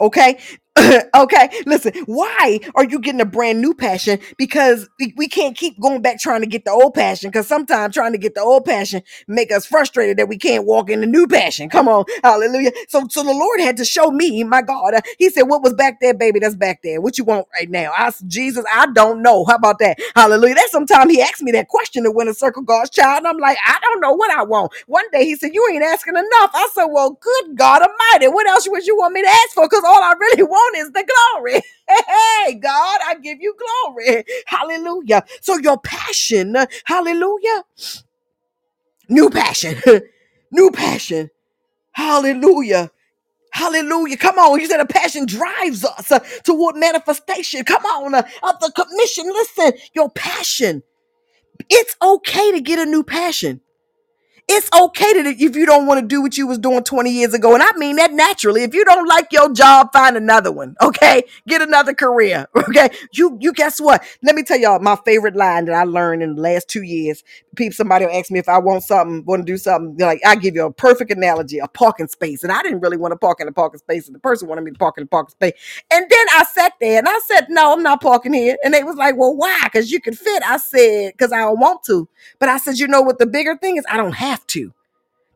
[0.00, 0.38] Okay.
[1.16, 1.50] okay.
[1.66, 4.20] Listen, why are you getting a brand new passion?
[4.38, 7.30] Because we, can't keep going back trying to get the old passion.
[7.30, 10.90] Because sometimes trying to get the old passion make us frustrated that we can't walk
[10.90, 11.70] in the new passion.
[11.70, 12.04] Come on.
[12.24, 12.72] Hallelujah.
[12.88, 14.94] So, so the Lord had to show me, my God.
[14.94, 16.40] uh, he said, What was back there, baby?
[16.40, 17.00] That's back there.
[17.00, 17.92] What you want right now?
[17.96, 19.44] I Jesus, I don't know.
[19.46, 19.98] How about that?
[20.16, 20.54] Hallelujah.
[20.54, 23.18] That's sometimes he asked me that question to win a circle God's child.
[23.18, 24.72] And I'm like, I don't know what I want.
[24.86, 26.50] One day he said, You ain't asking enough.
[26.54, 29.66] I said, Well, good God Almighty, what else would you want me to ask for?
[29.68, 31.62] Because all I really want is the glory.
[32.46, 33.54] Hey, God, I give you
[33.84, 34.24] glory.
[34.46, 35.24] Hallelujah.
[35.42, 37.64] So your passion, hallelujah,
[39.08, 39.76] new passion,
[40.52, 41.30] new passion.
[41.92, 42.90] Hallelujah.
[43.52, 44.16] Hallelujah.
[44.18, 44.60] Come on.
[44.60, 47.64] You said a passion drives us uh, toward manifestation.
[47.64, 48.14] Come on.
[48.14, 49.26] Uh, of the commission.
[49.26, 50.82] Listen, your passion.
[51.70, 53.60] It's okay to get a new passion.
[54.48, 57.34] It's okay to if you don't want to do what you was doing 20 years
[57.34, 57.54] ago.
[57.54, 58.62] And I mean that naturally.
[58.62, 60.76] If you don't like your job, find another one.
[60.82, 61.24] Okay.
[61.48, 62.46] Get another career.
[62.68, 62.90] Okay.
[63.12, 64.04] You you guess what?
[64.22, 67.24] Let me tell y'all my favorite line that I learned in the last two years.
[67.56, 69.96] People somebody will ask me if I want something, want to do something.
[69.96, 72.42] They're like, I give you a perfect analogy, a parking space.
[72.44, 74.62] And I didn't really want to park in a parking space, and the person wanted
[74.64, 75.54] me to park in a parking space.
[75.92, 78.58] And then I sat there and I said, No, I'm not parking here.
[78.64, 79.60] And they was like, Well, why?
[79.64, 80.42] Because you can fit.
[80.44, 82.08] I said, Because I don't want to.
[82.38, 83.86] But I said, you know what the bigger thing is?
[83.90, 84.72] I don't have to.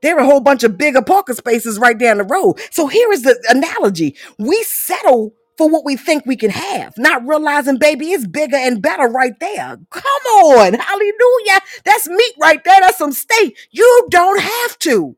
[0.03, 2.61] There are a whole bunch of bigger parking spaces right down the road.
[2.71, 4.17] So here is the analogy.
[4.39, 8.83] We settle for what we think we can have, not realizing, baby, it's bigger and
[8.83, 9.79] better right there.
[9.91, 10.05] Come
[10.37, 10.75] on.
[10.75, 11.61] Hallelujah.
[11.85, 12.81] That's meat right there.
[12.81, 13.59] That's some steak.
[13.73, 15.17] You don't have to.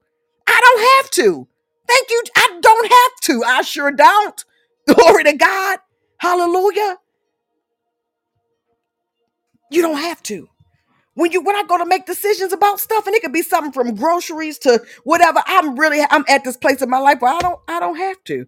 [0.49, 1.49] I don't have to.
[1.89, 2.23] Thank you.
[2.37, 3.45] I don't have to.
[3.45, 4.45] I sure don't.
[4.89, 5.79] Glory to God.
[6.19, 6.99] Hallelujah.
[9.71, 10.49] You don't have to
[11.15, 13.73] when you when I go to make decisions about stuff, and it could be something
[13.73, 15.43] from groceries to whatever.
[15.47, 18.23] I'm really I'm at this place in my life where I don't I don't have
[18.27, 18.47] to.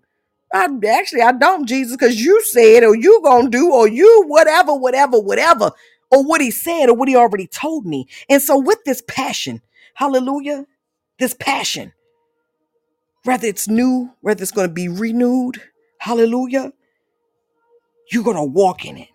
[0.55, 4.75] I actually I don't, Jesus, because you said or you gonna do or you whatever,
[4.75, 5.73] whatever, whatever,
[6.11, 8.09] or what he said or what he already told me.
[8.31, 9.63] And so with this passion,
[9.95, 10.67] hallelujah,
[11.19, 11.93] this passion,
[13.25, 15.63] whether it's new, whether it's gonna be renewed,
[15.99, 16.73] hallelujah,
[18.13, 19.07] you're gonna walk in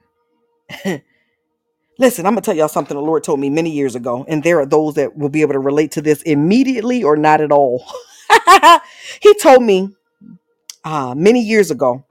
[0.86, 1.04] it.
[2.02, 4.60] Listen, I'm gonna tell y'all something the Lord told me many years ago, and there
[4.60, 7.86] are those that will be able to relate to this immediately or not at all.
[9.22, 9.90] he told me
[10.84, 12.04] uh, many years ago,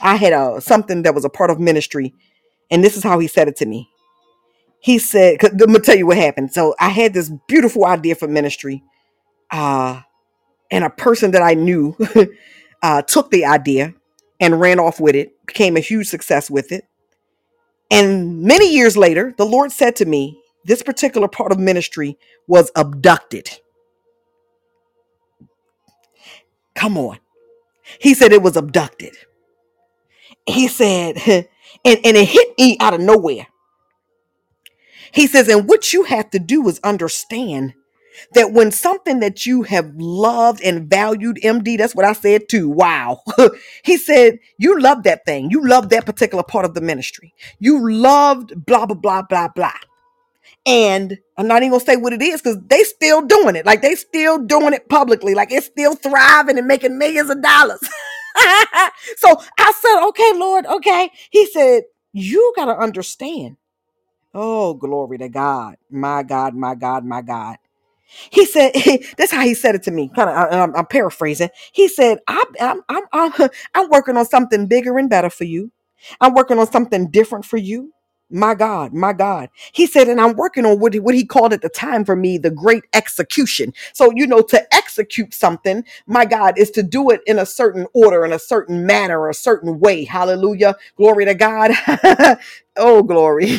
[0.00, 2.14] I had uh, something that was a part of ministry,
[2.70, 3.90] and this is how he said it to me.
[4.80, 8.26] He said, "I'm gonna tell you what happened." So I had this beautiful idea for
[8.26, 8.82] ministry,
[9.50, 10.00] uh,
[10.70, 11.94] and a person that I knew
[12.82, 13.92] uh, took the idea
[14.40, 16.88] and ran off with it, became a huge success with it
[17.90, 22.18] and many years later, the Lord said to me, this particular part of ministry
[22.48, 23.50] was abducted.
[26.74, 27.18] Come on.
[28.00, 29.14] He said it was abducted.
[30.46, 31.48] He said, and,
[32.04, 33.46] and it hit me out of nowhere.
[35.12, 37.74] He says, and what you have to do is understand
[38.34, 42.68] that when something that you have loved and valued, MD, that's what I said too.
[42.68, 43.20] Wow.
[43.84, 45.50] he said, You love that thing.
[45.50, 47.34] You love that particular part of the ministry.
[47.60, 49.72] You loved blah, blah, blah, blah, blah.
[50.66, 53.66] And I'm not even gonna say what it is because they still doing it.
[53.66, 55.34] Like they still doing it publicly.
[55.34, 57.80] Like it's still thriving and making millions of dollars.
[59.18, 61.10] so I said, okay, Lord, okay.
[61.30, 61.84] He said,
[62.14, 63.58] you gotta understand.
[64.34, 65.76] Oh, glory to God.
[65.90, 67.56] My God, my God, my God.
[68.30, 68.72] He said,
[69.18, 71.50] "That's how he said it to me." Kind of, I'm, I'm paraphrasing.
[71.72, 73.32] He said, I'm, I'm, I'm, I'm,
[73.74, 75.72] I'm working on something bigger and better for you.
[76.20, 77.92] I'm working on something different for you.
[78.30, 79.50] My God, my God.
[79.72, 82.38] He said, and I'm working on what, what he called at the time for me
[82.38, 83.72] the great execution.
[83.94, 87.86] So, you know, to execute something, my God, is to do it in a certain
[87.94, 90.04] order, in a certain manner, a certain way.
[90.04, 90.76] Hallelujah.
[90.96, 91.72] Glory to God.
[92.76, 93.58] oh, glory.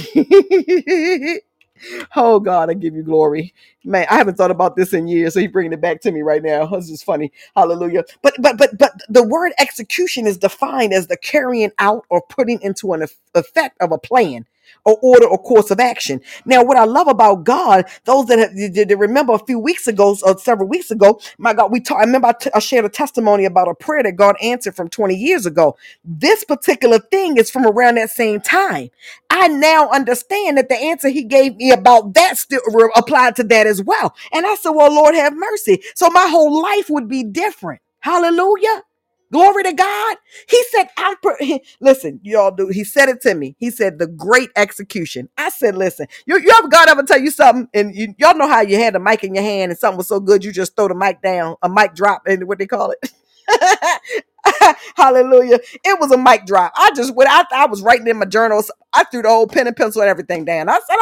[2.16, 3.54] Oh God, I give you glory,
[3.84, 4.08] man.
[4.10, 6.44] I haven't thought about this in years, so He's bringing it back to me right
[6.44, 6.68] now.
[6.68, 7.32] This is funny.
[7.56, 8.06] Hallelujah.
[8.24, 12.62] But but but but the word execution is defined as the carrying out or putting
[12.62, 13.04] into an
[13.36, 14.46] effect of a plan
[14.86, 16.22] or order or course of action.
[16.46, 20.18] Now, what I love about God, those that have, did remember a few weeks ago
[20.24, 22.02] or several weeks ago, my God, we talked.
[22.02, 24.90] I remember I, t- I shared a testimony about a prayer that God answered from
[24.90, 25.78] 20 years ago.
[26.06, 28.92] This particular thing is from around that same time.
[29.36, 32.62] I now understand that the answer He gave me about that still
[32.98, 34.16] applied to that as well.
[34.34, 35.84] And I said, Well, Lord, have mercy.
[35.96, 37.82] So my whole life would be different.
[38.02, 38.84] Hallelujah.
[39.32, 40.18] Glory to God.
[40.50, 42.70] He said, I'm pre- listen, y'all do.
[42.70, 43.56] He said it to me.
[43.60, 45.30] He said, the great execution.
[45.38, 47.70] I said, listen, you, you ever God ever tell you something?
[47.74, 50.08] And you, y'all know how you had a mic in your hand and something was
[50.10, 52.92] so good, you just throw the mic down, a mic drop, and what they call
[52.94, 53.12] it.
[54.98, 55.60] Hallelujah.
[55.86, 56.74] It was a mic drop.
[56.76, 58.72] I just went out, I was writing in my journals.
[58.94, 60.70] I threw the old pen and pencil and everything down.
[60.70, 60.98] I said,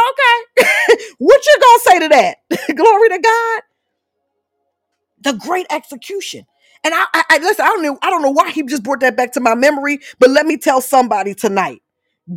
[0.66, 2.38] okay, what you gonna say to that?
[2.78, 3.62] Glory to God
[5.22, 6.46] the great execution.
[6.86, 7.66] And I, I, I listen.
[7.66, 8.00] I don't know.
[8.04, 10.00] I don't know why he just brought that back to my memory.
[10.20, 11.82] But let me tell somebody tonight: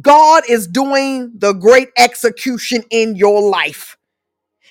[0.03, 3.99] God is doing the great execution in your life.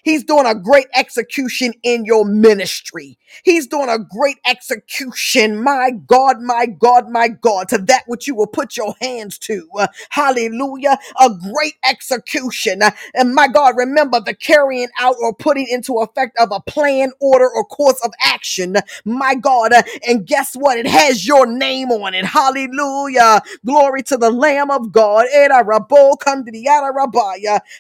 [0.06, 3.20] He's doing a great execution in your ministry.
[3.45, 8.36] He's doing a great execution, my God, my God, my God, to that which you
[8.36, 9.70] will put your hands to.
[9.78, 10.99] Uh, hallelujah.
[11.22, 12.84] A great execution.
[12.84, 17.14] Uh, and my God, remember the carrying out or putting into effect of a plan,
[17.22, 18.78] order, or course of action.
[19.06, 19.74] My God.
[19.74, 20.80] Uh, and guess what?
[20.80, 22.26] It has your name on it.
[22.26, 23.41] Hallelujah.
[23.66, 25.28] Glory to the Lamb of God.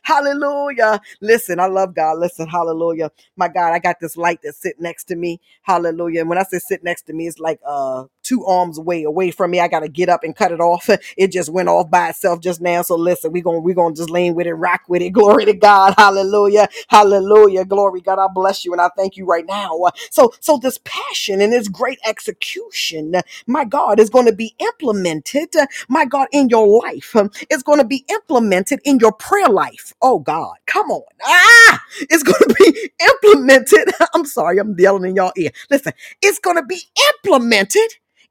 [0.03, 1.01] Hallelujah.
[1.21, 2.14] Listen, I love God.
[2.15, 3.11] Listen, hallelujah.
[3.37, 5.41] My God, I got this light that's sitting next to me.
[5.63, 6.21] Hallelujah.
[6.21, 9.31] And when I say sit next to me, it's like uh two arms away away
[9.31, 9.61] from me.
[9.61, 10.89] I gotta get up and cut it off.
[11.17, 12.83] It just went off by itself just now.
[12.83, 15.11] So listen, we're gonna we're gonna just lean with it, rock with it.
[15.13, 15.95] Glory to God.
[15.97, 16.69] Hallelujah.
[16.89, 17.65] Hallelujah.
[17.65, 18.19] Glory God.
[18.19, 19.79] I bless you and I thank you right now.
[20.11, 23.15] So so this passion and this great execution,
[23.47, 25.55] my God, is to be implemented,
[25.89, 27.15] my God, in your life.
[27.51, 29.93] It's to be implemented in your prayer life.
[30.01, 31.03] Oh God, come on.
[31.25, 33.93] Ah, it's to be implemented.
[34.15, 35.51] I'm sorry, I'm yelling in y'all ear.
[35.71, 36.81] Listen, it's to be
[37.15, 37.81] implemented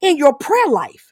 [0.03, 1.07] in your prayer life.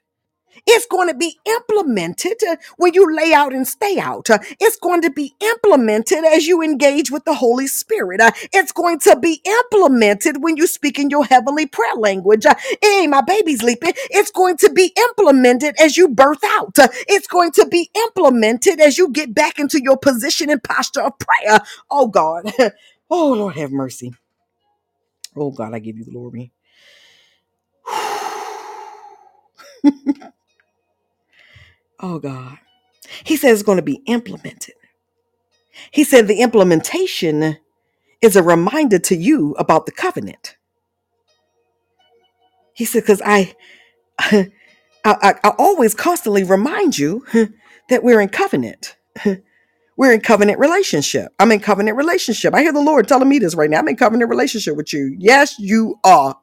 [0.66, 4.30] It's going to be implemented uh, when you lay out and stay out.
[4.30, 8.22] Uh, It's going to be implemented as you engage with the Holy Spirit.
[8.22, 12.46] Uh, It's going to be implemented when you speak in your heavenly prayer language.
[12.82, 13.94] Hey, my baby's leaping.
[14.10, 16.78] It's going to be implemented as you birth out.
[17.08, 21.14] It's going to be implemented as you get back into your position and posture of
[21.20, 21.60] prayer.
[21.90, 22.52] Oh, God.
[23.14, 24.14] Oh, Lord, have mercy.
[25.36, 26.52] Oh, God, I give you glory.
[32.00, 32.58] Oh, God.
[33.24, 34.74] He says it's going to be implemented.
[35.90, 37.58] He said the implementation
[38.22, 40.56] is a reminder to you about the covenant.
[42.74, 43.54] He said, because I,
[44.20, 44.46] I,
[45.04, 47.26] I, always constantly remind you
[47.90, 48.96] that we're in covenant.
[49.96, 51.32] We're in covenant relationship.
[51.38, 52.54] I'm in covenant relationship.
[52.54, 53.78] I hear the Lord telling me this right now.
[53.78, 55.14] I'm in covenant relationship with you.
[55.18, 56.36] Yes, you are.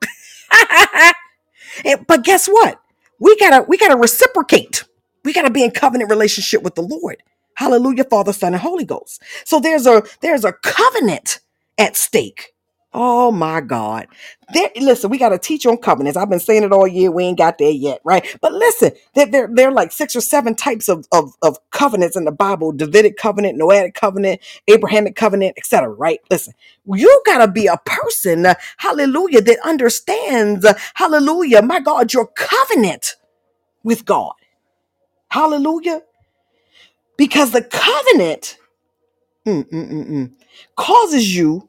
[2.07, 2.81] But guess what?
[3.20, 4.86] We gotta we gotta reciprocate.
[5.26, 7.24] We gotta be in covenant relationship with the Lord.
[7.55, 9.24] Hallelujah, Father, Son, and Holy Ghost.
[9.45, 11.39] So there's a there's a covenant
[11.80, 12.53] at stake.
[12.93, 14.07] Oh my God.
[14.53, 16.17] There, listen, we got to teach on covenants.
[16.17, 17.11] I've been saying it all year.
[17.11, 18.25] We ain't got there yet, right?
[18.41, 22.17] But listen, there, there, there are like six or seven types of, of, of covenants
[22.17, 25.89] in the Bible Davidic covenant, Noahic covenant, Abrahamic covenant, etc.
[25.89, 26.19] right?
[26.31, 26.53] Listen,
[26.85, 32.27] you got to be a person, uh, hallelujah, that understands, uh, hallelujah, my God, your
[32.27, 33.15] covenant
[33.83, 34.33] with God.
[35.29, 36.03] Hallelujah.
[37.17, 38.57] Because the covenant
[39.47, 40.33] mm, mm, mm,
[40.77, 41.68] causes you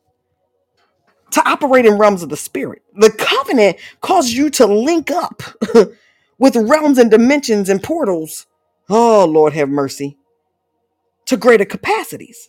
[1.63, 2.83] operate in realms of the spirit.
[2.95, 5.43] The covenant causes you to link up
[6.39, 8.47] with realms and dimensions and portals.
[8.89, 10.17] Oh, Lord, have mercy
[11.27, 12.49] to greater capacities.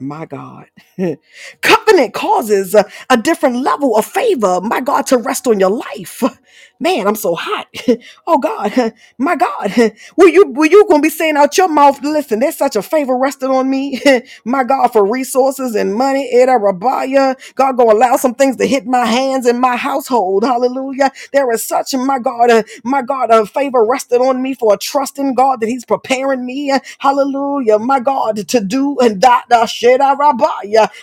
[0.00, 0.66] My God.
[1.62, 6.22] Covenant causes a, a different level of favor, my God, to rest on your life.
[6.80, 7.68] Man, I'm so hot.
[8.26, 9.72] Oh God, my God.
[10.16, 13.16] Will you will you gonna be saying out your mouth, listen, there's such a favor
[13.18, 14.00] resting on me,
[14.44, 16.28] my God, for resources and money.
[16.34, 17.36] Eda Rabaya.
[17.54, 20.44] God gonna allow some things to hit my hands in my household.
[20.44, 21.12] Hallelujah.
[21.32, 24.78] There is such, my God, uh, my God, a favor rested on me for a
[24.78, 26.72] trust in God that He's preparing me.
[26.98, 27.78] Hallelujah.
[27.78, 29.46] My God, to do and that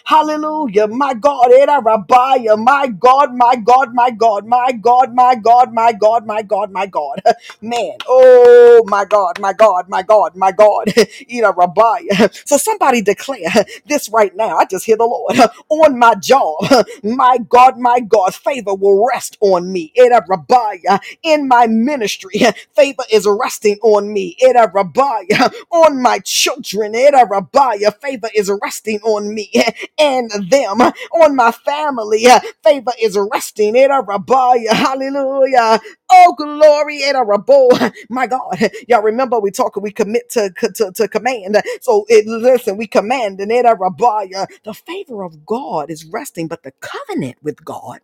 [0.05, 0.87] Hallelujah.
[0.87, 2.57] My God, rabaya.
[2.63, 6.85] My God, my God, my God, my God, my God, my God, my God, my
[6.87, 7.21] God.
[7.61, 10.87] Man, oh my God, my God, my God, my God.
[10.87, 12.47] Rabaya.
[12.47, 14.57] So somebody declare this right now.
[14.57, 15.37] I just hear the Lord
[15.69, 16.55] on my job.
[17.03, 19.93] My God, my God, favor will rest on me.
[19.97, 22.41] Rabaya in my ministry.
[22.75, 24.37] Favor is resting on me.
[24.43, 26.93] Rabaya on my children.
[26.93, 27.95] Rabaya.
[28.01, 28.72] Favor is resting
[29.03, 29.51] on me
[29.99, 30.81] and them.
[30.81, 32.27] On my family.
[32.27, 33.75] Uh, favor is resting.
[33.75, 34.69] Eda rabaya.
[34.71, 35.79] Hallelujah.
[36.11, 36.97] Oh, glory.
[36.97, 37.93] Eda rabo.
[38.09, 38.57] My God.
[38.87, 41.57] Y'all remember we talk, we commit to, to, to command.
[41.81, 44.47] So it, listen, we command and Eda rabaya.
[44.63, 47.99] The favor of God is resting, but the covenant with God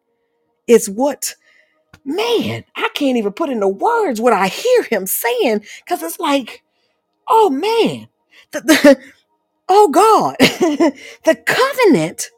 [0.67, 1.35] is what
[2.05, 6.63] man, I can't even put into words what I hear him saying because it's like,
[7.27, 8.09] oh man,
[8.51, 8.99] the, the-
[9.69, 12.29] oh God, the covenant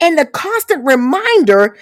[0.00, 1.76] and the constant reminder.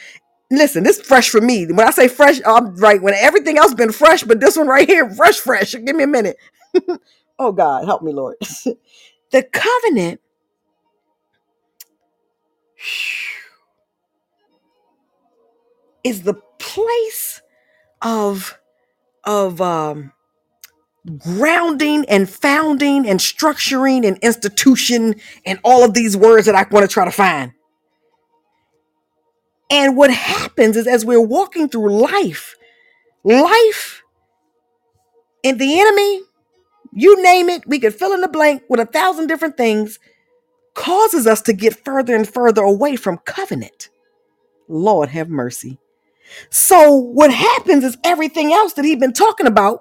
[0.51, 1.67] Listen, this is fresh for me.
[1.67, 3.03] When I say fresh, I'm right.
[3.03, 5.73] When everything else been fresh, but this one right here, fresh, fresh.
[5.75, 6.37] Give me a minute.
[7.41, 8.37] oh God, help me, Lord.
[9.33, 10.21] the covenant
[16.05, 17.43] is the place
[18.03, 18.59] of
[19.25, 20.13] of um
[21.09, 25.15] grounding and founding and structuring and institution
[25.47, 27.53] and all of these words that I want to try to find.
[29.71, 32.57] And what happens is as we're walking through life,
[33.25, 34.03] life
[35.45, 36.23] and the enemy,
[36.93, 39.99] you name it, we could fill in the blank with a thousand different things,
[40.75, 43.91] causes us to get further and further away from covenant.
[44.69, 45.79] Lord have mercy.
[46.51, 49.81] So what happens is everything else that he's been talking about,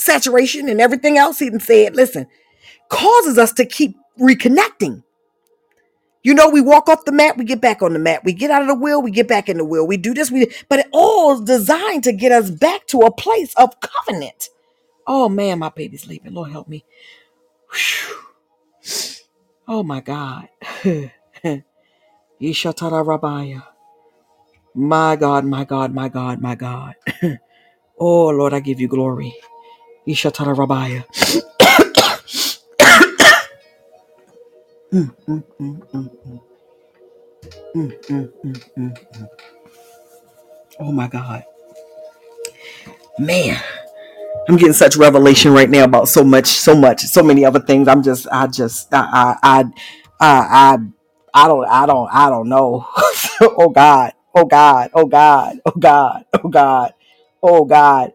[0.00, 2.26] saturation and everything else he said, listen,
[2.90, 5.02] causes us to keep reconnecting
[6.22, 8.22] You know, we walk off the mat, we get back on the mat.
[8.24, 9.86] We get out of the wheel, we get back in the wheel.
[9.86, 13.12] We do this, we but it all is designed to get us back to a
[13.12, 14.50] place of covenant.
[15.06, 16.34] Oh man, my baby's sleeping.
[16.34, 16.84] Lord help me.
[17.72, 18.16] Whew.
[19.68, 20.48] Oh my God.
[23.04, 23.64] Rabaya.
[24.74, 26.94] My God, my God, my God, my God.
[27.98, 29.34] oh Lord, I give you glory.
[30.08, 31.04] Ishatara Rabaya.
[40.80, 41.44] Oh my God.
[43.18, 43.58] Man.
[44.48, 47.88] I'm getting such revelation right now about so much, so much, so many other things.
[47.88, 49.64] I'm just, I just, I, I,
[50.20, 50.78] I, I,
[51.34, 52.86] I don't, I don't, I don't know.
[53.42, 56.94] oh God, oh God, oh God, oh God, oh God,
[57.42, 58.12] oh God,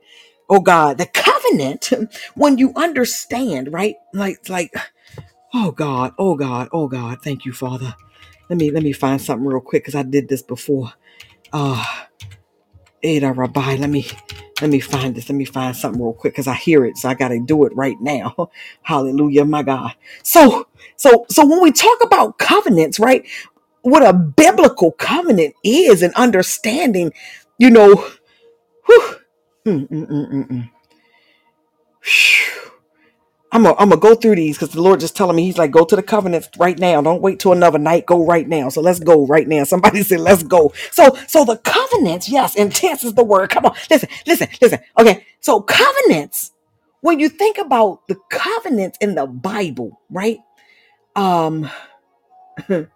[0.49, 0.99] oh God.
[0.99, 1.07] The
[1.49, 1.93] covenant,
[2.35, 3.95] when you understand, right?
[4.13, 4.73] Like, like,
[5.53, 7.19] oh God, oh God, oh God.
[7.23, 7.95] Thank you, Father.
[8.49, 10.93] Let me, let me find something real quick because I did this before.
[11.53, 11.97] Ah.
[13.03, 14.05] Ada Rabbi, let me
[14.61, 15.29] let me find this.
[15.29, 17.75] Let me find something real quick because I hear it, so I gotta do it
[17.75, 18.51] right now.
[18.83, 19.93] Hallelujah, my God.
[20.23, 20.67] So,
[20.97, 23.25] so, so when we talk about covenants, right?
[23.83, 27.13] What a biblical covenant is, and understanding,
[27.57, 27.95] you know,
[28.85, 29.15] whew,
[29.65, 30.69] mm, mm, mm, mm, mm.
[33.51, 35.71] I'm gonna I'm gonna go through these because the Lord just telling me He's like,
[35.71, 37.01] go to the covenants right now.
[37.01, 38.05] Don't wait till another night.
[38.05, 38.69] Go right now.
[38.69, 39.63] So let's go right now.
[39.65, 40.73] Somebody said, let's go.
[40.91, 43.49] So so the covenants, yes, intense is the word.
[43.49, 44.79] Come on, listen, listen, listen.
[44.99, 46.51] Okay, so covenants.
[47.01, 50.39] When you think about the covenants in the Bible, right?
[51.15, 51.69] Um,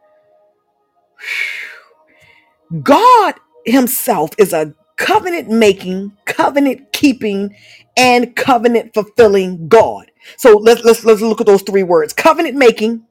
[2.84, 3.36] God
[3.66, 7.56] Himself is a covenant making, covenant keeping,
[7.98, 10.12] and covenant fulfilling God.
[10.38, 13.06] So let's let's let's look at those three words: covenant making,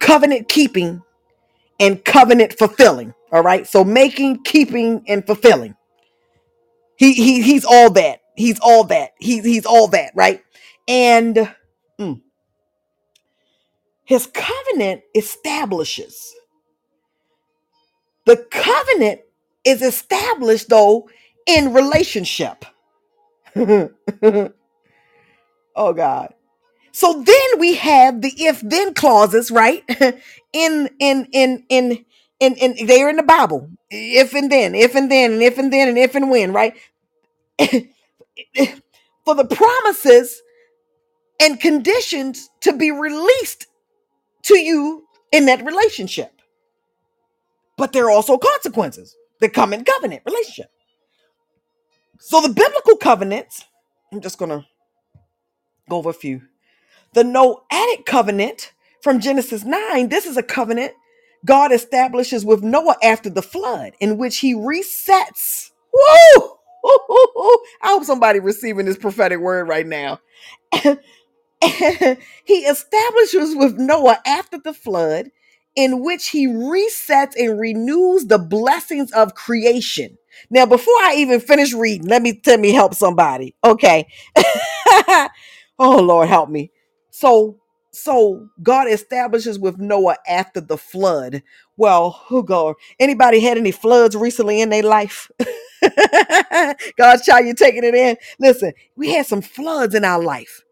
[0.00, 1.02] covenant keeping,
[1.80, 3.14] and covenant fulfilling.
[3.32, 3.66] All right.
[3.66, 5.76] So making, keeping, and fulfilling.
[6.96, 8.20] He he he's all that.
[8.36, 9.12] He's all that.
[9.20, 10.42] He's he's all that, right?
[10.88, 11.54] And
[12.00, 12.22] mm,
[14.04, 16.34] his covenant establishes.
[18.26, 19.22] The covenant
[19.64, 21.08] is established though
[21.46, 22.64] in relationship.
[25.76, 26.34] oh God.
[26.92, 29.84] So then we have the if then clauses, right?
[30.52, 32.04] in in in in
[32.40, 33.70] in in they're in the Bible.
[33.90, 36.74] If and then, if and then, and if and then, and if and when, right?
[39.26, 40.42] For the promises
[41.40, 43.66] and conditions to be released
[44.44, 46.32] to you in that relationship.
[47.78, 50.70] But there are also consequences that come in covenant relationship.
[52.20, 53.64] So the biblical covenants,
[54.12, 54.66] I'm just gonna
[55.90, 56.42] go over a few.
[57.14, 58.72] The Noahic covenant
[59.02, 60.92] from Genesis 9, this is a covenant
[61.44, 65.70] God establishes with Noah after the flood, in which he resets.
[65.92, 66.50] Woo!
[67.82, 70.20] I hope somebody receiving this prophetic word right now.
[71.64, 75.30] he establishes with Noah after the flood,
[75.76, 80.18] in which he resets and renews the blessings of creation.
[80.50, 83.54] Now, before I even finish reading, let me let me help somebody.
[83.64, 84.06] Okay.
[85.78, 86.72] oh Lord, help me.
[87.10, 87.58] So
[87.92, 91.42] so God establishes with Noah after the flood.
[91.76, 92.74] Well, oh, who go?
[93.00, 95.30] Anybody had any floods recently in their life?
[96.98, 98.16] God's child, you taking it in.
[98.40, 100.63] Listen, we had some floods in our life.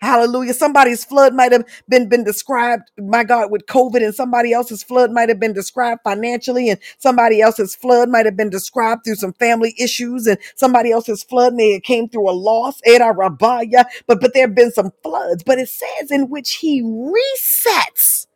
[0.00, 0.54] Hallelujah.
[0.54, 5.10] Somebody's flood might have been, been described, my God, with COVID, and somebody else's flood
[5.12, 9.32] might have been described financially, and somebody else's flood might have been described through some
[9.34, 14.20] family issues, and somebody else's flood may have came through a loss, Era Rabaya, but
[14.20, 15.42] but there have been some floods.
[15.42, 18.28] But it says in which he resets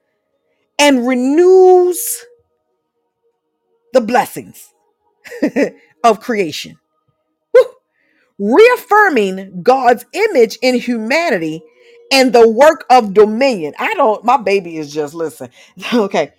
[0.79, 2.27] and renews
[3.93, 4.73] the blessings
[6.05, 6.79] of creation
[8.43, 11.63] reaffirming God's image in humanity
[12.13, 13.75] and the work of dominion.
[13.79, 15.51] I don't, my baby is just, listen.
[15.95, 16.33] Okay.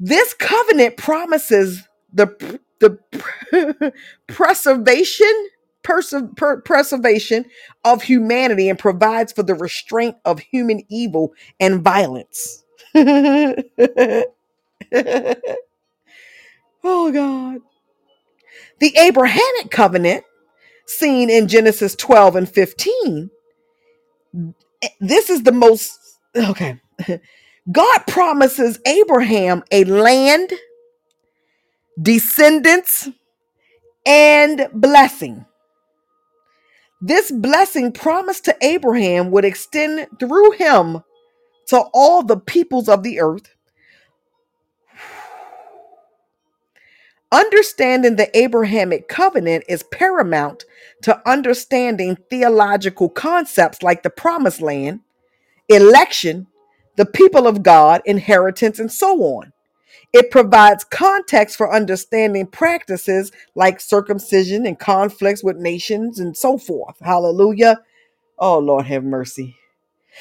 [0.00, 1.82] This covenant promises
[2.12, 3.92] the, the
[4.28, 5.48] preservation,
[5.84, 7.46] perse- per- preservation
[7.84, 12.64] of humanity and provides for the restraint of human evil and violence.
[12.94, 14.24] oh
[16.84, 17.60] God.
[18.80, 20.24] The Abrahamic covenant
[20.92, 23.30] seen in Genesis 12 and 15,
[24.82, 25.98] eh, this is the most
[26.36, 26.80] okay.
[27.72, 30.52] God promises Abraham a land,
[32.00, 33.08] descendants,
[34.06, 35.46] and blessing.
[37.00, 41.02] This blessing promised to Abraham would extend through him
[41.68, 43.51] to all the peoples of the earth,
[47.32, 50.66] Understanding the Abrahamic covenant is paramount
[51.04, 55.00] to understanding theological concepts like the promised land,
[55.68, 56.48] election,
[56.96, 59.52] the people of God, inheritance, and so on.
[60.12, 66.96] It provides context for understanding practices like circumcision and conflicts with nations and so forth.
[67.00, 67.80] Hallelujah.
[68.38, 69.56] Oh, Lord, have mercy.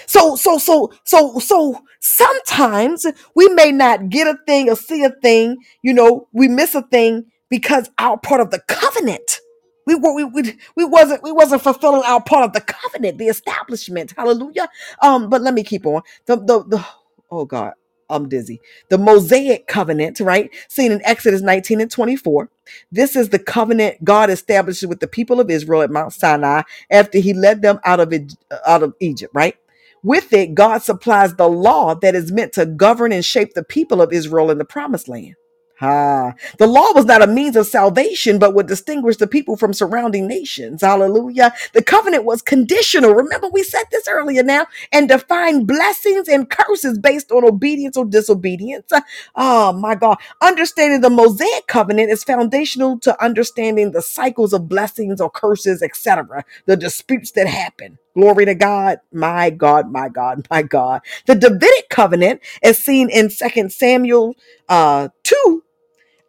[0.07, 3.05] So, so, so, so, so sometimes
[3.35, 6.83] we may not get a thing or see a thing, you know, we miss a
[6.83, 9.39] thing because our part of the covenant.
[9.87, 13.27] We, were- we, we, we wasn't we wasn't fulfilling our part of the covenant, the
[13.27, 14.13] establishment.
[14.17, 14.69] Hallelujah.
[15.01, 16.03] Um, but let me keep on.
[16.27, 16.85] The the, the
[17.31, 17.73] oh God,
[18.09, 18.61] I'm dizzy.
[18.89, 20.51] The Mosaic covenant, right?
[20.69, 22.49] Seen in Exodus 19 and 24.
[22.91, 27.19] This is the covenant God established with the people of Israel at Mount Sinai after
[27.19, 28.35] he led them out of it,
[28.67, 29.55] out of Egypt, right?
[30.03, 34.01] With it, God supplies the law that is meant to govern and shape the people
[34.01, 35.35] of Israel in the promised land.
[35.81, 39.73] Ah, the law was not a means of salvation, but would distinguish the people from
[39.73, 40.81] surrounding nations.
[40.81, 41.53] Hallelujah.
[41.73, 43.13] The covenant was conditional.
[43.13, 48.05] Remember, we said this earlier now, and defined blessings and curses based on obedience or
[48.05, 48.91] disobedience.
[49.35, 50.17] Oh, my God.
[50.41, 56.45] Understanding the Mosaic covenant is foundational to understanding the cycles of blessings or curses, etc.,
[56.67, 57.97] the disputes that happen.
[58.15, 58.99] Glory to God.
[59.13, 61.01] My God, my God, my God.
[61.27, 64.35] The Davidic covenant, is seen in Second Samuel
[64.69, 65.63] uh, 2,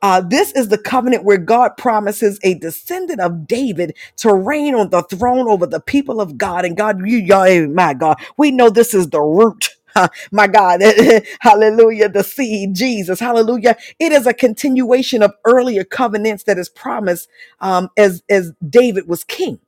[0.02, 4.90] uh, this is the covenant where God promises a descendant of David to reign on
[4.90, 6.64] the throne over the people of God.
[6.66, 9.70] And God, you, y'all, my God, we know this is the root.
[10.32, 10.82] My God,
[11.40, 13.76] hallelujah, the seed, Jesus, hallelujah.
[13.98, 17.28] It is a continuation of earlier covenants that is promised
[17.60, 19.60] um, as, as David was king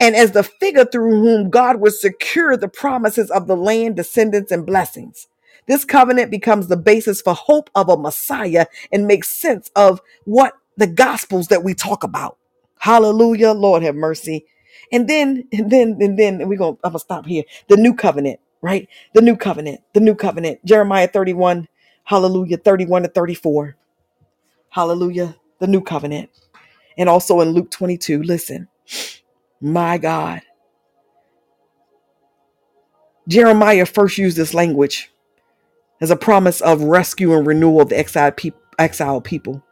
[0.00, 4.52] and as the figure through whom God would secure the promises of the land, descendants,
[4.52, 5.28] and blessings.
[5.70, 10.54] This covenant becomes the basis for hope of a Messiah and makes sense of what
[10.76, 12.38] the gospels that we talk about.
[12.80, 13.52] Hallelujah.
[13.52, 14.46] Lord have mercy.
[14.90, 17.44] And then, and then, and then we're gonna I'm gonna stop here.
[17.68, 18.88] The new covenant, right?
[19.14, 20.58] The new covenant, the new covenant.
[20.64, 21.68] Jeremiah 31,
[22.02, 23.76] hallelujah, 31 to 34.
[24.70, 25.36] Hallelujah.
[25.60, 26.30] The new covenant.
[26.98, 28.66] And also in Luke 22, listen,
[29.60, 30.42] my God.
[33.28, 35.12] Jeremiah first used this language
[36.00, 39.62] as a promise of rescue and renewal of the exiled, peop- exiled people.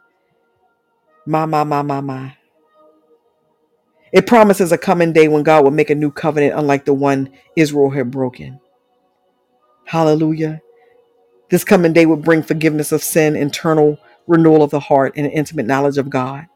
[1.26, 2.36] My, my, my, my, my.
[4.12, 7.30] It promises a coming day when God will make a new covenant unlike the one
[7.56, 8.60] Israel had broken.
[9.84, 10.60] Hallelujah.
[11.50, 15.32] This coming day would bring forgiveness of sin, internal renewal of the heart, and an
[15.32, 16.46] intimate knowledge of God.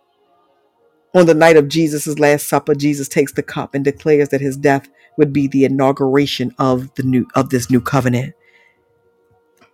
[1.14, 4.56] On the night of Jesus' last supper, Jesus takes the cup and declares that his
[4.56, 4.88] death
[5.18, 8.34] would be the inauguration of the new of this new covenant.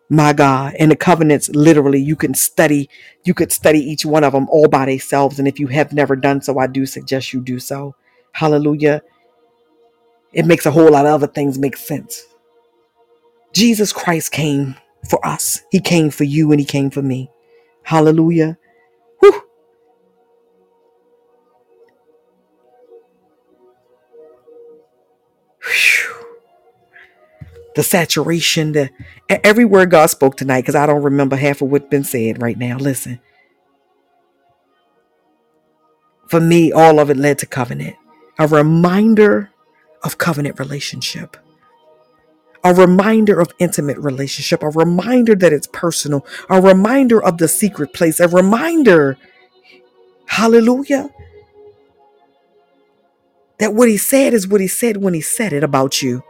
[0.09, 0.75] My God.
[0.79, 2.89] And the covenants, literally, you can study,
[3.25, 5.39] you could study each one of them all by themselves.
[5.39, 7.95] And if you have never done so, I do suggest you do so.
[8.33, 9.03] Hallelujah.
[10.33, 12.25] It makes a whole lot of other things make sense.
[13.53, 14.77] Jesus Christ came
[15.09, 15.63] for us.
[15.71, 17.31] He came for you and he came for me.
[17.83, 18.59] Hallelujah.
[27.79, 28.91] The saturation, the
[29.31, 32.59] every word God spoke tonight, because I don't remember half of what's been said right
[32.59, 32.77] now.
[32.77, 33.21] Listen,
[36.27, 37.95] for me, all of it led to covenant.
[38.37, 39.53] A reminder
[40.03, 41.37] of covenant relationship
[42.65, 47.93] a reminder of intimate relationship, a reminder that it's personal, a reminder of the secret
[47.93, 49.17] place, a reminder,
[50.27, 51.11] hallelujah,
[53.59, 56.25] that what he said is what he said when he said it about you.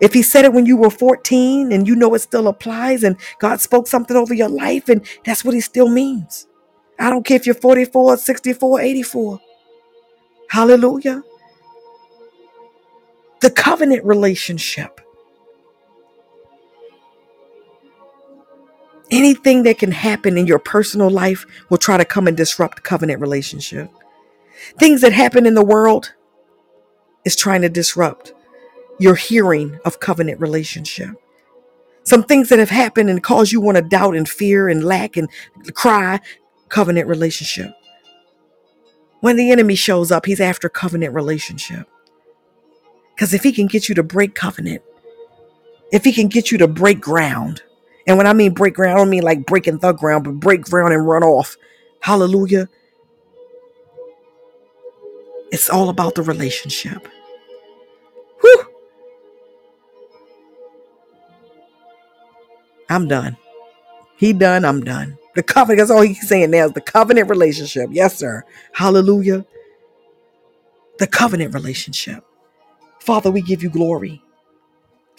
[0.00, 3.16] If he said it when you were 14 and you know it still applies and
[3.40, 6.46] God spoke something over your life and that's what he still means.
[6.98, 9.40] I don't care if you're 44, 64, 84.
[10.50, 11.22] Hallelujah.
[13.40, 15.00] The covenant relationship.
[19.10, 23.20] Anything that can happen in your personal life will try to come and disrupt covenant
[23.20, 23.90] relationship.
[24.78, 26.14] Things that happen in the world
[27.24, 28.32] is trying to disrupt
[28.98, 31.10] your hearing of covenant relationship.
[32.04, 35.16] Some things that have happened and cause you want to doubt and fear and lack
[35.16, 35.28] and
[35.74, 36.20] cry
[36.68, 37.72] covenant relationship.
[39.20, 41.88] When the enemy shows up, he's after covenant relationship.
[43.14, 44.82] Because if he can get you to break covenant,
[45.90, 47.62] if he can get you to break ground,
[48.06, 50.62] and when I mean break ground, I don't mean like breaking the ground, but break
[50.62, 51.56] ground and run off.
[52.00, 52.68] Hallelujah.
[55.50, 57.08] It's all about the relationship.
[58.40, 58.64] Whew.
[62.90, 63.36] I'm done.
[64.16, 65.18] He done, I'm done.
[65.36, 67.90] The covenant, that's all he's saying now is the covenant relationship.
[67.92, 68.44] Yes, sir.
[68.72, 69.46] Hallelujah.
[70.98, 72.24] The covenant relationship.
[73.00, 74.22] Father, we give you glory.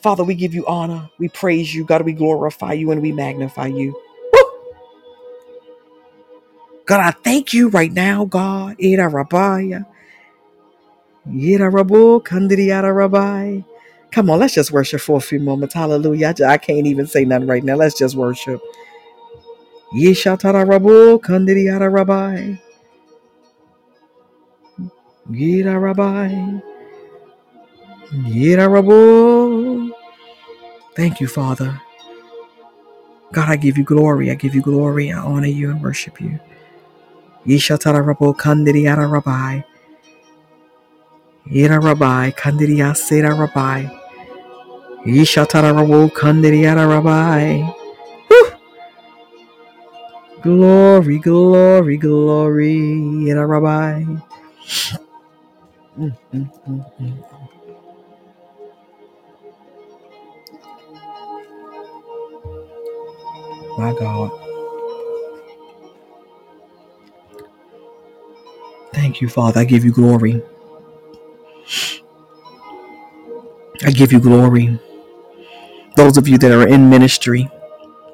[0.02, 1.10] Father, we give you honor.
[1.20, 1.86] We praise you.
[1.86, 3.94] God, we glorify you and we magnify you.
[4.34, 4.64] Woo!
[6.86, 8.78] God, I thank you right now, God.
[8.84, 9.86] Ira Rabaya.
[11.32, 12.24] Ira Rabu
[12.96, 13.62] Rabbi.
[14.12, 15.76] Come on, let's just worship for a few moments.
[15.76, 16.34] Hallelujah.
[16.42, 17.76] I I can't even say nothing right now.
[17.76, 18.62] Let's just worship.
[19.96, 22.56] Yeshatara Rabu Kandriyara Rabbi.
[25.34, 26.60] Ira Rabbi.
[28.28, 29.92] Ira Rabu.
[30.96, 31.82] Thank you, Father.
[33.34, 34.32] God, I give you glory.
[34.32, 35.12] I give you glory.
[35.12, 36.40] I honor you and worship you.
[37.48, 39.62] Yeshatara Rabu Kandriyara Rabbi.
[41.52, 43.86] Ira Rabbi, Kandiria Sera Rabbi,
[46.88, 47.64] Rabbi.
[50.44, 54.06] Glory, glory, glory, Ira Rabbi.
[63.78, 64.32] My God.
[68.94, 69.62] Thank you, Father.
[69.62, 70.42] I give you glory.
[73.86, 74.80] I give you glory.
[75.96, 77.50] Those of you that are in ministry,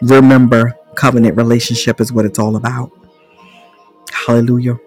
[0.01, 2.91] remember covenant relationship is what it's all about.
[4.11, 4.79] Hallelujah.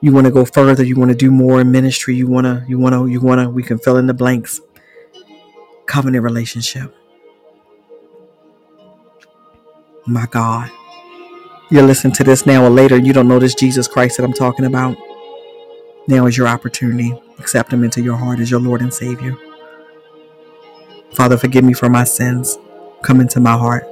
[0.00, 2.64] You want to go further, you want to do more in ministry, you want to,
[2.68, 4.60] you want to, you want to, we can fill in the blanks.
[5.86, 6.94] Covenant relationship.
[10.06, 10.70] My God.
[11.70, 14.32] You're listening to this now or later, you don't know this Jesus Christ that I'm
[14.32, 14.96] talking about.
[16.06, 17.12] Now is your opportunity.
[17.38, 19.36] Accept him into your heart as your Lord and Savior.
[21.14, 22.58] Father, forgive me for my sins.
[23.02, 23.84] Come into my heart.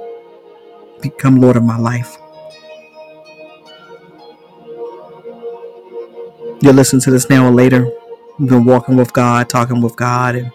[1.01, 2.17] Become Lord of my life.
[6.61, 7.91] You'll listen to this now or later.
[8.39, 10.51] You've been walking with God, talking with God, and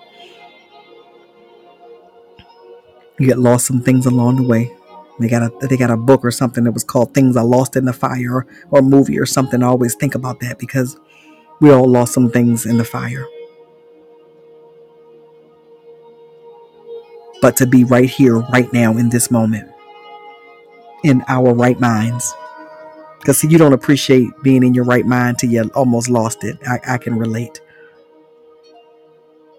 [3.18, 4.72] you get lost some things along the way.
[5.20, 7.76] They got a they got a book or something that was called Things I Lost
[7.76, 9.62] in the Fire or a movie or something.
[9.62, 10.96] I always think about that because
[11.60, 13.26] we all lost some things in the fire.
[17.42, 19.70] But to be right here, right now, in this moment,
[21.04, 22.34] in our right minds.
[23.20, 26.58] Because see, you don't appreciate being in your right mind till you almost lost it.
[26.66, 27.60] I, I can relate.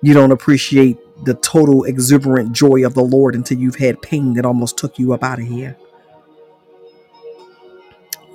[0.01, 4.45] You don't appreciate the total exuberant joy of the Lord until you've had pain that
[4.45, 5.77] almost took you up out of here.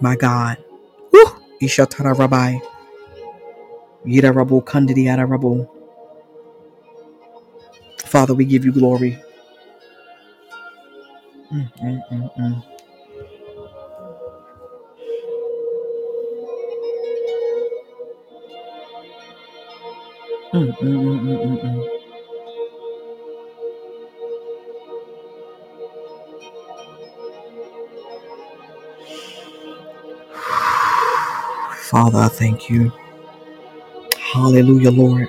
[0.00, 0.58] My God.
[1.62, 2.58] Ishatara Rabbi.
[4.06, 5.68] Yida Rabu Kandidi Yada Rabu.
[7.98, 9.18] Father, we give you glory.
[11.50, 11.64] Father,
[32.18, 32.92] I thank you.
[34.18, 35.28] Hallelujah, Lord.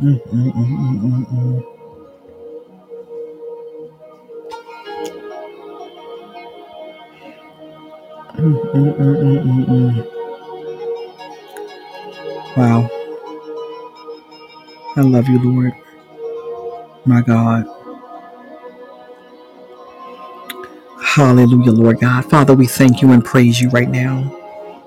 [0.00, 1.77] Mm, mm, mm, mm, mm, mm.
[12.56, 12.90] Wow.
[14.96, 15.72] I love you, Lord.
[17.06, 17.66] My God.
[21.02, 22.24] Hallelujah, Lord God.
[22.30, 24.44] Father, we thank you and praise you right now.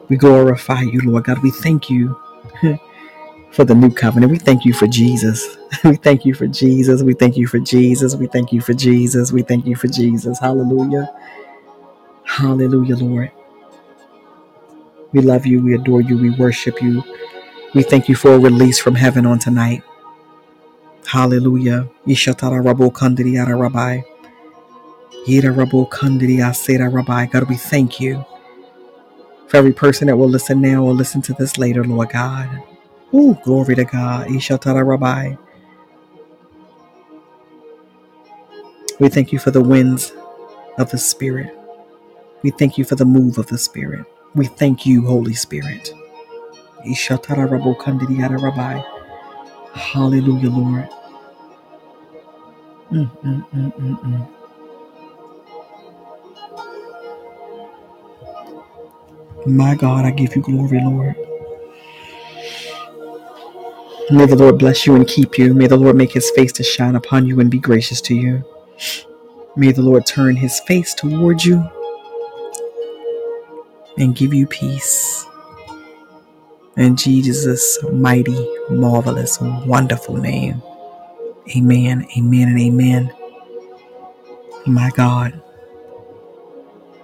[0.09, 1.39] We glorify you, Lord God.
[1.43, 2.19] We thank you
[3.51, 4.31] for the new covenant.
[4.31, 5.57] We thank you for Jesus.
[5.85, 7.03] We thank you for Jesus.
[7.03, 8.15] We thank you for Jesus.
[8.15, 9.31] We thank you for Jesus.
[9.31, 10.39] We thank you for Jesus.
[10.39, 11.11] Hallelujah.
[12.25, 13.31] Hallelujah, Lord.
[15.13, 15.61] We love you.
[15.63, 16.17] We adore you.
[16.17, 17.03] We worship you.
[17.73, 19.83] We thank you for a release from heaven on tonight.
[21.07, 21.89] Hallelujah.
[22.07, 24.01] Ishatara rabo kandiri ara rabbi.
[25.27, 25.53] Yira
[25.89, 27.27] kandiri asera rabbi.
[27.27, 28.25] God, we thank you
[29.47, 32.49] for every person that will listen now or listen to this later, Lord God.
[33.13, 34.27] Ooh, glory to God.
[34.27, 35.35] Ishatara rabbi.
[38.99, 40.13] We thank you for the winds
[40.77, 41.55] of the Spirit.
[42.43, 44.05] We thank you for the move of the Spirit.
[44.35, 45.93] We thank you, Holy Spirit.
[49.73, 50.89] Hallelujah, Lord.
[52.91, 53.51] Mm, mm,
[54.03, 54.29] mm.
[59.47, 61.15] My God, I give you glory, Lord.
[64.11, 65.53] May the Lord bless you and keep you.
[65.53, 68.43] May the Lord make his face to shine upon you and be gracious to you.
[69.55, 71.69] May the Lord turn his face toward you
[73.97, 75.25] and give you peace.
[76.77, 80.61] In Jesus' mighty, marvelous, wonderful name.
[81.55, 83.13] Amen, amen, and amen.
[84.65, 85.41] My God,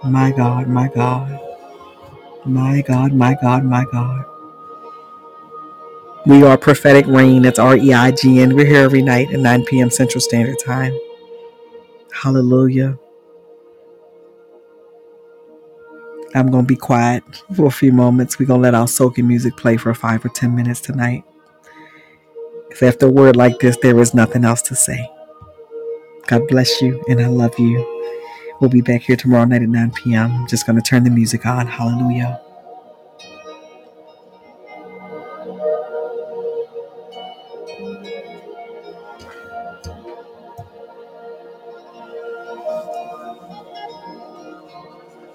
[0.04, 1.40] my God, my God,
[2.44, 4.24] my God, my God, my God.
[6.26, 7.42] We are Prophetic Reign.
[7.42, 8.54] That's R E I G N.
[8.54, 9.90] We're here every night at 9 p.m.
[9.90, 10.98] Central Standard Time.
[12.12, 12.98] Hallelujah.
[16.34, 17.24] I'm going to be quiet
[17.56, 18.38] for a few moments.
[18.38, 21.24] We're going to let our soaking music play for five or 10 minutes tonight.
[22.68, 25.10] Because after a word like this, there is nothing else to say.
[26.26, 27.94] God bless you, and I love you.
[28.60, 30.46] We'll be back here tomorrow night at 9 p.m.
[30.48, 31.66] Just going to turn the music on.
[31.66, 32.40] Hallelujah.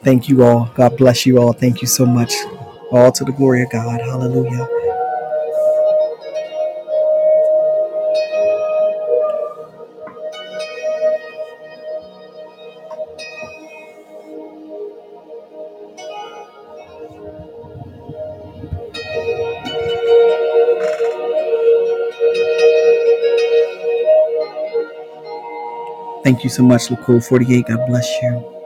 [0.04, 0.70] Thank you all.
[0.76, 1.54] God bless you all.
[1.54, 2.34] Thank you so much.
[2.92, 4.02] All to the glory of God.
[4.02, 4.68] Hallelujah.
[26.24, 27.68] Thank you so much, Lacool48.
[27.68, 28.63] God bless you.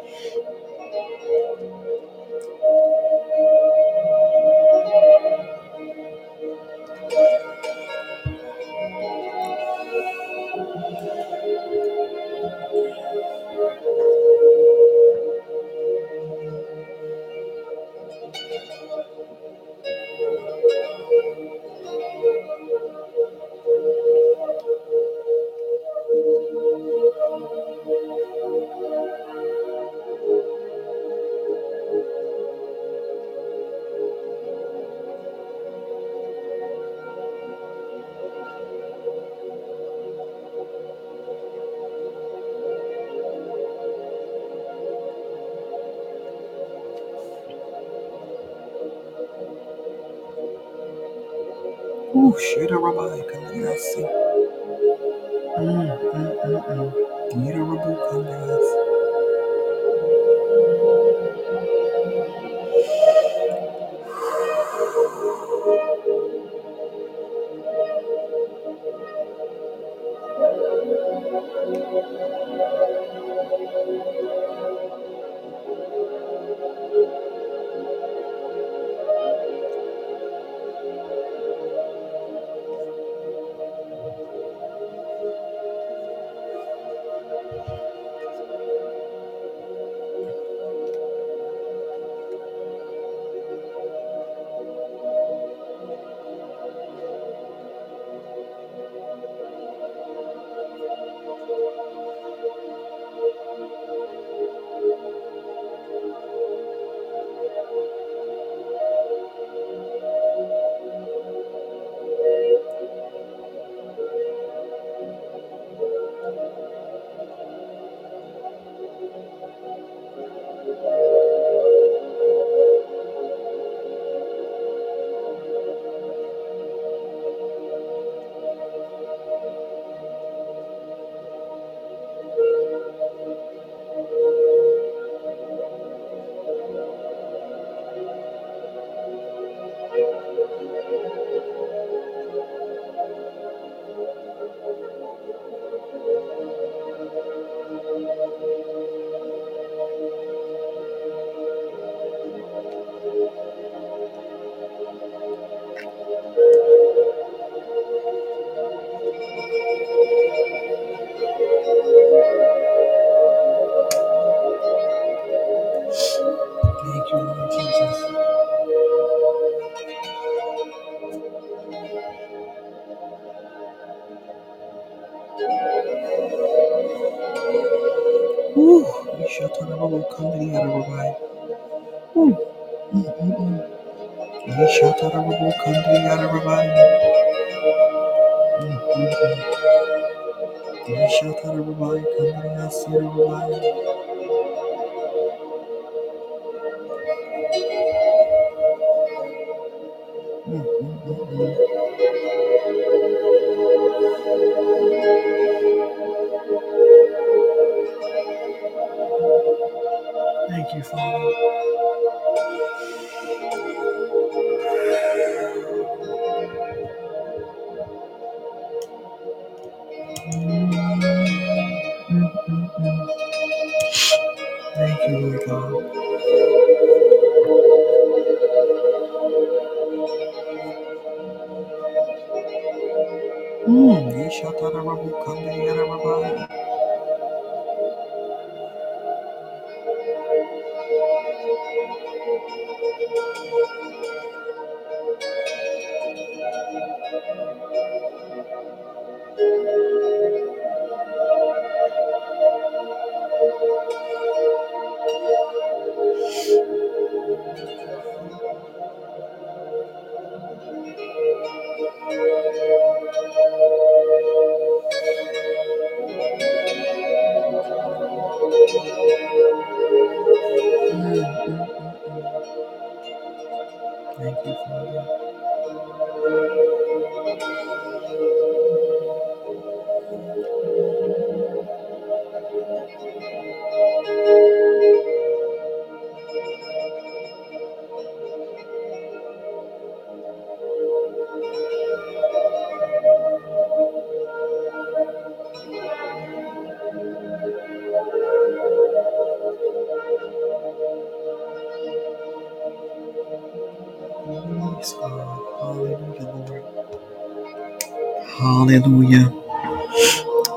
[308.68, 309.34] Hallelujah.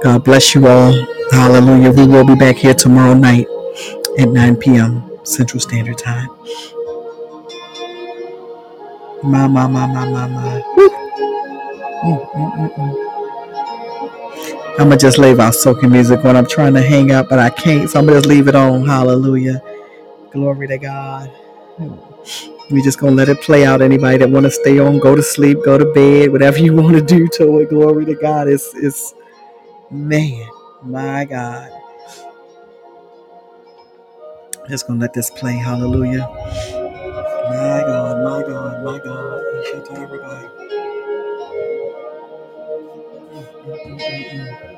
[0.03, 0.93] God bless you all.
[1.33, 1.93] Hallelujah.
[1.93, 3.47] We will be back here tomorrow night
[4.19, 5.11] at 9 p.m.
[5.25, 6.29] Central Standard Time.
[9.23, 10.63] My, my, my, my, my, my.
[14.79, 17.39] I'm going to just leave our soaking music when I'm trying to hang out, but
[17.39, 17.89] I can't.
[17.91, 18.87] So I'm going to just leave it on.
[18.87, 19.63] Hallelujah.
[20.33, 21.29] Glory to God.
[21.77, 22.10] Hmm.
[22.71, 23.83] We just to let it play out.
[23.83, 26.97] Anybody that want to stay on, go to sleep, go to bed, whatever you want
[26.97, 27.71] to do to it.
[27.71, 28.49] Glory to God.
[28.49, 29.15] It's, it's
[29.91, 30.49] man,
[30.83, 31.71] my God.
[34.69, 35.55] Just to let this play.
[35.57, 36.29] Hallelujah.
[37.35, 39.43] My God, my God, my God.
[39.67, 40.49] Shut everybody.
[43.55, 44.69] Mm-mm-mm-mm.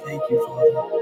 [0.00, 1.01] Thank you, Father.